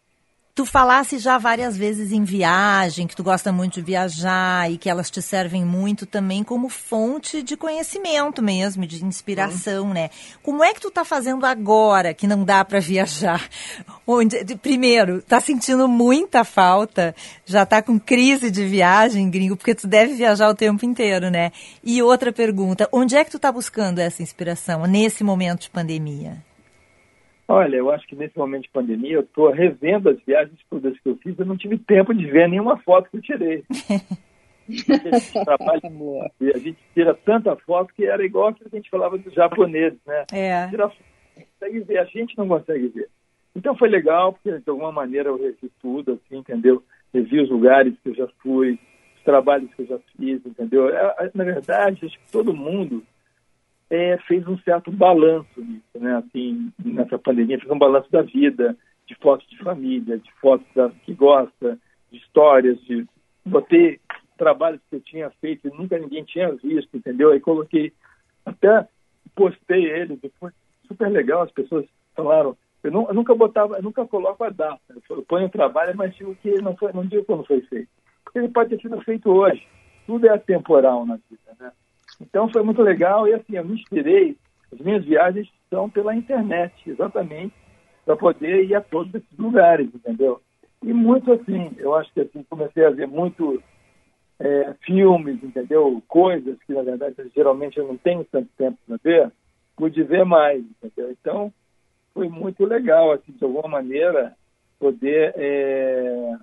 Tu 0.55 0.66
falasse 0.66 1.18
já 1.18 1.39
várias 1.39 1.74
vezes 1.74 2.12
em 2.12 2.22
viagem, 2.22 3.07
que 3.07 3.16
tu 3.16 3.24
gosta 3.24 3.51
muito 3.51 3.74
de 3.74 3.82
viajar 3.82 4.70
e 4.70 4.76
que 4.76 4.91
elas 4.91 5.11
te 5.11 5.22
servem 5.22 5.64
muito 5.64 6.05
também 6.05 6.45
como 6.45 6.68
fonte 6.68 7.43
de 7.43 7.57
conhecimento 7.57 8.43
mesmo, 8.43 8.87
de 8.87 9.03
inspiração, 9.05 9.89
né? 9.89 10.11
Como 10.43 10.62
é 10.62 10.74
que 10.74 10.80
tu 10.80 10.91
tá 10.91 11.03
fazendo 11.03 11.47
agora 11.47 12.14
que 12.14 12.26
não 12.26 12.45
dá 12.45 12.62
para 12.62 12.78
viajar? 12.78 13.49
Onde, 14.07 14.45
de, 14.45 14.55
primeiro, 14.55 15.22
tá 15.22 15.41
sentindo 15.41 15.89
muita 15.89 16.45
falta, 16.45 17.16
já 17.47 17.64
tá 17.64 17.82
com 17.82 17.99
crise 17.99 18.51
de 18.51 18.66
viagem, 18.66 19.30
gringo, 19.30 19.57
porque 19.57 19.74
tu 19.74 19.89
deve 19.89 20.12
viajar 20.12 20.51
o 20.51 20.55
tempo 20.55 20.85
inteiro, 20.85 21.30
né? 21.30 21.51
E 21.82 22.03
outra 22.03 22.32
pergunta, 22.32 22.87
onde 22.93 23.16
é 23.16 23.24
que 23.24 23.30
tu 23.30 23.39
tá 23.39 23.51
buscando 23.51 23.99
essa 23.99 24.22
inspiração 24.22 24.85
nesse 24.87 25.24
momento 25.24 25.62
de 25.62 25.70
pandemia? 25.70 26.37
Olha, 27.47 27.76
eu 27.76 27.90
acho 27.90 28.07
que 28.07 28.16
nesse 28.16 28.38
momento 28.38 28.62
de 28.62 28.70
pandemia 28.70 29.12
eu 29.12 29.20
estou 29.20 29.51
revendo 29.51 30.09
as 30.09 30.18
viagens 30.26 30.59
todas 30.70 30.99
que 30.99 31.09
eu 31.09 31.16
fiz. 31.16 31.38
Eu 31.38 31.45
não 31.45 31.57
tive 31.57 31.76
tempo 31.78 32.14
de 32.14 32.24
ver 32.26 32.49
nenhuma 32.49 32.78
foto 32.78 33.11
que 33.11 33.18
eu 33.18 33.22
tirei. 33.22 33.64
trabalho, 35.45 35.82
e 36.40 36.49
a 36.49 36.59
gente 36.59 36.78
tira 36.95 37.14
tanta 37.14 37.55
foto 37.57 37.92
que 37.92 38.07
era 38.07 38.24
igual 38.24 38.55
que 38.55 38.64
a 38.64 38.68
gente 38.74 38.88
falava 38.88 39.18
dos 39.18 39.34
japoneses, 39.34 39.99
né? 40.07 40.24
É. 40.32 40.68
Tira 40.68 40.88
foto, 40.88 41.05
consegue 41.61 41.80
ver, 41.80 41.99
a 41.99 42.05
gente 42.05 42.36
não 42.38 42.49
consegue 42.49 42.88
ver. 42.88 43.09
Então 43.55 43.76
foi 43.76 43.88
legal, 43.88 44.32
porque 44.32 44.59
de 44.59 44.70
alguma 44.70 44.90
maneira 44.90 45.28
eu 45.28 45.36
revi 45.36 45.70
tudo, 45.80 46.12
assim, 46.12 46.38
entendeu? 46.38 46.82
Revi 47.12 47.40
os 47.40 47.51
lugares 47.51 47.95
que 48.03 48.09
eu 48.09 48.14
já 48.14 48.26
fui, 48.42 48.78
os 49.16 49.22
trabalhos 49.22 49.72
que 49.74 49.82
eu 49.82 49.86
já 49.86 49.99
fiz, 50.16 50.45
entendeu? 50.45 50.88
É, 50.88 51.30
na 51.34 51.45
verdade, 51.45 52.07
acho 52.07 52.18
que 52.18 52.32
todo 52.32 52.55
mundo 52.55 53.03
é, 53.95 54.18
fez 54.26 54.47
um 54.49 54.59
certo 54.59 54.90
balanço 54.90 55.61
nisso, 55.61 55.99
né? 55.99 56.16
Assim, 56.16 56.72
nessa 56.84 57.18
pandemia, 57.18 57.59
fez 57.59 57.70
um 57.70 57.78
balanço 57.78 58.11
da 58.11 58.22
vida, 58.22 58.76
de 59.07 59.14
fotos 59.16 59.47
de 59.49 59.59
família, 59.59 60.18
de 60.18 60.32
fotos 60.40 60.66
da, 60.74 60.90
que 60.90 61.14
gosta, 61.14 61.78
de 62.11 62.18
histórias, 62.18 62.80
de 62.84 63.07
botei 63.45 64.01
trabalhos 64.36 64.80
que 64.90 64.97
eu 64.97 65.01
tinha 65.01 65.30
feito 65.40 65.68
e 65.68 65.76
nunca 65.76 65.99
ninguém 65.99 66.24
tinha 66.24 66.53
visto, 66.55 66.97
entendeu? 66.97 67.30
Aí 67.30 67.40
coloquei, 67.40 67.92
até 68.45 68.88
postei 69.34 69.84
eles, 69.84 70.18
foi 70.40 70.51
super 70.88 71.09
legal, 71.09 71.42
as 71.42 71.53
pessoas 71.53 71.86
falaram, 72.16 72.57
eu, 72.82 72.90
não, 72.90 73.07
eu, 73.09 73.14
nunca 73.14 73.34
botava, 73.34 73.76
eu 73.76 73.82
nunca 73.82 74.05
coloco 74.07 74.42
a 74.42 74.51
data, 74.51 74.80
eu 75.09 75.22
ponho 75.22 75.47
o 75.47 75.51
trabalho, 75.51 75.97
mas 75.97 76.14
digo 76.16 76.34
que 76.36 76.51
não 76.61 76.76
foi, 76.76 76.92
não 76.92 77.07
digo 77.07 77.24
quando 77.24 77.47
foi 77.47 77.61
feito, 77.62 77.88
porque 78.24 78.38
ele 78.38 78.49
pode 78.49 78.70
ter 78.70 78.80
sido 78.80 79.01
feito 79.03 79.30
hoje, 79.30 79.66
tudo 80.07 80.26
é 80.26 80.30
atemporal 80.30 81.07
na 81.07 81.16
vida, 81.16 81.57
né? 81.61 81.72
Então 82.20 82.48
foi 82.48 82.62
muito 82.62 82.82
legal 82.82 83.26
e 83.26 83.34
assim, 83.34 83.56
eu 83.56 83.64
me 83.64 83.74
inspirei, 83.74 84.36
as 84.72 84.78
minhas 84.78 85.04
viagens 85.04 85.48
são 85.70 85.88
pela 85.88 86.14
internet, 86.14 86.72
exatamente, 86.86 87.54
para 88.04 88.16
poder 88.16 88.64
ir 88.64 88.74
a 88.74 88.80
todos 88.80 89.14
esses 89.14 89.38
lugares, 89.38 89.88
entendeu? 89.94 90.40
E 90.82 90.92
muito 90.92 91.32
assim, 91.32 91.72
eu 91.78 91.94
acho 91.94 92.12
que 92.12 92.20
assim, 92.20 92.42
comecei 92.48 92.84
a 92.84 92.90
ver 92.90 93.06
muito 93.06 93.62
é, 94.38 94.74
filmes, 94.84 95.42
entendeu? 95.42 96.02
Coisas 96.06 96.58
que, 96.66 96.72
na 96.72 96.82
verdade, 96.82 97.14
geralmente 97.34 97.78
eu 97.78 97.86
não 97.86 97.96
tenho 97.96 98.24
tanto 98.24 98.48
tempo 98.56 98.78
para 98.86 98.98
ver, 99.02 99.32
pude 99.76 100.02
ver 100.02 100.24
mais, 100.24 100.62
entendeu? 100.62 101.10
Então, 101.10 101.52
foi 102.12 102.28
muito 102.28 102.64
legal, 102.64 103.12
assim, 103.12 103.32
de 103.32 103.44
alguma 103.44 103.68
maneira, 103.68 104.34
poder 104.78 105.32
é, 105.36 106.36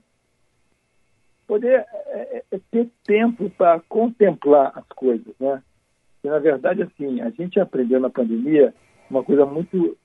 poder 1.52 1.86
é, 2.08 2.44
é, 2.50 2.60
ter 2.72 2.90
tempo 3.04 3.50
para 3.50 3.82
contemplar 3.82 4.72
as 4.74 4.88
coisas, 4.96 5.36
né? 5.38 5.62
E, 6.24 6.30
na 6.30 6.40
verdade, 6.40 6.84
assim, 6.84 7.20
a 7.20 7.30
gente 7.30 7.60
aprendeu 7.60 8.00
na 8.00 8.10
pandemia 8.10 8.74
uma 9.10 9.22
coisa 9.22 9.46
muito 9.46 9.98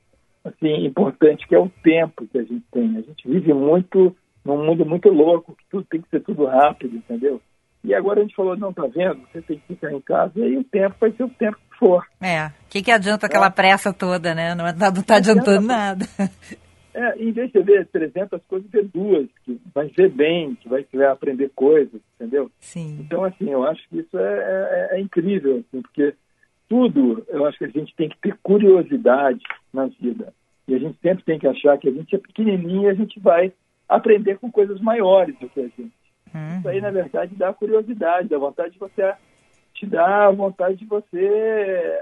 assim 0.45 0.85
importante 0.85 1.47
que 1.47 1.55
é 1.55 1.59
o 1.59 1.71
tempo 1.85 2.27
que 2.27 2.39
a 2.39 2.43
gente 2.43 2.65
tem. 2.73 2.97
A 2.97 3.01
gente 3.01 3.29
vive 3.29 3.55
muito 3.55 4.17
num 4.45 4.65
mundo 4.65 4.85
muito 4.85 5.09
louco, 5.09 5.55
que 5.55 5.65
tudo 5.71 5.87
tem 5.89 6.01
que 6.01 6.09
ser 6.09 6.21
tudo 6.25 6.47
rápido, 6.47 6.97
entendeu? 6.97 7.41
E 7.85 7.95
agora 7.95 8.19
a 8.19 8.23
gente 8.25 8.35
falou, 8.35 8.57
não, 8.57 8.73
tá 8.73 8.89
vendo? 8.89 9.21
Você 9.33 9.41
tem 9.43 9.59
que 9.61 9.75
ficar 9.75 9.93
em 9.93 10.01
casa 10.01 10.33
e 10.35 10.43
aí 10.43 10.57
o 10.57 10.65
tempo 10.65 10.97
vai 11.01 11.13
ser 11.13 11.23
o 11.23 11.29
tempo 11.29 11.59
que 11.71 11.79
for. 11.79 12.05
É, 12.21 12.47
o 12.47 12.51
que, 12.71 12.83
que 12.83 12.91
adianta 12.91 13.27
aquela 13.27 13.47
é. 13.47 13.51
pressa 13.51 13.93
toda, 13.93 14.35
né? 14.35 14.53
Não, 14.57 14.65
não 14.65 15.03
tá 15.05 15.17
adiantando 15.17 15.65
nada. 15.65 16.07
É, 16.97 17.23
em 17.23 17.31
vez 17.31 17.53
de 17.53 17.61
ver 17.61 17.87
300 17.89 18.41
coisas, 18.49 18.71
ver 18.71 18.85
duas, 18.85 19.29
que 19.45 19.61
vai 19.75 19.87
ver 19.89 20.09
bem, 20.09 20.55
que 20.55 20.67
vai, 20.67 20.83
que 20.83 20.97
vai 20.97 21.07
aprender 21.09 21.51
coisas, 21.55 22.01
entendeu? 22.15 22.51
Sim. 22.59 22.97
Então, 23.01 23.23
assim, 23.23 23.51
eu 23.51 23.65
acho 23.65 23.87
que 23.91 23.99
isso 23.99 24.19
é, 24.19 24.23
é, 24.93 24.97
é, 24.97 25.01
incrível, 25.01 25.57
assim, 25.59 25.83
porque 25.83 26.15
tudo, 26.67 27.23
eu 27.29 27.45
acho 27.45 27.59
que 27.59 27.67
a 27.67 27.69
gente 27.69 27.95
tem 27.95 28.09
que 28.09 28.17
ter 28.19 28.35
curiosidade 28.43 29.43
na 29.75 29.87
vida. 29.87 30.33
E 30.67 30.75
a 30.75 30.79
gente 30.79 30.99
sempre 31.03 31.23
tem 31.23 31.39
que 31.39 31.47
achar 31.47 31.77
que 31.77 31.87
a 31.87 31.93
gente 31.93 32.17
é 32.17 32.19
pequenininho 32.19 32.85
e 32.85 32.89
a 32.89 32.95
gente 32.95 33.21
vai 33.21 33.53
aprender 33.87 34.39
com 34.39 34.51
coisas 34.51 34.81
maiores 34.81 35.39
do 35.39 35.51
que 35.51 35.61
a 35.61 35.65
gente. 35.65 35.93
Uhum. 36.35 36.59
Isso 36.61 36.69
aí, 36.69 36.81
na 36.81 36.91
verdade, 36.91 37.37
dá 37.37 37.53
curiosidade, 37.53 38.29
dá 38.29 38.39
vontade 38.39 38.73
de 38.73 38.79
você 38.79 39.15
te 39.75 39.85
dá 39.85 40.31
vontade 40.31 40.77
de 40.77 40.87
você 40.87 41.99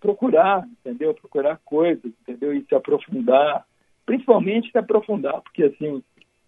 procurar, 0.00 0.64
entendeu? 0.78 1.12
Procurar 1.12 1.60
coisas, 1.64 2.12
entendeu? 2.22 2.54
E 2.54 2.64
se 2.64 2.74
aprofundar 2.76 3.66
principalmente 4.06 4.70
se 4.70 4.78
aprofundar, 4.78 5.42
porque 5.42 5.64
assim, 5.64 6.02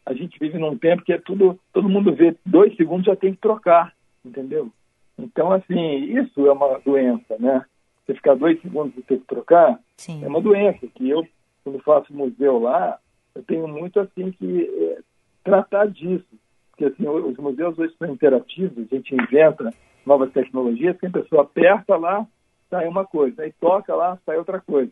a 0.06 0.14
gente 0.14 0.38
vive 0.38 0.56
num 0.56 0.78
tempo 0.78 1.04
que 1.04 1.12
é 1.12 1.18
tudo, 1.18 1.58
todo 1.72 1.88
mundo 1.88 2.14
vê 2.14 2.34
dois 2.46 2.74
segundos 2.76 3.04
já 3.04 3.16
tem 3.16 3.34
que 3.34 3.40
trocar, 3.40 3.92
entendeu? 4.24 4.70
Então, 5.18 5.52
assim, 5.52 6.16
isso 6.18 6.46
é 6.46 6.52
uma 6.52 6.78
doença, 6.78 7.36
né? 7.38 7.64
Você 8.06 8.14
ficar 8.14 8.36
dois 8.36 8.60
segundos 8.62 8.96
e 8.96 9.02
ter 9.02 9.18
que 9.18 9.26
trocar 9.26 9.78
Sim. 9.96 10.24
é 10.24 10.28
uma 10.28 10.40
doença, 10.40 10.86
que 10.94 11.10
eu, 11.10 11.26
quando 11.64 11.80
faço 11.80 12.14
museu 12.14 12.58
lá, 12.60 12.98
eu 13.34 13.42
tenho 13.42 13.66
muito, 13.68 14.00
assim, 14.00 14.30
que 14.30 14.62
é, 14.62 15.00
tratar 15.44 15.88
disso. 15.88 16.24
porque 16.70 16.86
assim, 16.86 17.06
os 17.06 17.36
museus 17.36 17.78
hoje 17.78 17.94
são 17.98 18.08
interativos, 18.08 18.86
a 18.90 18.94
gente 18.94 19.14
inventa 19.14 19.74
novas 20.06 20.32
tecnologias, 20.32 20.96
que 20.98 21.06
a 21.06 21.10
pessoa 21.10 21.42
aperta 21.42 21.96
lá, 21.96 22.26
sai 22.70 22.86
uma 22.86 23.04
coisa, 23.04 23.42
aí 23.42 23.52
toca 23.60 23.94
lá, 23.94 24.18
sai 24.24 24.38
outra 24.38 24.60
coisa. 24.60 24.90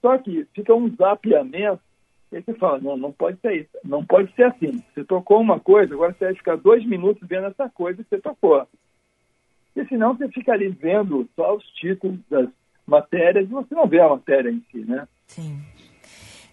Só 0.00 0.16
que 0.18 0.46
fica 0.54 0.74
um 0.74 0.88
zapeamento, 0.96 1.80
e 2.36 2.38
aí 2.38 2.44
você 2.44 2.52
fala, 2.54 2.78
não, 2.78 2.98
não 2.98 3.10
pode 3.10 3.40
ser 3.40 3.62
isso, 3.62 3.70
não 3.82 4.04
pode 4.04 4.30
ser 4.34 4.42
assim. 4.44 4.82
Você 4.92 5.02
tocou 5.04 5.40
uma 5.40 5.58
coisa, 5.58 5.94
agora 5.94 6.12
você 6.12 6.26
vai 6.26 6.34
ficar 6.34 6.56
dois 6.56 6.84
minutos 6.84 7.26
vendo 7.26 7.46
essa 7.46 7.66
coisa 7.70 8.02
que 8.02 8.08
você 8.10 8.20
tocou. 8.20 8.66
E 9.74 9.86
senão 9.86 10.14
você 10.14 10.28
fica 10.28 10.52
ali 10.52 10.68
vendo 10.68 11.26
só 11.34 11.56
os 11.56 11.64
títulos 11.72 12.18
das 12.28 12.46
matérias 12.86 13.48
e 13.48 13.52
você 13.52 13.74
não 13.74 13.86
vê 13.86 14.00
a 14.00 14.10
matéria 14.10 14.50
em 14.50 14.62
si, 14.70 14.84
né? 14.84 15.08
Sim. 15.26 15.58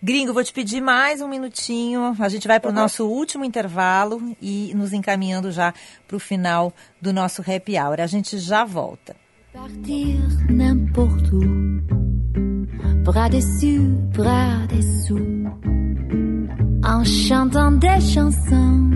Gringo, 0.02 0.34
vou 0.34 0.44
te 0.44 0.54
pedir 0.54 0.80
mais 0.80 1.20
um 1.20 1.28
minutinho. 1.28 2.16
A 2.18 2.30
gente 2.30 2.48
vai 2.48 2.62
para 2.62 2.72
o 2.72 2.74
nosso 2.74 3.06
último 3.06 3.44
intervalo 3.44 4.22
e 4.42 4.74
nos 4.76 4.94
encaminhando 4.94 5.52
já 5.52 5.74
para 6.08 6.16
o 6.16 6.20
final 6.20 6.74
do 7.02 7.12
nosso 7.12 7.42
happy 7.42 7.78
hour. 7.78 8.00
A 8.00 8.08
gente 8.08 8.38
já 8.38 8.64
volta. 8.64 9.16
Partir 9.54 10.18
n'importe 10.50 11.36
où, 11.36 11.82
bras 13.04 13.30
dessus, 13.30 13.88
bras 14.12 14.68
dessous, 14.68 15.20
en 17.04 17.06
chantant 17.06 17.72
des 17.72 18.00
chansons, 18.00 18.90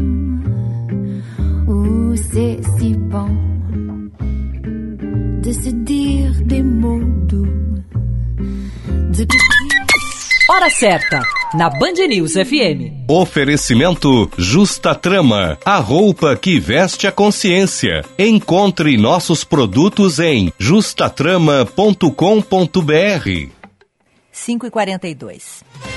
où 1.68 2.16
c'est 2.16 2.58
si 2.78 2.94
bon 2.94 3.28
de 5.42 5.52
se 5.52 5.70
dire 5.70 6.32
des 6.46 6.64
mots 6.64 7.04
doux, 7.28 7.48
de 9.12 9.28
Hora 10.50 10.70
certa, 10.70 11.22
na 11.54 11.70
Band 11.70 12.08
News 12.08 12.38
FM. 12.38 13.08
Oferecimento 13.10 14.32
Justa 14.38 14.96
Trama, 14.96 15.58
a 15.66 15.78
roupa 15.78 16.38
que 16.38 16.58
veste 16.60 17.08
a 17.08 17.12
consciência. 17.12 18.06
Encontre 18.18 18.98
nossos 18.98 19.44
produtos 19.44 20.20
em 20.20 20.54
justatrama.com.br. 20.58 23.50
5 24.32 24.66
e 24.66 24.72
42 24.72 25.97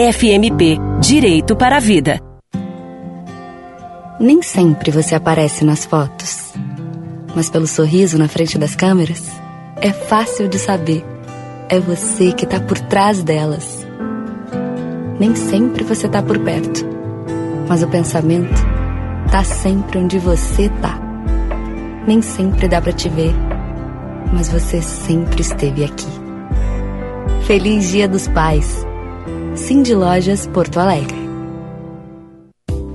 FMP 0.00 0.78
Direito 1.00 1.56
para 1.56 1.78
a 1.78 1.80
Vida. 1.80 2.20
Nem 4.20 4.40
sempre 4.42 4.92
você 4.92 5.16
aparece 5.16 5.64
nas 5.64 5.84
fotos, 5.84 6.52
mas 7.34 7.50
pelo 7.50 7.66
sorriso 7.66 8.16
na 8.16 8.28
frente 8.28 8.56
das 8.56 8.76
câmeras, 8.76 9.28
é 9.80 9.92
fácil 9.92 10.46
de 10.46 10.56
saber. 10.56 11.04
É 11.68 11.80
você 11.80 12.30
que 12.30 12.44
está 12.44 12.60
por 12.60 12.78
trás 12.78 13.24
delas. 13.24 13.84
Nem 15.18 15.34
sempre 15.34 15.82
você 15.82 16.06
está 16.06 16.22
por 16.22 16.38
perto, 16.38 16.86
mas 17.68 17.82
o 17.82 17.88
pensamento 17.88 18.54
tá 19.32 19.42
sempre 19.42 19.98
onde 19.98 20.20
você 20.20 20.68
tá. 20.80 20.96
Nem 22.06 22.22
sempre 22.22 22.68
dá 22.68 22.80
para 22.80 22.92
te 22.92 23.08
ver, 23.08 23.34
mas 24.32 24.48
você 24.48 24.80
sempre 24.80 25.40
esteve 25.40 25.82
aqui. 25.82 26.06
Feliz 27.48 27.90
Dia 27.90 28.06
dos 28.06 28.28
Pais! 28.28 28.86
Cindy 29.58 29.94
Lojas 29.94 30.46
Porto 30.46 30.78
Alegre. 30.78 31.28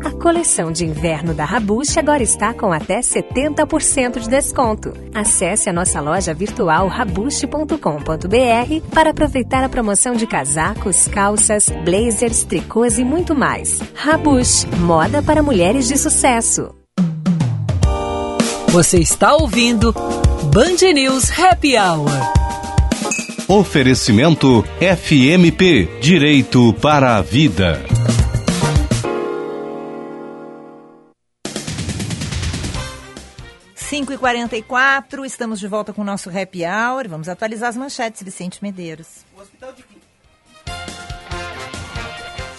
A 0.04 0.12
coleção 0.12 0.72
de 0.72 0.86
inverno 0.86 1.34
da 1.34 1.44
Rabush 1.44 1.98
agora 1.98 2.24
está 2.24 2.54
com 2.54 2.72
até 2.72 3.02
70% 3.02 4.20
de 4.20 4.30
desconto. 4.30 4.94
Acesse 5.14 5.70
a 5.70 5.74
nossa 5.74 6.00
loja 6.00 6.34
virtual 6.34 6.88
rabush.com.br 6.88 8.88
para 8.94 9.10
aproveitar 9.12 9.64
a 9.64 9.70
promoção 9.70 10.16
de 10.16 10.26
casacos, 10.26 11.08
calças, 11.08 11.70
blazers, 11.84 12.44
tricôs 12.46 12.98
e 12.98 13.04
muito 13.04 13.36
mais. 13.36 13.80
Rabush, 13.94 14.66
moda 14.80 15.22
para 15.22 15.44
mulheres 15.44 15.88
de 15.88 15.98
sucesso. 15.98 16.74
Você 18.70 19.00
está 19.00 19.36
ouvindo 19.36 19.94
Band 20.52 20.94
News 20.94 21.30
Happy 21.38 21.78
Hour. 21.78 22.33
Oferecimento 23.48 24.64
FMP 24.80 26.00
Direito 26.00 26.74
para 26.76 27.18
a 27.18 27.22
Vida. 27.22 27.84
Cinco 33.76 34.14
e 34.14 34.18
quarenta 34.18 34.56
e 34.56 34.62
quatro, 34.64 35.26
estamos 35.26 35.60
de 35.60 35.68
volta 35.68 35.92
com 35.92 36.02
o 36.02 36.06
nosso 36.06 36.30
Happy 36.30 36.64
Hour. 36.64 37.10
Vamos 37.10 37.28
atualizar 37.28 37.68
as 37.68 37.76
manchetes, 37.76 38.24
Vicente 38.24 38.60
Medeiros. 38.62 39.26
O 39.38 39.42
Hospital 39.42 39.74
de 39.74 39.84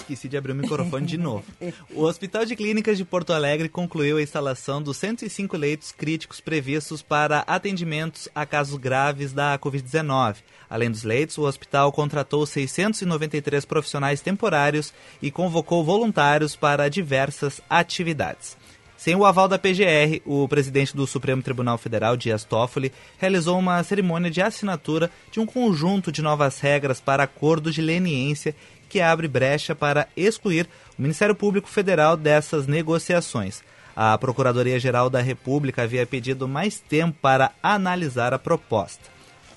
esqueci 0.04 0.28
de 0.28 0.36
abrir 0.36 0.52
o 0.52 0.54
microfone 0.54 1.06
de 1.06 1.16
novo. 1.18 1.44
O 1.90 2.02
Hospital 2.02 2.44
de 2.44 2.54
Clínicas 2.54 2.98
de 2.98 3.04
Porto 3.04 3.32
Alegre 3.32 3.68
concluiu 3.68 4.18
a 4.18 4.22
instalação 4.22 4.82
dos 4.82 4.98
105 4.98 5.56
leitos 5.56 5.90
críticos 5.90 6.40
previstos 6.40 7.02
para 7.02 7.40
atendimentos 7.40 8.28
a 8.34 8.44
casos 8.44 8.76
graves 8.76 9.32
da 9.32 9.58
Covid-19. 9.58 10.36
Além 10.68 10.90
dos 10.90 11.02
leitos, 11.02 11.38
o 11.38 11.42
hospital 11.42 11.90
contratou 11.92 12.44
693 12.44 13.64
profissionais 13.64 14.20
temporários 14.20 14.92
e 15.22 15.30
convocou 15.30 15.84
voluntários 15.84 16.54
para 16.54 16.88
diversas 16.88 17.60
atividades. 17.68 18.56
Sem 19.04 19.14
o 19.14 19.26
aval 19.26 19.46
da 19.48 19.58
PGR, 19.58 20.22
o 20.24 20.48
presidente 20.48 20.96
do 20.96 21.06
Supremo 21.06 21.42
Tribunal 21.42 21.76
Federal, 21.76 22.16
Dias 22.16 22.42
Toffoli, 22.42 22.90
realizou 23.18 23.58
uma 23.58 23.82
cerimônia 23.82 24.30
de 24.30 24.40
assinatura 24.40 25.10
de 25.30 25.40
um 25.40 25.44
conjunto 25.44 26.10
de 26.10 26.22
novas 26.22 26.58
regras 26.58 27.02
para 27.02 27.24
acordos 27.24 27.74
de 27.74 27.82
leniência 27.82 28.54
que 28.94 29.00
abre 29.00 29.26
brecha 29.26 29.74
para 29.74 30.06
excluir 30.16 30.68
o 30.96 31.02
Ministério 31.02 31.34
Público 31.34 31.68
Federal 31.68 32.16
dessas 32.16 32.68
negociações. 32.68 33.60
A 33.96 34.16
Procuradoria-Geral 34.16 35.10
da 35.10 35.20
República 35.20 35.82
havia 35.82 36.06
pedido 36.06 36.46
mais 36.46 36.78
tempo 36.78 37.18
para 37.20 37.50
analisar 37.60 38.32
a 38.32 38.38
proposta. 38.38 39.10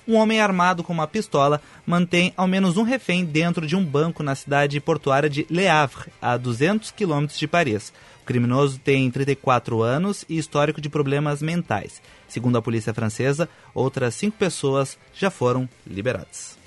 Um 0.08 0.16
homem 0.16 0.40
armado 0.40 0.82
com 0.82 0.92
uma 0.92 1.06
pistola 1.06 1.62
mantém 1.86 2.32
ao 2.36 2.48
menos 2.48 2.76
um 2.76 2.82
refém 2.82 3.24
dentro 3.24 3.64
de 3.64 3.76
um 3.76 3.84
banco 3.84 4.24
na 4.24 4.34
cidade 4.34 4.80
portuária 4.80 5.30
de 5.30 5.46
Le 5.48 5.68
Havre, 5.68 6.10
a 6.20 6.36
200 6.36 6.90
quilômetros 6.90 7.38
de 7.38 7.46
Paris. 7.46 7.92
O 8.20 8.26
criminoso 8.26 8.80
tem 8.80 9.08
34 9.08 9.80
anos 9.84 10.24
e 10.28 10.36
histórico 10.36 10.80
de 10.80 10.88
problemas 10.88 11.40
mentais. 11.40 12.02
Segundo 12.26 12.58
a 12.58 12.62
polícia 12.62 12.92
francesa, 12.92 13.48
outras 13.72 14.16
cinco 14.16 14.36
pessoas 14.36 14.98
já 15.14 15.30
foram 15.30 15.68
liberadas. 15.86 16.57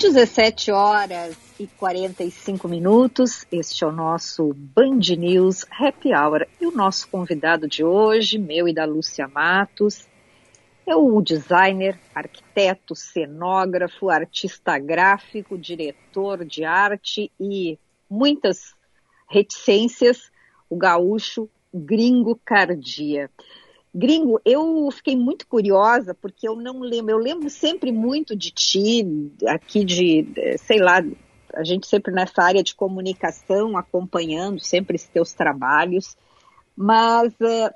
17 0.00 0.72
horas 0.72 1.36
e 1.58 1.66
45 1.66 2.66
minutos. 2.66 3.46
Este 3.52 3.84
é 3.84 3.86
o 3.86 3.92
nosso 3.92 4.54
Band 4.54 5.00
News 5.18 5.66
Happy 5.70 6.14
Hour. 6.14 6.46
E 6.58 6.66
o 6.66 6.70
nosso 6.70 7.06
convidado 7.08 7.68
de 7.68 7.84
hoje, 7.84 8.38
meu 8.38 8.66
e 8.66 8.72
da 8.72 8.86
Lúcia 8.86 9.28
Matos, 9.28 10.08
é 10.86 10.96
o 10.96 11.20
designer, 11.20 12.00
arquiteto, 12.14 12.94
cenógrafo, 12.94 14.08
artista 14.08 14.78
gráfico, 14.78 15.58
diretor 15.58 16.46
de 16.46 16.64
arte 16.64 17.30
e 17.38 17.78
muitas 18.08 18.74
reticências, 19.28 20.32
o 20.70 20.76
gaúcho 20.78 21.46
Gringo 21.74 22.40
Cardia. 22.42 23.30
Gringo, 23.92 24.40
eu 24.44 24.88
fiquei 24.92 25.16
muito 25.16 25.46
curiosa 25.46 26.14
porque 26.14 26.46
eu 26.46 26.54
não 26.54 26.80
lembro, 26.80 27.10
eu 27.12 27.18
lembro 27.18 27.50
sempre 27.50 27.90
muito 27.90 28.36
de 28.36 28.50
ti, 28.52 29.04
aqui 29.48 29.84
de, 29.84 30.26
sei 30.58 30.78
lá, 30.78 31.02
a 31.54 31.64
gente 31.64 31.86
sempre 31.86 32.12
nessa 32.12 32.42
área 32.42 32.62
de 32.62 32.74
comunicação, 32.74 33.76
acompanhando 33.76 34.60
sempre 34.60 34.96
esses 34.96 35.08
teus 35.08 35.32
trabalhos, 35.32 36.16
mas 36.76 37.32
uh, 37.34 37.74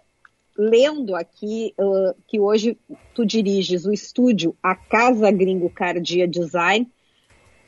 lendo 0.56 1.16
aqui 1.16 1.74
uh, 1.78 2.14
que 2.26 2.38
hoje 2.38 2.78
tu 3.14 3.26
diriges 3.26 3.84
o 3.84 3.92
estúdio 3.92 4.56
A 4.62 4.74
Casa 4.74 5.30
Gringo 5.30 5.68
Cardia 5.68 6.28
Design, 6.28 6.88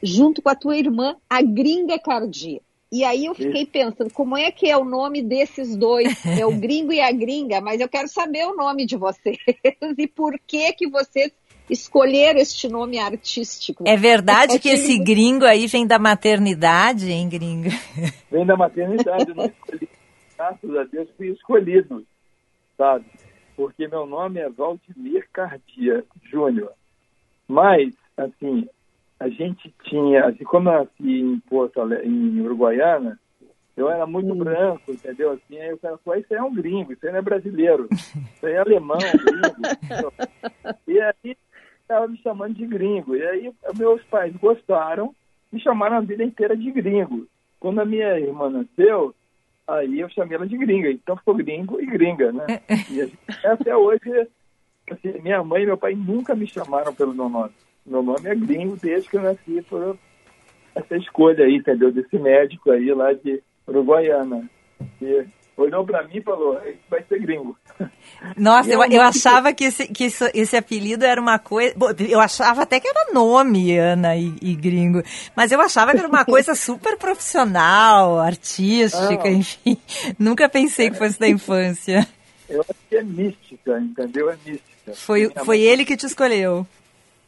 junto 0.02 0.40
com 0.40 0.48
a 0.48 0.54
tua 0.54 0.76
irmã, 0.76 1.16
a 1.28 1.42
Gringa 1.42 1.98
Cardia. 1.98 2.60
E 2.90 3.04
aí 3.04 3.26
eu 3.26 3.34
fiquei 3.34 3.66
pensando, 3.66 4.12
como 4.12 4.36
é 4.36 4.50
que 4.50 4.70
é 4.70 4.76
o 4.76 4.84
nome 4.84 5.22
desses 5.22 5.76
dois? 5.76 6.24
É 6.24 6.46
o 6.46 6.52
gringo 6.52 6.92
e 6.92 7.00
a 7.00 7.10
gringa, 7.10 7.60
mas 7.60 7.80
eu 7.80 7.88
quero 7.88 8.08
saber 8.08 8.46
o 8.46 8.54
nome 8.54 8.86
de 8.86 8.96
vocês 8.96 9.38
e 9.98 10.06
por 10.06 10.38
que 10.46 10.72
que 10.72 10.88
vocês 10.88 11.32
escolheram 11.68 12.38
este 12.38 12.68
nome 12.68 12.98
artístico. 12.98 13.84
É 13.86 13.96
verdade 13.96 14.58
que 14.58 14.68
esse 14.68 14.98
gringo 14.98 15.44
aí 15.44 15.66
vem 15.66 15.86
da 15.86 15.98
maternidade, 15.98 17.10
hein, 17.10 17.28
gringo? 17.28 17.70
Vem 18.30 18.46
da 18.46 18.56
maternidade, 18.56 19.30
eu 19.30 19.34
não 19.34 19.46
escolhi. 19.46 19.88
Graças 20.36 20.76
a 20.76 20.84
Deus 20.84 21.08
fui 21.16 21.28
escolhido, 21.28 22.06
sabe? 22.76 23.06
Porque 23.56 23.88
meu 23.88 24.06
nome 24.06 24.38
é 24.38 24.48
Valdemir 24.50 25.26
Cardia 25.32 26.04
Júnior. 26.30 26.72
Mas, 27.48 27.94
assim, 28.16 28.68
a 29.18 29.28
gente 29.28 29.72
tinha, 29.84 30.26
assim, 30.26 30.44
como 30.44 30.68
eu 30.68 30.80
nasci 30.80 31.20
em 31.20 31.40
Porto 31.40 31.80
Alegre, 31.80 32.06
em 32.06 32.40
Uruguaiana, 32.40 33.18
eu 33.76 33.90
era 33.90 34.06
muito 34.06 34.32
hum. 34.32 34.38
branco, 34.38 34.90
entendeu? 34.90 35.32
Assim, 35.32 35.58
aí 35.58 35.72
o 35.72 35.78
cara 35.78 35.98
falou, 35.98 36.18
isso 36.18 36.32
aí 36.32 36.38
é 36.38 36.42
um 36.42 36.54
gringo, 36.54 36.92
isso 36.92 37.04
aí 37.04 37.12
não 37.12 37.18
é 37.18 37.22
brasileiro, 37.22 37.88
isso 37.92 38.46
aí 38.46 38.54
é 38.54 38.58
alemão, 38.58 38.98
gringo. 38.98 40.12
e 40.88 41.00
aí 41.00 41.36
estava 41.80 42.08
me 42.08 42.18
chamando 42.18 42.54
de 42.54 42.66
gringo. 42.66 43.14
E 43.14 43.26
aí 43.26 43.52
meus 43.76 44.02
pais 44.04 44.34
gostaram, 44.36 45.14
me 45.52 45.60
chamaram 45.60 45.96
a 45.96 46.00
vida 46.00 46.24
inteira 46.24 46.56
de 46.56 46.70
gringo. 46.70 47.26
Quando 47.60 47.80
a 47.80 47.84
minha 47.84 48.18
irmã 48.18 48.50
nasceu, 48.50 49.14
aí 49.66 50.00
eu 50.00 50.08
chamei 50.08 50.36
ela 50.36 50.46
de 50.46 50.56
gringa. 50.56 50.90
Então 50.90 51.16
ficou 51.16 51.34
gringo 51.34 51.80
e 51.80 51.86
gringa, 51.86 52.32
né? 52.32 52.46
E 52.90 52.94
gente, 52.94 53.18
até 53.44 53.76
hoje, 53.76 54.28
assim, 54.90 55.20
minha 55.22 55.42
mãe 55.42 55.62
e 55.62 55.66
meu 55.66 55.76
pai 55.76 55.94
nunca 55.94 56.34
me 56.34 56.46
chamaram 56.46 56.94
pelo 56.94 57.14
meu 57.14 57.28
nome. 57.28 57.52
Meu 57.86 58.02
nome 58.02 58.28
é 58.28 58.34
gringo 58.34 58.76
desde 58.76 59.08
que 59.08 59.16
eu 59.16 59.22
nasci 59.22 59.62
por 59.68 59.96
essa 60.74 60.96
escolha 60.96 61.44
aí, 61.44 61.56
entendeu? 61.56 61.92
Desse 61.92 62.18
médico 62.18 62.70
aí 62.70 62.92
lá 62.92 63.12
de 63.12 63.42
Uruguaiana. 63.66 64.48
E 65.00 65.24
olhou 65.56 65.84
para 65.84 66.02
mim 66.02 66.18
e 66.18 66.22
falou, 66.22 66.60
vai 66.90 67.02
ser 67.04 67.20
gringo. 67.20 67.56
Nossa, 68.36 68.70
eu, 68.70 68.82
eu 68.84 69.02
achava 69.02 69.52
que, 69.52 69.64
esse, 69.64 69.86
que 69.88 70.04
isso, 70.04 70.24
esse 70.34 70.56
apelido 70.56 71.04
era 71.04 71.20
uma 71.20 71.38
coisa. 71.38 71.74
Eu 72.08 72.20
achava 72.20 72.62
até 72.62 72.78
que 72.78 72.88
era 72.88 73.12
nome, 73.12 73.76
Ana 73.76 74.16
e, 74.16 74.34
e, 74.42 74.54
gringo. 74.54 75.02
Mas 75.34 75.52
eu 75.52 75.60
achava 75.60 75.92
que 75.92 75.98
era 75.98 76.08
uma 76.08 76.24
coisa 76.24 76.54
super 76.56 76.96
profissional, 76.98 78.18
artística, 78.18 79.28
enfim. 79.28 79.78
Nunca 80.18 80.48
pensei 80.48 80.90
que 80.90 80.98
fosse 80.98 81.18
da 81.18 81.28
infância. 81.28 82.06
Eu 82.48 82.60
acho 82.60 82.74
que 82.88 82.96
é 82.96 83.02
mística, 83.02 83.78
entendeu? 83.78 84.30
É 84.30 84.36
mística. 84.44 84.94
Foi, 84.94 85.30
foi 85.44 85.60
ele 85.60 85.84
que 85.84 85.96
te 85.96 86.06
escolheu. 86.06 86.66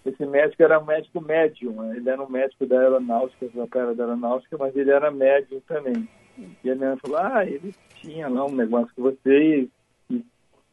Esse 0.04 0.24
médico 0.24 0.62
era 0.62 0.78
um 0.78 0.84
médico 0.84 1.20
médium, 1.20 1.92
ele 1.94 2.08
era 2.08 2.22
um 2.22 2.30
médico 2.30 2.66
da 2.66 2.80
aeronáutica, 2.80 3.48
da 3.54 3.66
cara 3.66 3.94
da 3.94 4.04
aeronáutica, 4.04 4.56
mas 4.56 4.74
ele 4.76 4.90
era 4.90 5.10
médium 5.10 5.60
também. 5.66 6.08
E 6.62 6.70
a 6.70 6.74
minha 6.74 6.90
mãe 6.90 6.98
falou, 6.98 7.18
ah, 7.18 7.44
ele 7.44 7.74
tinha 7.96 8.28
lá 8.28 8.46
um 8.46 8.54
negócio 8.54 8.92
com 8.94 9.02
você 9.02 9.68
e, 10.10 10.22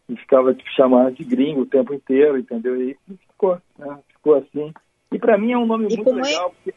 e 0.08 0.16
ficava 0.16 0.54
te 0.54 0.64
chamando 0.76 1.16
de 1.16 1.24
gringo 1.24 1.62
o 1.62 1.66
tempo 1.66 1.94
inteiro, 1.94 2.38
entendeu? 2.38 2.80
E 2.82 2.98
ficou, 3.28 3.60
né? 3.78 4.00
ficou 4.10 4.36
assim. 4.36 4.74
E 5.12 5.20
para 5.20 5.38
mim 5.38 5.54
é 5.54 5.58
um 5.58 5.66
nome 5.66 5.88
e 5.90 5.96
muito 5.96 6.10
é 6.10 6.14
legal, 6.14 6.48
é? 6.48 6.50
porque 6.50 6.74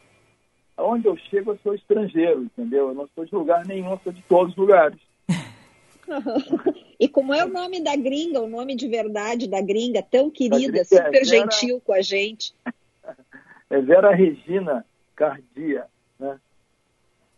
onde 0.78 1.07
eu 1.07 1.16
chego 1.16 1.53
eu 1.53 1.59
sou 1.59 1.74
estrangeiro, 1.74 2.42
entendeu? 2.44 2.88
Eu 2.88 2.94
não 2.94 3.09
sou 3.14 3.24
de 3.24 3.34
lugar 3.34 3.66
nenhum, 3.66 3.90
eu 3.90 4.01
sou 4.03 4.12
de 4.12 4.22
todos 4.22 4.53
os 4.53 4.57
lugares. 4.57 4.99
E 6.98 7.09
como 7.09 7.34
é 7.34 7.44
o 7.44 7.48
nome 7.48 7.82
da 7.82 7.94
gringa, 7.96 8.40
o 8.40 8.48
nome 8.48 8.74
de 8.74 8.88
verdade 8.88 9.48
da 9.48 9.61
gringa, 9.61 10.02
tão 10.02 10.30
querida, 10.30 10.84
super 10.84 11.06
é 11.06 11.11
Vera, 11.11 11.24
gentil 11.24 11.80
com 11.84 11.92
a 11.92 12.02
gente? 12.02 12.54
É 13.70 13.82
Vera 13.82 14.14
Regina 14.14 14.82
Cardia, 15.14 15.84
né? 16.18 16.40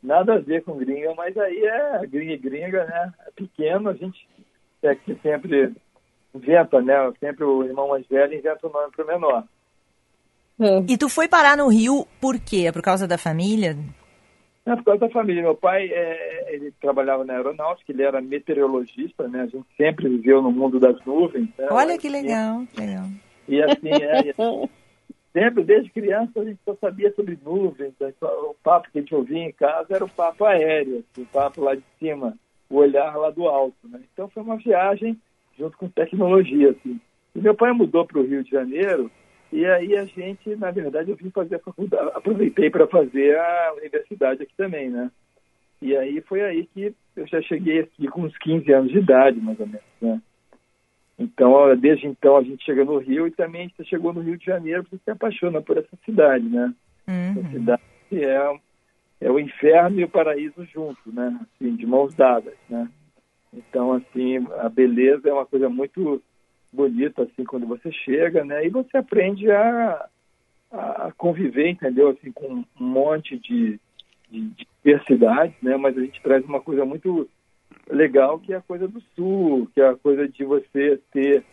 Nada 0.01 0.35
a 0.35 0.39
ver 0.39 0.63
com 0.63 0.77
gringa, 0.77 1.13
mas 1.17 1.37
aí 1.37 1.65
é 1.65 2.07
gringa 2.07 2.33
e 2.35 2.39
gringa, 2.39 2.85
né? 2.85 3.13
É 3.27 3.31
pequeno, 3.33 3.89
a 3.89 3.95
gente 3.95 4.29
é 4.81 4.95
que 4.95 5.17
sempre 5.17 5.75
inventa, 6.33 6.81
né? 6.81 6.95
Sempre 7.19 7.43
o 7.43 7.65
irmão 7.65 7.89
mais 7.89 8.07
velho 8.07 8.33
inventa 8.33 8.65
o 8.65 8.71
nome 8.71 8.93
para 8.93 9.05
o 9.05 9.09
menor. 9.09 9.45
E 10.87 10.97
tu 10.97 11.09
foi 11.09 11.27
parar 11.27 11.57
no 11.57 11.69
Rio 11.69 12.07
por 12.21 12.39
quê? 12.39 12.67
É 12.69 12.73
por 12.73 12.83
causa 12.83 13.09
da 13.09 13.17
família? 13.17 13.77
É 14.67 14.77
por 14.77 14.85
causa 14.85 15.01
da 15.01 15.11
família. 15.11 15.43
Meu 15.43 15.55
pai, 15.55 15.89
é, 15.91 16.55
ele 16.55 16.73
trabalhava 16.81 17.25
na 17.25 17.35
aeronáutica, 17.35 17.91
ele 17.91 18.03
era 18.03 18.21
meteorologista, 18.21 19.27
né? 19.27 19.43
A 19.43 19.47
gente 19.47 19.67
sempre 19.77 20.09
viveu 20.09 20.43
no 20.43 20.53
mundo 20.53 20.79
das 20.79 21.03
nuvens. 21.05 21.49
Né? 21.59 21.67
Olha 21.71 21.99
que 21.99 22.09
legal, 22.09 22.65
legal. 22.77 23.07
E 23.49 23.63
assim, 23.63 23.91
é, 23.91 24.35
sempre, 25.33 25.65
desde 25.65 25.91
criança, 25.91 26.41
a 26.41 26.45
gente 26.45 26.61
só 26.65 26.77
sabia 26.81 27.13
sobre 27.15 27.39
nuvens. 27.43 27.95
Né? 27.99 28.13
O 28.21 28.55
papo 28.63 28.91
que 28.91 28.99
a 28.99 29.01
gente 29.01 29.15
ouvia 29.15 29.45
em 29.45 29.53
casa 29.53 29.87
era 29.91 30.05
o 30.05 30.11
papo 30.11 30.45
aéreo, 30.45 31.05
assim, 31.11 31.23
o 31.23 31.27
papo 31.27 31.63
lá 31.63 31.75
de 31.75 31.85
cima, 31.99 32.37
o 32.69 32.77
olhar 32.77 33.17
lá 33.17 33.31
do 33.31 33.49
alto. 33.49 33.89
Né? 33.89 34.01
Então 34.13 34.29
foi 34.29 34.43
uma 34.43 34.57
viagem 34.57 35.19
junto 35.59 35.77
com 35.79 35.89
tecnologia. 35.89 36.71
Assim. 36.71 37.01
E 37.35 37.41
meu 37.41 37.55
pai 37.55 37.73
mudou 37.73 38.07
para 38.07 38.19
o 38.19 38.27
Rio 38.27 38.45
de 38.45 38.51
Janeiro 38.51 39.11
e 39.53 39.67
aí 39.67 39.97
a 39.97 40.05
gente, 40.05 40.55
na 40.57 40.71
verdade, 40.71 41.11
eu 41.11 41.17
vim 41.17 41.31
fazer 41.31 41.57
a 41.57 41.61
faculdade, 41.61 42.11
aproveitei 42.15 42.71
para 42.71 42.87
fazer 42.87 43.37
a 43.39 43.75
universidade 43.77 44.43
aqui 44.43 44.53
também, 44.57 44.89
né? 44.91 45.11
E 45.83 45.97
aí 45.97 46.21
foi 46.21 46.43
aí 46.43 46.67
que 46.67 46.95
eu 47.17 47.27
já 47.27 47.41
cheguei 47.43 47.81
aqui 47.81 48.07
com 48.09 48.23
uns 48.23 48.37
15 48.39 48.73
anos 48.73 48.93
de 48.93 48.99
idade, 48.99 49.41
mais 49.41 49.59
ou 49.59 49.67
menos, 49.67 49.83
né? 50.01 50.21
Então, 51.19 51.77
desde 51.77 52.07
então 52.07 52.37
a 52.37 52.43
gente 52.43 52.65
chega 52.65 52.85
no 52.85 52.99
Rio 52.99 53.27
e 53.27 53.31
também 53.31 53.63
a 53.63 53.65
gente 53.65 53.85
chegou 53.89 54.13
no 54.13 54.23
Rio 54.23 54.39
de 54.39 54.45
Janeiro 54.45 54.83
porque 54.85 54.99
se 55.05 55.11
apaixona 55.11 55.61
por 55.61 55.77
essa 55.77 55.97
cidade, 56.05 56.45
né? 56.49 56.73
Uhum. 57.07 57.41
Essa 57.41 57.51
cidade 57.51 57.83
é, 58.13 58.61
é 59.21 59.31
o 59.31 59.39
inferno 59.39 60.01
e 60.01 60.05
o 60.05 60.09
paraíso 60.09 60.65
juntos, 60.67 61.13
né? 61.13 61.39
Assim, 61.43 61.77
de 61.77 61.87
mãos 61.87 62.15
dadas, 62.15 62.55
né? 62.69 62.89
Então, 63.53 63.93
assim, 63.93 64.39
a 64.61 64.69
beleza 64.69 65.29
é 65.29 65.33
uma 65.33 65.45
coisa 65.45 65.69
muito 65.69 66.23
bonita, 66.73 67.23
assim, 67.23 67.45
quando 67.45 67.67
você 67.67 67.91
chega, 67.93 68.45
né? 68.45 68.67
E 68.67 68.69
você 68.69 68.97
aprende 68.97 69.51
a, 69.51 70.09
a 70.71 71.13
conviver, 71.17 71.69
entendeu? 71.69 72.11
Assim, 72.11 72.33
com 72.33 72.47
um 72.47 72.65
monte 72.79 73.39
de, 73.39 73.81
de, 74.31 74.41
de 74.51 74.67
diversidade, 74.83 75.55
né? 75.63 75.77
Mas 75.77 75.97
a 75.97 76.01
gente 76.01 76.21
traz 76.23 76.45
uma 76.45 76.61
coisa 76.61 76.85
muito 76.85 77.29
legal 77.89 78.39
que 78.39 78.53
é 78.53 78.57
a 78.57 78.63
coisa 78.63 78.87
do 78.87 79.01
sul, 79.15 79.69
que 79.75 79.81
é 79.81 79.89
a 79.89 79.97
coisa 79.97 80.29
de 80.29 80.45
você 80.45 81.01
ter 81.13 81.45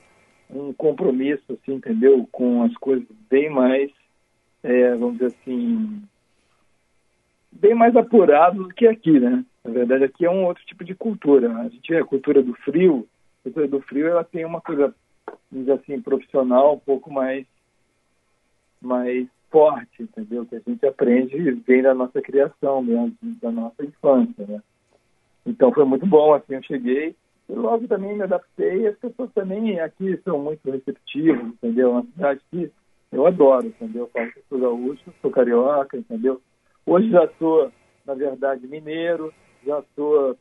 um 0.49 0.71
compromisso, 0.73 1.43
assim, 1.53 1.75
entendeu? 1.75 2.27
Com 2.31 2.63
as 2.63 2.73
coisas 2.75 3.07
bem 3.29 3.49
mais, 3.49 3.91
é, 4.63 4.95
vamos 4.95 5.17
dizer 5.17 5.35
assim, 5.41 6.01
bem 7.51 7.73
mais 7.73 7.95
apurado 7.95 8.63
do 8.63 8.69
que 8.69 8.87
aqui, 8.87 9.19
né? 9.19 9.43
Na 9.63 9.71
verdade, 9.71 10.05
aqui 10.05 10.25
é 10.25 10.29
um 10.29 10.45
outro 10.45 10.63
tipo 10.65 10.83
de 10.83 10.95
cultura. 10.95 11.53
A 11.57 11.67
gente 11.67 11.93
é 11.93 11.99
a 11.99 12.05
cultura 12.05 12.41
do 12.41 12.53
frio. 12.53 13.07
A 13.39 13.43
cultura 13.43 13.67
do 13.67 13.81
frio, 13.81 14.07
ela 14.07 14.23
tem 14.23 14.45
uma 14.45 14.61
coisa, 14.61 14.95
vamos 15.51 15.65
dizer 15.65 15.73
assim, 15.73 16.01
profissional 16.01 16.75
um 16.75 16.79
pouco 16.79 17.11
mais, 17.11 17.45
mais 18.81 19.27
forte, 19.49 20.03
entendeu? 20.03 20.45
Que 20.45 20.55
a 20.55 20.59
gente 20.59 20.85
aprende 20.85 21.51
vem 21.65 21.81
da 21.81 21.93
nossa 21.93 22.21
criação 22.21 22.81
mesmo, 22.81 23.15
da 23.41 23.51
nossa 23.51 23.83
infância, 23.83 24.45
né? 24.47 24.61
Então 25.45 25.71
foi 25.71 25.85
muito 25.85 26.05
bom, 26.05 26.33
assim, 26.33 26.55
eu 26.55 26.63
cheguei 26.63 27.15
e 27.49 27.53
logo 27.53 27.87
também 27.87 28.15
me 28.15 28.23
adaptei. 28.23 28.87
As 28.87 28.97
pessoas 28.97 29.31
também 29.33 29.79
aqui 29.79 30.19
são 30.23 30.39
muito 30.39 30.69
receptivas, 30.69 31.45
entendeu? 31.45 31.89
É 31.89 31.91
uma 31.91 32.03
cidade 32.03 32.41
que 32.51 32.71
eu 33.11 33.25
adoro, 33.25 33.67
entendeu? 33.67 34.03
Eu 34.03 34.07
falo 34.09 34.31
que 34.31 34.41
sou 34.49 34.59
gaúcho, 34.59 35.13
sou 35.21 35.31
carioca, 35.31 35.97
entendeu? 35.97 36.41
Hoje 36.85 37.09
já 37.09 37.27
sou, 37.39 37.71
na 38.05 38.13
verdade, 38.13 38.67
mineiro, 38.67 39.33
já 39.65 39.81
sou, 39.95 40.37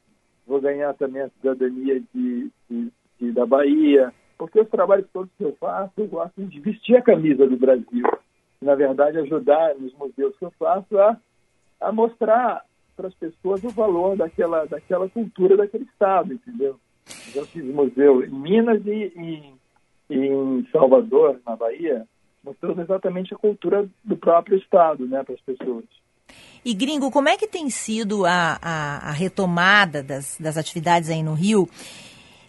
vou 0.47 0.61
ganhar 0.61 0.95
também 0.95 1.23
a 1.23 1.31
cidadania 1.31 2.01
de, 2.13 2.51
de, 2.69 2.93
de 3.21 3.33
da 3.33 3.47
Bahia, 3.47 4.13
porque 4.39 4.61
os 4.61 4.69
trabalhos 4.69 5.07
todos 5.13 5.31
que 5.37 5.45
eu 5.45 5.57
faço, 5.59 5.93
eu 5.97 6.07
gosto 6.07 6.45
de 6.45 6.61
vestir 6.61 6.97
a 6.97 7.03
camisa 7.03 7.47
do 7.47 7.57
Brasil. 7.57 8.05
Na 8.61 8.75
verdade, 8.75 9.19
ajudar 9.19 9.75
nos 9.75 9.93
museus 9.95 10.37
que 10.39 10.45
eu 10.45 10.53
faço 10.59 10.99
a, 10.99 11.17
a 11.81 11.93
mostrar 11.93 12.65
para 12.97 13.09
as 13.09 13.15
pessoas 13.15 13.63
o 13.63 13.71
valor 13.71 14.17
daquela, 14.17 14.65
daquela 14.67 15.09
cultura 15.09 15.57
daquele 15.57 15.85
estado, 15.85 16.33
entendeu? 16.33 16.79
Já 17.33 17.45
fiz 17.45 17.65
museu 17.65 18.25
em 18.25 18.31
Minas 18.31 18.85
e 18.87 19.13
em, 19.15 19.55
em 20.11 20.67
Salvador, 20.73 21.41
na 21.47 21.55
Bahia, 21.55 22.07
mostrando 22.43 22.81
exatamente 22.81 23.35
a 23.35 23.39
cultura 23.39 23.89
do 24.03 24.17
próprio 24.17 24.57
estado, 24.57 25.07
né, 25.07 25.23
para 25.23 25.35
as 25.35 25.41
pessoas. 25.41 25.85
E 26.65 26.75
gringo, 26.75 27.11
como 27.11 27.29
é 27.29 27.37
que 27.37 27.47
tem 27.47 27.71
sido 27.71 28.25
a, 28.25 28.59
a, 28.61 29.11
a 29.11 29.13
retomada 29.13 30.03
das, 30.03 30.37
das 30.41 30.57
atividades 30.57 31.11
aí 31.11 31.23
no 31.23 31.35
Rio? 31.35 31.69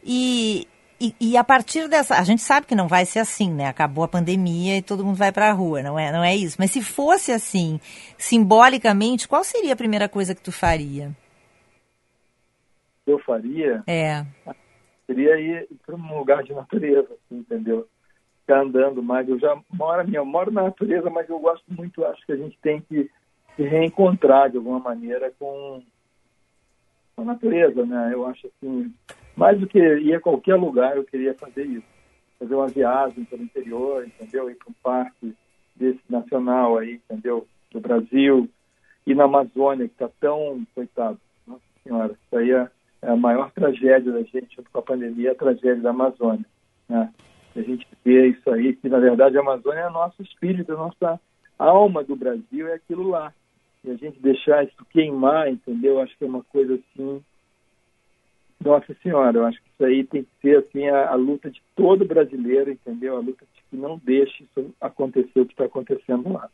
E 0.03 0.67
e, 0.99 1.13
e, 1.19 1.37
a 1.37 1.43
partir 1.43 1.87
dessa, 1.87 2.15
a 2.19 2.23
gente 2.23 2.41
sabe 2.41 2.65
que 2.65 2.75
não 2.75 2.87
vai 2.87 3.05
ser 3.05 3.19
assim, 3.19 3.51
né? 3.51 3.67
Acabou 3.67 4.03
a 4.03 4.07
pandemia 4.07 4.77
e 4.77 4.81
todo 4.81 5.05
mundo 5.05 5.15
vai 5.15 5.31
para 5.31 5.49
a 5.49 5.53
rua, 5.53 5.83
não 5.83 5.97
é? 5.97 6.11
Não 6.11 6.23
é 6.23 6.35
isso. 6.35 6.57
Mas 6.59 6.71
se 6.71 6.81
fosse 6.81 7.31
assim, 7.31 7.79
simbolicamente, 8.17 9.27
qual 9.27 9.43
seria 9.43 9.73
a 9.73 9.77
primeira 9.77 10.09
coisa 10.09 10.33
que 10.33 10.41
tu 10.41 10.51
faria? 10.51 11.11
Eu 13.05 13.19
faria? 13.19 13.83
É. 13.85 14.25
Seria 15.05 15.39
ir 15.39 15.67
para 15.85 15.95
um 15.95 16.17
lugar 16.17 16.43
de 16.43 16.53
natureza, 16.53 17.07
assim, 17.13 17.39
entendeu? 17.39 17.87
Ficar 18.41 18.61
andando 18.61 19.01
mais. 19.03 19.29
Eu 19.29 19.39
já 19.39 19.55
moro, 19.71 20.09
eu 20.13 20.25
moro 20.25 20.51
na 20.51 20.63
natureza, 20.63 21.09
mas 21.09 21.29
eu 21.29 21.39
gosto 21.39 21.63
muito. 21.69 22.03
Acho 22.05 22.25
que 22.25 22.31
a 22.31 22.37
gente 22.37 22.57
tem 22.61 22.81
que 22.81 23.09
se 23.55 23.63
reencontrar 23.63 24.49
de 24.49 24.57
alguma 24.57 24.79
maneira 24.79 25.31
com 25.39 25.81
a 27.17 27.23
natureza, 27.23 27.85
né? 27.85 28.11
Eu 28.13 28.25
acho 28.25 28.47
assim 28.47 28.93
mais 29.37 29.59
do 29.59 29.67
que 29.67 29.77
ir 29.77 30.15
a 30.15 30.19
qualquer 30.19 30.55
lugar, 30.55 30.97
eu 30.97 31.03
queria 31.03 31.33
fazer 31.35 31.63
isso. 31.63 31.85
Fazer 32.39 32.55
uma 32.55 32.67
viagem 32.67 33.23
pelo 33.25 33.43
interior, 33.43 34.05
entendeu? 34.05 34.49
Ir 34.49 34.55
para 34.55 34.69
um 34.69 34.75
parque 34.81 35.35
desse 35.75 36.01
nacional 36.09 36.77
aí, 36.77 36.95
entendeu? 36.95 37.47
Do 37.71 37.79
Brasil. 37.79 38.49
E 39.05 39.13
na 39.13 39.25
Amazônia, 39.25 39.87
que 39.87 39.93
está 39.93 40.09
tão, 40.19 40.65
coitado, 40.73 41.19
nossa 41.45 41.61
senhora, 41.83 42.13
isso 42.13 42.37
aí 42.37 42.51
é, 42.51 42.67
é, 43.03 43.09
a 43.09 43.15
maior 43.15 43.51
tragédia 43.51 44.11
da 44.11 44.23
gente, 44.23 44.57
com 44.71 44.79
a 44.79 44.81
pandemia, 44.81 45.31
a 45.31 45.35
tragédia 45.35 45.81
da 45.81 45.91
Amazônia. 45.91 46.45
Né? 46.89 47.13
A 47.55 47.61
gente 47.61 47.87
vê 48.03 48.29
isso 48.29 48.49
aí, 48.51 48.75
que 48.75 48.89
na 48.89 48.99
verdade 48.99 49.37
a 49.37 49.41
Amazônia 49.41 49.81
é 49.81 49.89
nosso 49.89 50.21
espírito, 50.21 50.73
a 50.73 50.77
nossa 50.77 51.19
alma 51.59 52.03
do 52.03 52.15
Brasil 52.15 52.67
é 52.67 52.73
aquilo 52.73 53.07
lá. 53.07 53.31
E 53.87 53.91
a 53.91 53.95
gente 53.95 54.19
deixar 54.19 54.63
isso 54.63 54.85
queimar, 54.89 55.49
entendeu? 55.49 55.99
Acho 55.99 56.17
que 56.17 56.23
é 56.23 56.27
uma 56.27 56.43
coisa 56.43 56.75
assim 56.75 57.23
nossa 58.63 58.95
Senhora, 59.03 59.37
eu 59.37 59.45
acho 59.45 59.61
que 59.61 59.69
isso 59.69 59.85
aí 59.85 60.03
tem 60.03 60.23
que 60.23 60.29
ser 60.41 60.57
assim 60.57 60.87
a, 60.87 61.09
a 61.09 61.15
luta 61.15 61.49
de 61.49 61.61
todo 61.75 62.05
brasileiro, 62.05 62.71
entendeu? 62.71 63.15
A 63.15 63.19
luta 63.19 63.45
de 63.53 63.61
que 63.69 63.77
não 63.77 63.99
deixe 64.03 64.43
isso 64.43 64.73
acontecer 64.81 65.39
o 65.39 65.45
que 65.45 65.53
está 65.53 65.65
acontecendo 65.65 66.33
lá. 66.33 66.49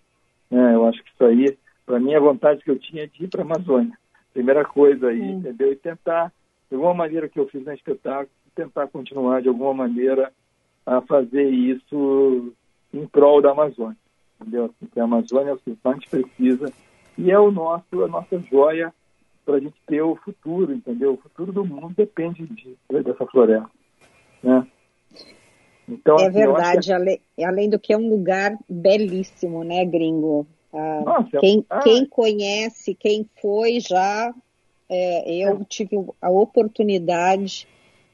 É, 0.52 0.76
eu 0.76 0.86
acho 0.88 1.02
que 1.04 1.10
isso 1.10 1.24
aí, 1.24 1.58
para 1.86 2.00
mim, 2.00 2.14
a 2.14 2.20
vontade 2.20 2.64
que 2.64 2.70
eu 2.70 2.78
tinha 2.78 3.08
de 3.08 3.24
ir 3.24 3.28
para 3.30 3.42
a 3.42 3.46
Amazônia. 3.46 3.98
Primeira 4.34 4.66
coisa 4.66 5.10
aí, 5.10 5.22
hum. 5.22 5.40
entendeu? 5.40 5.72
E 5.72 5.76
tentar, 5.76 6.32
de 6.70 6.76
alguma 6.76 6.94
maneira 6.94 7.30
que 7.30 7.40
eu 7.40 7.48
fiz 7.48 7.64
no 7.64 7.72
espetáculo, 7.72 8.30
tentar 8.56 8.88
continuar 8.88 9.42
de 9.42 9.48
alguma 9.48 9.74
maneira 9.74 10.32
a 10.86 11.02
fazer 11.02 11.50
isso 11.50 12.54
em 12.94 13.08
prol 13.08 13.42
da 13.42 13.52
Amazônia, 13.52 13.98
entendeu? 14.40 14.74
Porque 14.78 15.00
a 15.00 15.06
Amazônia 15.06 15.52
é 15.52 15.54
o 15.54 15.58
que 15.58 15.78
mais 15.84 16.06
precisa 16.06 16.72
e 17.18 17.32
é 17.32 17.40
o 17.40 17.52
nosso, 17.52 18.04
a 18.04 18.08
nossa 18.08 18.40
joia 18.52 18.94
para 19.46 19.56
a 19.56 19.60
gente 19.60 19.76
ter 19.88 20.02
o 20.02 20.16
futuro, 20.16 20.74
entendeu? 20.74 21.14
O 21.14 21.18
futuro 21.18 21.52
do 21.52 21.66
mundo 21.66 21.94
depende 21.96 22.46
de, 22.48 22.78
dessa 23.04 23.26
floresta, 23.26 23.70
né? 24.42 24.66
Então, 25.88 26.18
é 26.18 26.28
assim, 26.28 26.40
verdade, 26.40 26.88
que... 26.88 26.94
além, 26.94 27.22
além, 27.44 27.70
do 27.70 27.80
que 27.80 27.92
é 27.92 27.98
um 27.98 28.10
lugar 28.10 28.58
belíssimo, 28.70 29.64
né, 29.64 29.84
gringo? 29.84 30.48
Ah, 30.74 31.02
Nossa, 31.06 31.40
quem, 31.40 31.66
ah, 31.70 31.80
quem 31.82 32.06
conhece, 32.06 32.96
quem 32.96 33.30
foi 33.42 33.80
já, 33.80 34.34
é, 34.90 35.46
eu 35.46 35.62
é. 35.62 35.66
tive 35.68 35.98
a 36.22 36.30
oportunidade 36.30 37.68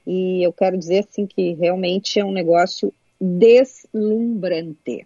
e 0.05 0.43
eu 0.43 0.51
quero 0.51 0.77
dizer 0.77 1.05
assim 1.07 1.27
que 1.27 1.53
realmente 1.53 2.19
é 2.19 2.25
um 2.25 2.31
negócio 2.31 2.91
deslumbrante, 3.21 5.05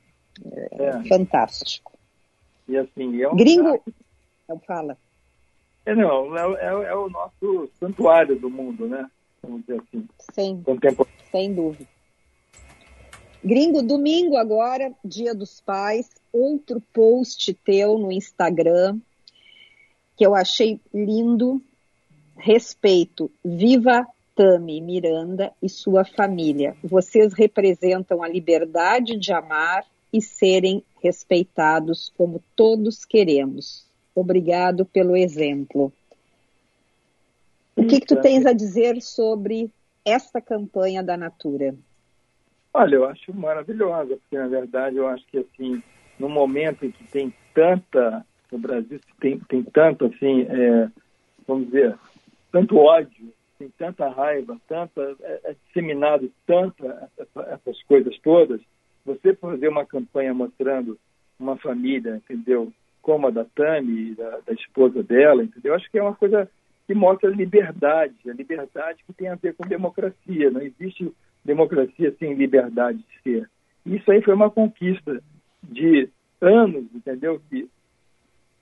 é, 0.52 0.86
é. 0.86 1.04
fantástico. 1.04 1.93
E 2.68 2.78
assim, 2.78 3.22
é 3.22 3.30
um 3.30 3.36
gringo, 3.36 3.82
lugar... 4.48 4.60
fala. 4.66 4.98
É, 5.86 5.94
não, 5.94 6.36
é, 6.38 6.66
é, 6.66 6.68
é, 6.68 6.96
o 6.96 7.10
nosso 7.10 7.70
santuário 7.80 8.40
do 8.40 8.50
mundo, 8.50 8.88
né? 8.88 9.10
Vamos 9.42 9.62
dizer 9.62 9.82
assim. 9.82 10.08
Sim, 10.34 10.64
sem 11.32 11.54
dúvida. 11.54 11.90
Gringo, 13.44 13.82
domingo 13.82 14.38
agora, 14.38 14.94
Dia 15.04 15.36
dos 15.36 15.60
Pais, 15.60 16.10
outro 16.32 16.82
post 16.94 17.54
teu 17.66 17.98
no 17.98 18.12
Instagram 18.12 18.98
que 20.16 20.26
eu 20.26 20.34
achei 20.34 20.80
lindo. 20.94 21.62
Respeito, 22.36 23.30
viva 23.46 24.08
Tami 24.36 24.82
Miranda 24.82 25.52
e 25.62 25.70
sua 25.70 26.04
família. 26.04 26.76
Vocês 26.84 27.34
representam 27.34 28.24
a 28.24 28.28
liberdade 28.28 29.18
de 29.18 29.32
amar 29.32 29.86
e 30.12 30.22
serem 30.22 30.84
respeitados 31.04 32.12
como 32.18 32.42
todos 32.56 33.04
queremos. 33.04 33.86
Obrigado 34.16 34.86
pelo 34.86 35.18
exemplo. 35.18 35.92
O 37.76 37.86
que, 37.86 38.00
que 38.00 38.06
tu 38.06 38.22
tens 38.22 38.46
a 38.46 38.54
dizer 38.54 39.02
sobre 39.02 39.70
esta 40.06 40.40
campanha 40.40 41.04
da 41.04 41.18
Natura? 41.18 41.76
Olha, 42.74 42.96
eu 42.96 43.06
acho 43.06 43.34
maravilhosa, 43.34 44.16
porque 44.18 44.38
na 44.38 44.48
verdade 44.48 44.98
eu 44.98 45.08
acho 45.08 45.26
que 45.28 45.40
assim, 45.40 45.84
no 46.18 46.30
momento 46.30 46.86
em 46.86 46.92
que 46.92 47.04
tem 47.06 47.34
tanta, 47.54 48.26
no 48.52 48.58
Brasil 48.58 49.00
tem, 49.20 49.40
tem 49.40 49.64
tanto 49.64 50.06
assim, 50.06 50.44
é, 50.44 50.90
vamos 51.48 51.68
dizer, 51.68 51.96
tanto 52.52 52.78
ódio, 52.78 53.34
tem 53.60 53.70
tanta 53.78 54.10
raiva, 54.10 54.60
tanta, 54.68 55.16
é, 55.22 55.52
é 55.52 55.56
disseminado 55.66 56.32
tanta 56.46 57.10
essas 57.50 57.82
coisas 57.84 58.18
todas, 58.20 58.62
você 59.06 59.34
fazer 59.36 59.68
uma 59.68 59.86
campanha 59.86 60.34
mostrando 60.34 60.98
uma 61.40 61.58
família, 61.58 62.16
entendeu? 62.18 62.72
como 63.04 63.28
a 63.28 63.30
da 63.30 63.44
Tami, 63.44 64.16
da, 64.16 64.40
da 64.48 64.54
esposa 64.54 65.04
dela, 65.04 65.44
entendeu? 65.44 65.76
Acho 65.76 65.92
que 65.92 66.00
é 66.00 66.02
uma 66.02 66.16
coisa 66.16 66.50
que 66.88 66.96
mostra 66.96 67.30
a 67.30 67.36
liberdade, 67.36 68.16
a 68.28 68.34
liberdade 68.34 69.04
que 69.06 69.14
tem 69.14 69.28
a 69.28 69.36
ver 69.36 69.54
com 69.56 69.68
democracia. 69.68 70.50
Não 70.50 70.62
existe 70.62 71.14
democracia 71.44 72.16
sem 72.18 72.34
liberdade 72.34 73.00
de 73.00 73.22
ser. 73.22 73.50
Isso 73.86 74.10
aí 74.10 74.22
foi 74.22 74.34
uma 74.34 74.50
conquista 74.50 75.22
de 75.62 76.10
anos, 76.42 76.86
entendeu? 76.96 77.42
Que 77.50 77.70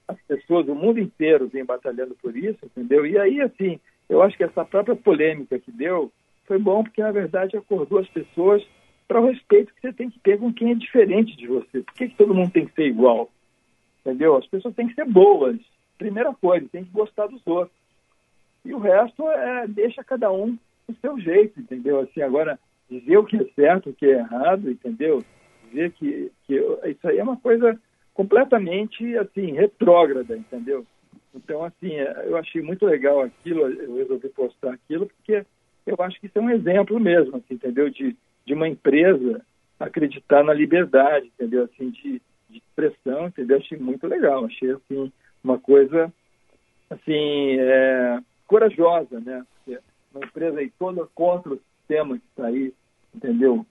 as 0.08 0.20
pessoas, 0.24 0.68
o 0.68 0.76
mundo 0.76 1.00
inteiro 1.00 1.48
vem 1.48 1.64
batalhando 1.64 2.16
por 2.16 2.36
isso, 2.36 2.66
entendeu? 2.66 3.06
E 3.06 3.18
aí, 3.20 3.42
assim, 3.42 3.80
eu 4.10 4.24
acho 4.24 4.36
que 4.36 4.44
essa 4.44 4.66
própria 4.66 4.96
polêmica 4.96 5.60
que 5.60 5.72
deu 5.72 6.12
foi 6.46 6.58
bom 6.58 6.84
porque, 6.84 7.02
na 7.02 7.12
verdade, 7.12 7.56
acordou 7.56 8.00
as 8.00 8.10
pessoas 8.10 8.68
para 9.12 9.20
o 9.20 9.26
respeito 9.26 9.74
que 9.74 9.82
você 9.82 9.92
tem 9.92 10.10
que 10.10 10.20
ter 10.22 10.40
com 10.40 10.54
quem 10.54 10.72
é 10.72 10.74
diferente 10.74 11.36
de 11.36 11.46
você. 11.46 11.82
Por 11.82 11.94
que, 11.96 12.08
que 12.08 12.16
todo 12.16 12.34
mundo 12.34 12.50
tem 12.50 12.66
que 12.66 12.74
ser 12.74 12.86
igual? 12.86 13.30
entendeu? 14.02 14.38
As 14.38 14.48
pessoas 14.48 14.74
têm 14.74 14.88
que 14.88 14.96
ser 14.96 15.04
boas, 15.04 15.58
primeira 15.98 16.34
coisa, 16.34 16.66
tem 16.72 16.86
que 16.86 16.92
gostar 16.92 17.28
dos 17.28 17.46
outros. 17.46 17.76
E 18.64 18.74
o 18.74 18.80
resto 18.80 19.28
é 19.30 19.68
deixa 19.68 20.02
cada 20.02 20.32
um 20.32 20.58
do 20.88 20.96
seu 21.02 21.20
jeito, 21.20 21.60
entendeu? 21.60 22.00
Assim, 22.00 22.22
agora, 22.22 22.58
dizer 22.90 23.18
o 23.18 23.26
que 23.26 23.36
é 23.36 23.46
certo, 23.54 23.90
o 23.90 23.94
que 23.94 24.06
é 24.06 24.20
errado, 24.20 24.72
entendeu? 24.72 25.22
Dizer 25.68 25.92
que, 25.92 26.32
que 26.48 26.56
isso 26.56 27.08
aí 27.08 27.18
é 27.18 27.24
uma 27.24 27.38
coisa 27.38 27.78
completamente, 28.14 29.18
assim, 29.18 29.52
retrógrada, 29.52 30.38
entendeu? 30.38 30.86
Então, 31.36 31.66
assim, 31.66 31.96
é, 31.96 32.28
eu 32.28 32.38
achei 32.38 32.62
muito 32.62 32.86
legal 32.86 33.20
aquilo, 33.20 33.62
eu 33.62 33.98
resolvi 33.98 34.30
postar 34.30 34.74
aquilo, 34.74 35.08
porque 35.08 35.46
eu 35.86 35.96
acho 36.00 36.18
que 36.18 36.28
isso 36.28 36.38
é 36.38 36.42
um 36.42 36.50
exemplo 36.50 36.98
mesmo, 36.98 37.36
assim, 37.36 37.56
entendeu? 37.56 37.90
De, 37.90 38.16
de 38.46 38.54
uma 38.54 38.68
empresa 38.68 39.46
acreditar 39.80 40.44
na 40.44 40.54
liberdade, 40.54 41.28
entendeu? 41.28 41.64
Assim, 41.64 41.90
de, 41.90 42.22
de 42.50 42.58
expressão, 42.58 43.28
entendeu? 43.28 43.58
Achei 43.58 43.78
muito 43.78 44.08
legal, 44.08 44.46
achei 44.46 44.72
assim 44.72 45.12
uma 45.44 45.58
coisa 45.58 46.12
assim 46.90 47.58
é, 47.60 48.20
corajosa, 48.48 49.20
né? 49.20 49.44
Porque 49.54 49.80
uma 50.14 50.26
empresa 50.26 50.60
aí 50.60 50.72
toda 50.78 51.08
contra 51.16 51.54
o 51.54 51.62
sistema 51.80 52.18
que 52.18 52.26
está 52.30 52.48
aí, 52.48 52.74
entendeu? 53.16 53.66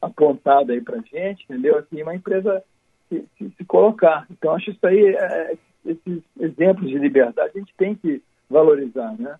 Apontada 0.00 0.72
aí 0.72 0.80
para 0.80 1.00
gente, 1.00 1.44
entendeu? 1.44 1.78
Assim, 1.78 2.02
uma 2.02 2.14
empresa 2.14 2.62
se, 3.08 3.24
se, 3.38 3.52
se, 3.56 3.64
colocar. 3.64 4.26
Então 4.30 4.54
acho 4.54 4.70
isso 4.70 4.86
aí, 4.86 5.14
é, 5.16 5.56
esses 5.84 6.22
exemplos 6.38 6.88
de 6.88 6.98
liberdade 6.98 7.52
a 7.54 7.58
gente 7.58 7.74
tem 7.76 7.94
que 7.94 8.22
valorizar, 8.48 9.16
né? 9.18 9.36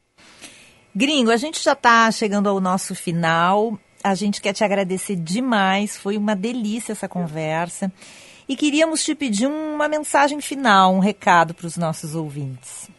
Gringo, 0.94 1.30
a 1.30 1.36
gente 1.36 1.62
já 1.62 1.72
está 1.72 2.10
chegando 2.10 2.48
ao 2.48 2.60
nosso 2.60 2.94
final. 2.94 3.78
A 4.02 4.14
gente 4.14 4.40
quer 4.40 4.52
te 4.52 4.64
agradecer 4.64 5.16
demais. 5.16 5.96
Foi 5.96 6.16
uma 6.16 6.34
delícia 6.34 6.92
essa 6.92 7.08
conversa 7.08 7.92
e 8.48 8.56
queríamos 8.56 9.04
te 9.04 9.14
pedir 9.14 9.46
uma 9.46 9.88
mensagem 9.88 10.40
final, 10.40 10.92
um 10.92 10.98
recado 10.98 11.54
para 11.54 11.66
os 11.66 11.76
nossos 11.76 12.14
ouvintes. 12.14 12.90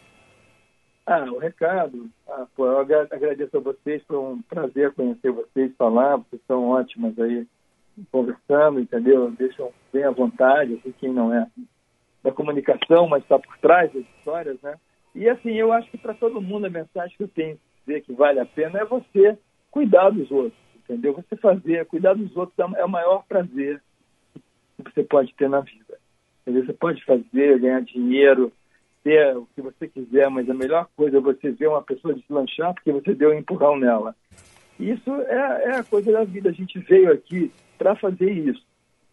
Ah, 1.06 1.24
o 1.30 1.38
recado. 1.38 2.08
Ah, 2.26 2.46
pô, 2.56 2.66
eu 2.66 2.78
agradeço 2.78 3.56
a 3.56 3.60
vocês, 3.60 4.02
foi 4.06 4.16
um 4.16 4.40
prazer 4.42 4.92
conhecer 4.94 5.30
vocês, 5.30 5.70
falar, 5.76 6.16
vocês 6.16 6.40
são 6.46 6.70
ótimas 6.70 7.18
aí 7.18 7.46
conversando, 8.10 8.80
entendeu? 8.80 9.30
Deixam 9.32 9.70
bem 9.92 10.04
à 10.04 10.10
vontade, 10.10 10.74
assim, 10.74 10.94
quem 10.98 11.12
não 11.12 11.32
é 11.32 11.46
da 12.22 12.32
comunicação, 12.32 13.06
mas 13.06 13.22
está 13.22 13.38
por 13.38 13.56
trás 13.58 13.92
das 13.92 14.02
histórias, 14.18 14.60
né? 14.62 14.76
E 15.14 15.28
assim, 15.28 15.52
eu 15.52 15.72
acho 15.72 15.90
que 15.90 15.98
para 15.98 16.14
todo 16.14 16.40
mundo 16.40 16.66
a 16.66 16.70
mensagem 16.70 17.14
que 17.16 17.22
eu 17.22 17.28
tenho 17.28 17.56
que 17.56 17.62
dizer 17.86 18.00
que 18.00 18.12
vale 18.14 18.40
a 18.40 18.46
pena 18.46 18.80
é 18.80 18.84
você 18.84 19.38
cuidar 19.70 20.10
dos 20.10 20.30
outros, 20.30 20.58
entendeu? 20.84 21.14
Você 21.14 21.36
fazer, 21.36 21.86
cuidar 21.86 22.14
dos 22.14 22.34
outros 22.36 22.58
é 22.76 22.84
o 22.84 22.88
maior 22.88 23.24
prazer 23.28 23.82
que 24.76 24.92
você 24.92 25.02
pode 25.02 25.34
ter 25.34 25.48
na 25.48 25.60
vida. 25.60 25.98
Você 26.46 26.72
pode 26.72 27.02
fazer, 27.04 27.58
ganhar 27.58 27.80
dinheiro, 27.80 28.52
ter 29.02 29.36
o 29.36 29.46
que 29.54 29.62
você 29.62 29.88
quiser, 29.88 30.28
mas 30.28 30.48
a 30.48 30.54
melhor 30.54 30.88
coisa 30.96 31.18
é 31.18 31.20
você 31.20 31.50
ver 31.50 31.68
uma 31.68 31.82
pessoa 31.82 32.14
deslanchar 32.14 32.74
porque 32.74 32.92
você 32.92 33.14
deu 33.14 33.30
um 33.30 33.38
empurrão 33.38 33.78
nela. 33.78 34.14
Isso 34.78 35.10
é, 35.22 35.64
é 35.64 35.76
a 35.76 35.84
coisa 35.84 36.12
da 36.12 36.24
vida. 36.24 36.50
A 36.50 36.52
gente 36.52 36.78
veio 36.80 37.12
aqui 37.12 37.50
para 37.78 37.94
fazer 37.96 38.30
isso. 38.30 38.64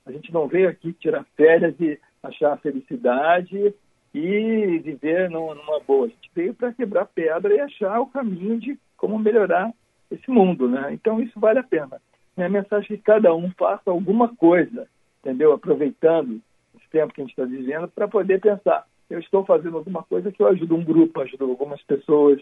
A 0.06 0.12
gente 0.12 0.34
não 0.34 0.48
veio 0.48 0.68
aqui 0.68 0.94
tirar 0.94 1.26
férias 1.38 1.76
e 1.80 2.00
achar 2.24 2.58
felicidade 2.58 3.74
e 4.14 4.80
viver 4.84 5.30
numa 5.30 5.80
boa. 5.86 6.08
A 6.08 6.10
gente 6.10 6.32
veio 6.36 6.54
para 6.54 6.74
quebrar 6.74 7.06
pedra 7.06 7.54
e 7.54 7.60
achar 7.60 8.00
o 8.00 8.08
caminho 8.08 8.60
de 8.60 8.78
como 8.98 9.18
melhorar 9.18 9.72
esse 10.12 10.30
mundo, 10.30 10.68
né? 10.68 10.94
Então 10.94 11.22
isso 11.22 11.40
vale 11.40 11.60
a 11.60 11.64
pena. 11.64 12.02
Minha 12.36 12.50
mensagem 12.50 12.94
é 12.94 12.98
que 12.98 13.04
cada 13.04 13.34
um 13.34 13.50
faça 13.52 13.90
alguma 13.90 14.30
coisa, 14.36 14.88
entendeu? 15.20 15.54
Aproveitando 15.54 16.42
esse 16.76 16.90
tempo 16.90 17.14
que 17.14 17.22
a 17.22 17.24
gente 17.24 17.32
está 17.32 17.46
vivendo 17.46 17.88
para 17.88 18.08
poder 18.08 18.40
pensar, 18.40 18.86
eu 19.10 19.20
estou 19.20 19.46
fazendo 19.46 19.78
alguma 19.78 20.04
coisa 20.04 20.32
que 20.32 20.42
eu 20.42 20.48
ajudo 20.48 20.76
um 20.76 20.84
grupo, 20.84 21.22
ajudo 21.22 21.46
algumas 21.46 21.82
pessoas 21.84 22.42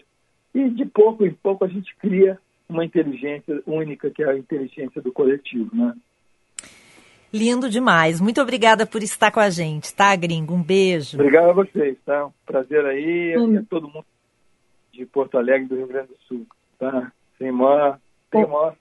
e 0.54 0.68
de 0.70 0.84
pouco 0.84 1.24
em 1.24 1.32
pouco 1.32 1.64
a 1.64 1.68
gente 1.68 1.94
cria 1.96 2.38
uma 2.68 2.84
inteligência 2.84 3.62
única 3.66 4.10
que 4.10 4.22
é 4.22 4.30
a 4.30 4.38
inteligência 4.38 5.02
do 5.02 5.12
coletivo, 5.12 5.74
né? 5.74 5.94
Lindo 7.32 7.70
demais. 7.70 8.20
Muito 8.20 8.40
obrigada 8.40 8.84
por 8.84 9.02
estar 9.02 9.30
com 9.30 9.38
a 9.38 9.50
gente, 9.50 9.94
tá, 9.94 10.14
gringo? 10.16 10.54
Um 10.54 10.62
beijo. 10.62 11.16
Obrigado 11.16 11.50
a 11.50 11.52
vocês, 11.52 11.96
tá? 12.04 12.26
Um 12.26 12.32
prazer 12.44 12.84
aí 12.86 13.36
hum. 13.38 13.54
e 13.54 13.58
a 13.58 13.62
todo 13.62 13.88
mundo 13.88 14.06
de 14.92 15.06
Porto 15.06 15.38
Alegre, 15.38 15.68
do 15.68 15.76
Rio 15.76 15.86
Grande 15.86 16.08
do 16.08 16.16
Sul, 16.26 16.46
tá? 16.78 17.12
Sem 17.40 17.50
maior, 17.50 17.98
tenho 18.30 18.50
maior 18.50 18.76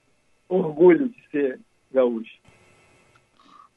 orgulho 0.49 1.07
de 1.07 1.30
ser 1.32 1.60
gaúcho. 1.89 2.38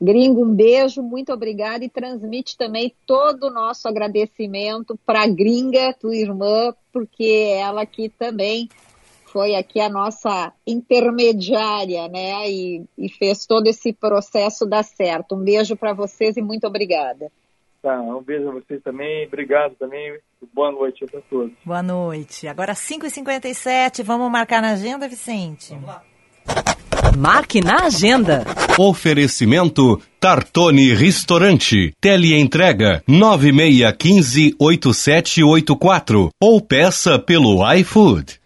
Gringo, 0.01 0.45
um 0.45 0.53
beijo, 0.53 1.01
muito 1.01 1.33
obrigada 1.33 1.85
e 1.85 1.89
transmite 1.89 2.59
também 2.59 2.93
todo 3.07 3.45
o 3.45 3.51
nosso 3.51 3.87
agradecimento 3.87 4.99
para 5.07 5.23
a 5.23 5.29
gringa, 5.29 5.95
tua 5.95 6.17
irmã, 6.17 6.75
porque 6.93 7.55
ela 7.57 7.83
aqui 7.83 8.09
também 8.09 8.69
foi 9.27 9.55
aqui 9.55 9.81
a 9.81 9.89
nossa 9.89 10.53
intermediária, 10.67 12.09
né? 12.09 12.51
E, 12.51 12.85
e 12.99 13.09
fez 13.09 13.47
todo 13.47 13.69
esse 13.69 13.93
processo 13.93 14.67
dar 14.67 14.83
certo. 14.83 15.37
Um 15.37 15.45
beijo 15.45 15.77
para 15.77 15.93
vocês 15.93 16.37
e 16.37 16.43
muito 16.43 16.67
obrigada. 16.67 17.31
Tá, 17.81 18.01
um 18.01 18.21
beijo 18.21 18.49
a 18.49 18.53
vocês 18.53 18.83
também. 18.83 19.29
Obrigado 19.29 19.77
também. 19.77 20.19
Boa 20.53 20.73
noite 20.73 21.05
a 21.05 21.21
todos. 21.29 21.53
Boa 21.65 21.83
noite. 21.83 22.49
Agora 22.49 22.73
5h57, 22.75 24.03
vamos 24.03 24.31
marcar 24.31 24.61
na 24.63 24.73
agenda, 24.73 25.09
Vicente? 25.09 25.71
Vamos 25.71 25.87
lá. 25.87 26.03
Marque 27.17 27.61
na 27.61 27.87
agenda. 27.87 28.45
Oferecimento 28.79 30.01
Tartone 30.19 30.95
Restaurante. 30.95 31.93
Teleentrega 32.01 33.03
9615 33.07 34.55
8784 34.59 36.31
ou 36.41 36.61
peça 36.61 37.19
pelo 37.19 37.71
iFood. 37.75 38.42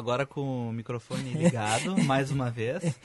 Agora 0.00 0.24
com 0.24 0.70
o 0.70 0.72
microfone 0.72 1.34
ligado, 1.34 1.94
mais 2.04 2.30
uma 2.30 2.50
vez, 2.50 2.98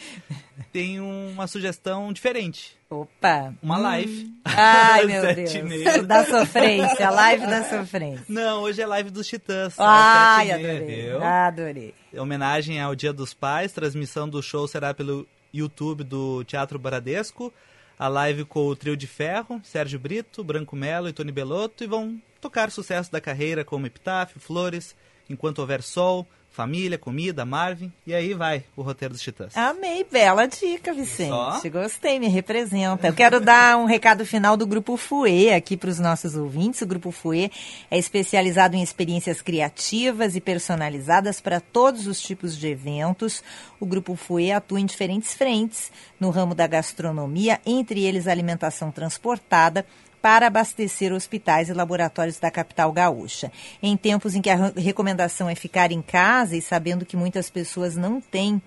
tem 0.72 1.02
uma 1.02 1.46
sugestão 1.46 2.14
diferente. 2.14 2.78
Opa! 2.90 3.54
Uma 3.62 3.78
live. 3.78 4.34
Ai, 4.46 5.04
meu 5.04 5.36
Deus. 5.36 6.08
Da 6.08 6.24
sofrência, 6.24 7.06
a 7.06 7.12
live 7.12 7.48
da 7.48 7.64
sofrência. 7.66 8.24
Não, 8.30 8.62
hoje 8.62 8.82
é 8.82 8.88
live 8.88 9.10
dos 9.10 9.28
Titãs. 9.28 9.78
Ai, 9.78 10.52
adorei. 10.52 11.08
Viu? 11.08 11.22
Adorei. 11.22 11.94
Em 12.14 12.20
homenagem 12.20 12.80
ao 12.80 12.96
Dia 12.96 13.12
dos 13.12 13.34
Pais, 13.34 13.74
transmissão 13.74 14.30
do 14.30 14.42
show 14.42 14.66
será 14.66 14.94
pelo 14.94 15.28
YouTube 15.54 16.02
do 16.02 16.46
Teatro 16.46 16.80
Baradesco. 16.80 17.54
A 18.00 18.08
live 18.08 18.46
com 18.46 18.68
o 18.68 18.76
trio 18.76 18.96
de 18.96 19.06
ferro, 19.06 19.60
Sérgio 19.66 20.00
Brito, 20.00 20.46
Branco 20.46 20.78
Melo 20.78 21.10
e 21.10 21.14
Tony 21.14 21.34
Belotto, 21.34 21.84
e 21.84 21.88
vão 21.88 22.22
tocar 22.40 22.72
sucesso 22.72 23.12
da 23.12 23.20
carreira 23.20 23.66
como 23.66 23.86
Epitáfio, 23.86 24.40
Flores, 24.40 24.96
Enquanto 25.30 25.60
Houver 25.60 25.82
Sol, 25.82 26.26
família, 26.56 26.98
comida, 26.98 27.44
Marvin, 27.44 27.92
e 28.08 28.16
aí 28.16 28.34
vai 28.34 28.64
o 28.78 28.82
roteiro 28.82 29.14
dos 29.14 29.22
Titãs. 29.22 29.58
Amei, 29.58 30.06
bela 30.10 30.48
dica, 30.48 30.94
Vicente. 30.94 31.28
Só? 31.28 31.60
Gostei, 31.70 32.18
me 32.18 32.30
representa. 32.30 33.08
Eu 33.08 33.14
quero 33.14 33.42
dar 33.42 33.76
um 33.78 33.84
recado 33.84 34.26
final 34.26 34.56
do 34.56 34.66
Grupo 34.66 34.96
Fue 34.96 35.52
aqui 35.54 35.76
para 35.76 35.90
os 35.90 36.00
nossos 36.00 36.34
ouvintes. 36.34 36.82
O 36.82 36.88
Grupo 36.88 37.12
Fue 37.12 37.52
é 37.92 37.98
especializado 37.98 38.78
em 38.78 38.82
experiências 38.82 39.42
criativas 39.42 40.38
e 40.38 40.40
personalizadas 40.40 41.42
para 41.42 41.60
todos 41.60 42.08
os 42.08 42.22
tipos 42.22 42.58
de 42.58 42.68
eventos. 42.68 43.44
O 43.78 43.86
Grupo 43.86 44.16
Fue 44.16 44.50
atua 44.50 44.80
em 44.80 44.86
diferentes 44.86 45.34
frentes 45.34 45.92
no 46.18 46.30
ramo 46.30 46.56
da 46.56 46.68
gastronomia, 46.68 47.60
entre 47.66 48.06
eles 48.06 48.28
alimentação 48.28 48.92
transportada, 48.92 49.86
para 50.26 50.48
abastecer 50.48 51.14
hospitais 51.14 51.70
e 51.70 51.74
laboratórios 51.74 52.40
da 52.40 52.50
capital 52.50 52.92
gaúcha. 52.92 53.52
Em 53.80 53.96
tempos 53.96 54.34
em 54.34 54.42
que 54.42 54.50
a 54.50 54.74
recomendação 54.76 55.48
é 55.48 55.54
ficar 55.54 55.92
em 55.92 56.02
casa 56.02 56.58
e 56.58 56.64
sabendo 56.64 57.06
que 57.06 57.16
muitas 57.16 57.48
pessoas 57.48 57.96
não 57.96 58.20
têm 58.20 58.60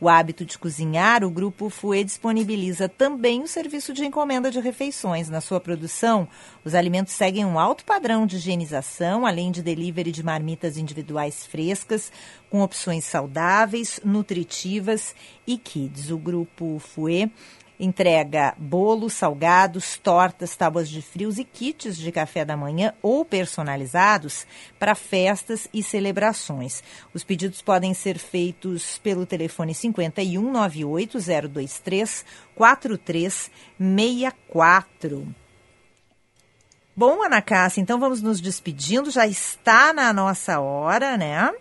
o 0.00 0.08
hábito 0.08 0.44
de 0.44 0.58
cozinhar, 0.58 1.22
o 1.22 1.30
Grupo 1.30 1.70
FUE 1.70 2.02
disponibiliza 2.02 2.88
também 2.88 3.44
o 3.44 3.46
serviço 3.46 3.94
de 3.94 4.04
encomenda 4.04 4.50
de 4.50 4.58
refeições. 4.58 5.30
Na 5.30 5.40
sua 5.40 5.60
produção, 5.60 6.26
os 6.64 6.74
alimentos 6.74 7.12
seguem 7.12 7.44
um 7.44 7.60
alto 7.60 7.84
padrão 7.84 8.26
de 8.26 8.34
higienização, 8.34 9.24
além 9.24 9.52
de 9.52 9.62
delivery 9.62 10.10
de 10.10 10.24
marmitas 10.24 10.76
individuais 10.76 11.46
frescas, 11.46 12.10
com 12.50 12.60
opções 12.60 13.04
saudáveis, 13.04 14.00
nutritivas 14.04 15.14
e 15.46 15.56
kids. 15.56 16.10
O 16.10 16.18
Grupo 16.18 16.80
FUE 16.80 17.30
Entrega 17.84 18.54
bolos, 18.56 19.12
salgados, 19.12 19.98
tortas, 19.98 20.56
tábuas 20.56 20.88
de 20.88 21.02
frios 21.02 21.36
e 21.36 21.44
kits 21.44 21.98
de 21.98 22.10
café 22.10 22.42
da 22.42 22.56
manhã 22.56 22.94
ou 23.02 23.26
personalizados 23.26 24.46
para 24.78 24.94
festas 24.94 25.68
e 25.70 25.82
celebrações. 25.82 26.82
Os 27.12 27.22
pedidos 27.22 27.60
podem 27.60 27.92
ser 27.92 28.18
feitos 28.18 28.96
pelo 28.96 29.26
telefone 29.26 29.74
51 29.74 30.50
98 30.50 31.18
023 31.50 32.24
4364. 32.54 35.34
Bom, 36.96 37.22
Ana 37.22 37.42
Cássia, 37.42 37.82
então 37.82 38.00
vamos 38.00 38.22
nos 38.22 38.40
despedindo. 38.40 39.10
Já 39.10 39.26
está 39.26 39.92
na 39.92 40.10
nossa 40.10 40.58
hora, 40.58 41.18
né? 41.18 41.52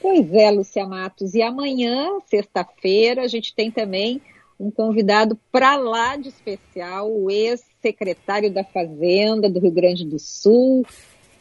Pois 0.00 0.32
é, 0.32 0.48
Lúcia 0.52 0.86
Matos. 0.86 1.34
E 1.34 1.42
amanhã, 1.42 2.20
sexta-feira, 2.26 3.22
a 3.22 3.26
gente 3.26 3.52
tem 3.52 3.68
também 3.68 4.22
um 4.62 4.70
convidado 4.70 5.36
para 5.50 5.74
lá 5.76 6.16
de 6.16 6.28
especial, 6.28 7.10
o 7.10 7.28
ex-secretário 7.28 8.52
da 8.52 8.62
Fazenda 8.62 9.50
do 9.50 9.58
Rio 9.58 9.72
Grande 9.72 10.04
do 10.04 10.20
Sul, 10.20 10.86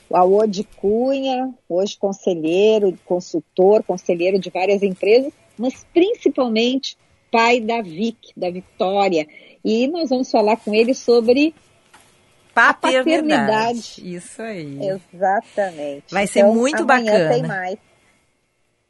o 0.10 0.18
Aode 0.18 0.64
Cunha, 0.78 1.54
hoje 1.70 1.96
conselheiro, 1.98 2.98
consultor, 3.06 3.84
conselheiro 3.84 4.40
de 4.40 4.50
várias 4.50 4.82
empresas, 4.82 5.32
mas 5.56 5.86
principalmente 5.94 6.98
pai 7.32 7.62
da 7.62 7.82
Vic, 7.82 8.32
da 8.36 8.50
Vitória. 8.50 9.28
E 9.64 9.88
nós 9.88 10.10
vamos 10.10 10.32
falar 10.32 10.58
com 10.58 10.74
ele 10.74 10.96
sobre 10.96 11.54
paternidade. 12.56 13.06
paternidade. 13.06 14.16
Isso 14.16 14.42
aí. 14.42 14.80
Exatamente. 15.14 16.06
Vai 16.12 16.26
ser 16.26 16.40
então, 16.40 16.56
muito 16.56 16.84
bacana. 16.84 17.30
Tem 17.30 17.44
mais. 17.44 17.78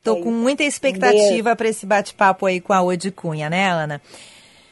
Tô 0.03 0.17
é 0.17 0.21
com 0.21 0.31
muita 0.31 0.63
expectativa 0.63 1.51
um 1.51 1.55
para 1.55 1.69
esse 1.69 1.85
bate-papo 1.85 2.45
aí 2.45 2.59
com 2.59 2.73
a 2.73 2.81
Ode 2.81 3.11
Cunha, 3.11 3.49
né, 3.49 3.69
Ana? 3.69 4.01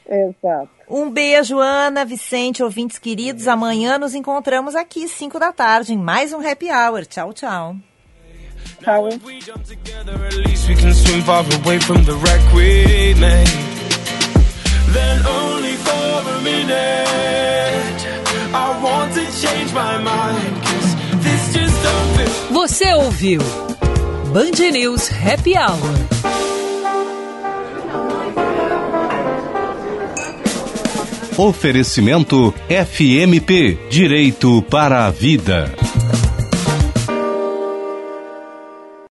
Exato. 0.07 0.69
Um 0.89 1.09
beijo, 1.11 1.59
Ana, 1.59 2.03
Vicente, 2.03 2.63
ouvintes 2.63 2.97
queridos. 2.97 3.47
Amanhã 3.47 3.99
nos 3.99 4.15
encontramos 4.15 4.75
aqui, 4.75 5.07
5 5.07 5.38
da 5.38 5.53
tarde, 5.53 5.93
em 5.93 5.97
mais 5.97 6.34
um 6.34 6.39
Happy 6.39 6.71
Hour. 6.71 7.05
Tchau, 7.05 7.32
tchau. 7.32 7.75
Tchau. 8.82 9.09
Você 22.51 22.93
ouviu? 22.93 23.68
Band 24.34 24.59
News 24.71 25.09
Happy 25.09 25.55
Hour. 25.55 25.80
Oferecimento 31.36 32.53
FMP 32.69 33.80
Direito 33.89 34.61
para 34.61 35.07
a 35.07 35.11
Vida. 35.11 35.78